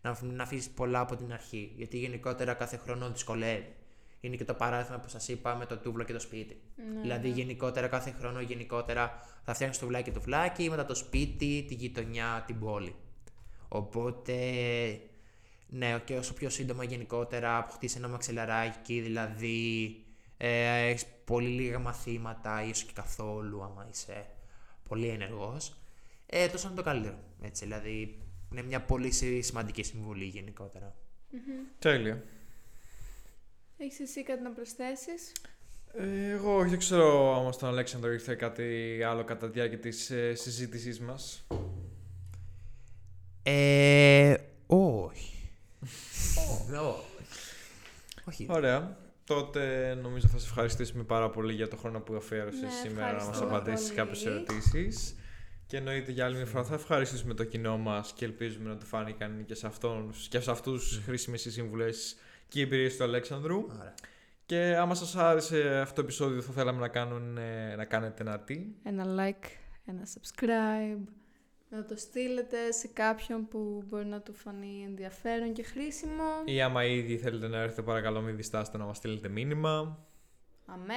να, 0.00 0.18
να 0.22 0.42
αφήσεις 0.42 0.70
πολλά 0.70 1.00
από 1.00 1.16
την 1.16 1.32
αρχή. 1.32 1.72
Γιατί 1.76 1.98
γενικότερα 1.98 2.54
κάθε 2.54 2.76
χρόνο 2.76 3.10
δυσκολεύει. 3.10 3.74
Είναι 4.20 4.36
και 4.36 4.44
το 4.44 4.54
παράδειγμα 4.54 4.98
που 4.98 5.08
σας 5.08 5.28
είπα 5.28 5.54
με 5.54 5.66
το 5.66 5.76
τούβλο 5.76 6.04
και 6.04 6.12
το 6.12 6.20
σπίτι. 6.20 6.60
Ναι, 6.94 7.00
δηλαδή, 7.00 7.28
γενικότερα 7.28 7.88
κάθε 7.88 8.14
χρόνο 8.18 8.40
γενικότερα 8.40 9.20
θα 9.44 9.54
φτιάχνει 9.54 9.76
το 9.76 9.86
βλάκι 9.86 10.10
το 10.10 10.20
βλάκι, 10.20 10.70
μετά 10.70 10.84
το 10.86 10.94
σπίτι, 10.94 11.64
τη 11.68 11.74
γειτονιά, 11.74 12.44
την 12.46 12.58
πόλη. 12.58 12.94
Οπότε, 13.68 14.36
ναι, 15.68 16.00
και 16.04 16.16
όσο 16.16 16.34
πιο 16.34 16.50
σύντομα 16.50 16.84
γενικότερα 16.84 17.58
αποκτήσει 17.58 17.98
ένα 17.98 18.08
μαξιλαράκι, 18.08 19.00
δηλαδή 19.00 19.96
ε, 20.36 20.86
έχεις 20.88 21.04
πολύ 21.24 21.48
λίγα 21.48 21.78
μαθήματα, 21.78 22.62
ίσως 22.62 22.84
και 22.84 22.92
καθόλου, 22.94 23.62
άμα 23.62 23.86
είσαι 23.92 24.26
πολύ 24.88 25.08
ενεργός, 25.08 25.74
ε, 26.26 26.48
τόσο 26.48 26.66
είναι 26.66 26.76
το 26.76 26.82
καλύτερο. 26.82 27.18
Έτσι, 27.42 27.64
δηλαδή, 27.64 28.18
είναι 28.52 28.62
μια 28.62 28.80
πολύ 28.82 29.10
σι- 29.10 29.44
σημαντική 29.44 29.82
συμβουλή 29.82 30.24
γενικότερα. 30.24 30.94
Τέλεια. 31.78 32.22
Έχεις 33.78 34.00
εσύ 34.00 34.22
κάτι 34.22 34.42
να 34.42 34.50
προσθέσεις; 34.50 35.32
Ε, 35.92 36.30
εγώ 36.30 36.56
όχι, 36.56 36.68
δεν 36.68 36.78
ξέρω 36.78 37.34
άμα 37.36 37.52
στον 37.52 37.68
Αλέξανδρο 37.68 38.12
ήρθε 38.12 38.34
κάτι 38.34 39.00
άλλο 39.06 39.24
κατά 39.24 39.46
τη 39.46 39.52
διάρκεια 39.52 39.78
της 39.78 40.10
ε, 40.10 40.34
συζήτησής 40.34 41.00
μας. 41.00 41.46
Ε, 43.42 44.34
όχι. 44.66 45.50
Όχι. 45.82 46.70
Όχι. 48.24 48.46
Ωραία. 48.48 48.96
Τότε 49.24 49.94
νομίζω 49.94 50.28
θα 50.28 50.38
σε 50.38 50.46
ευχαριστήσουμε 50.46 51.02
πάρα 51.02 51.30
πολύ 51.30 51.54
για 51.54 51.68
το 51.68 51.76
χρόνο 51.76 52.00
που 52.00 52.14
αφιέρωσες 52.14 52.60
Ναι, 52.62 52.70
σήμερα 52.70 53.06
να 53.06 53.12
μας 53.12 53.22
ευχαριστούμε 53.22 53.56
απαντήσεις 53.56 53.86
πολύ. 53.86 53.96
κάποιες 53.98 54.26
ερωτήσεις. 54.26 55.16
Και 55.66 55.76
εννοείται 55.76 56.12
για 56.12 56.24
άλλη 56.24 56.36
μια 56.36 56.46
φορά 56.46 56.64
θα 56.64 56.74
ευχαριστήσουμε 56.74 57.34
το 57.34 57.44
κοινό 57.44 57.76
μας 57.78 58.12
και 58.12 58.24
ελπίζουμε 58.24 58.68
να 58.68 58.76
του 58.76 58.86
φάνηκαν 58.86 59.44
και 59.44 59.54
σε, 59.54 59.66
αυτούς, 59.66 60.28
και 60.28 60.40
σε 60.40 60.50
αυτούς 60.50 61.00
χρήσιμες 61.04 61.44
οι 61.44 61.50
σύμβουλες 61.50 62.16
και 62.48 62.58
οι 62.58 62.62
εμπειρίες 62.62 62.96
του 62.96 63.04
Αλέξανδρου. 63.04 63.56
Ωραία. 63.56 63.94
Και 64.46 64.76
άμα 64.76 64.94
σας 64.94 65.16
άρεσε 65.16 65.78
αυτό 65.78 65.94
το 65.94 66.00
επεισόδιο 66.00 66.42
θα 66.42 66.52
θέλαμε 66.52 66.80
να, 66.80 66.88
κάνουν, 66.88 67.38
ε, 67.38 67.74
να 67.76 67.84
κάνετε 67.84 68.22
ένα 68.22 68.40
τι. 68.40 68.66
Ένα 68.82 69.04
like, 69.04 69.48
ένα 69.86 70.02
subscribe, 70.04 71.04
να 71.68 71.84
το 71.84 71.96
στείλετε 71.96 72.72
σε 72.72 72.88
κάποιον 72.88 73.48
που 73.48 73.84
μπορεί 73.86 74.06
να 74.06 74.20
του 74.20 74.34
φανεί 74.34 74.82
ενδιαφέρον 74.84 75.52
και 75.52 75.62
χρήσιμο. 75.62 76.24
Ή 76.44 76.62
άμα 76.62 76.84
ήδη 76.84 77.18
θέλετε 77.18 77.48
να 77.48 77.58
έρθετε 77.58 77.82
παρακαλώ 77.82 78.20
μην 78.20 78.36
διστάσετε 78.36 78.78
να 78.78 78.84
μας 78.84 78.96
στείλετε 78.96 79.28
μήνυμα. 79.28 79.98
Αμέ. 80.66 80.94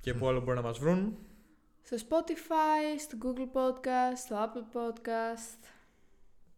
Και 0.00 0.14
πού 0.14 0.28
άλλο 0.28 0.40
μπορεί 0.40 0.56
να 0.56 0.62
μας 0.62 0.78
βρουν. 0.78 1.18
Στο 1.82 1.96
Spotify, 1.96 2.98
στο 2.98 3.18
Google 3.22 3.56
Podcast, 3.56 4.16
στο 4.16 4.36
Apple 4.36 4.76
Podcast. 4.76 5.58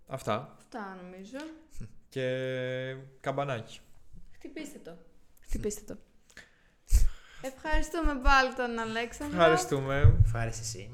Αυτά. 0.07 0.57
Αυτά 0.59 0.99
νομίζω. 1.03 1.39
Και 2.09 2.97
καμπανάκι. 3.21 3.81
Χτυπήστε 4.45 4.79
το. 4.79 4.97
Χτυπήστε 5.41 5.95
το. 5.95 5.99
Ευχαριστούμε 7.43 8.21
πάλι 8.23 8.55
τον 8.55 8.79
Αλέξανδρο. 8.79 9.39
Ευχαριστούμε. 9.41 10.15
Ευχάριστη 10.25 10.61
εσύ. 10.63 10.91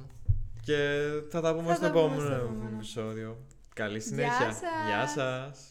Και 0.61 1.09
θα 1.31 1.41
τα 1.41 1.55
πούμε 1.55 1.67
Θα 1.69 1.75
στο 1.75 1.85
τα 1.87 1.91
πούμε 1.91 2.05
επόμενο 2.05 2.27
στο 2.29 2.35
επόμενο. 2.45 2.71
επεισόδιο. 2.77 3.39
Καλή 3.75 4.01
συνέχεια. 4.01 4.37
Γεια 4.39 4.53
σας. 4.53 4.61
Γεια 4.89 5.07
σας. 5.07 5.71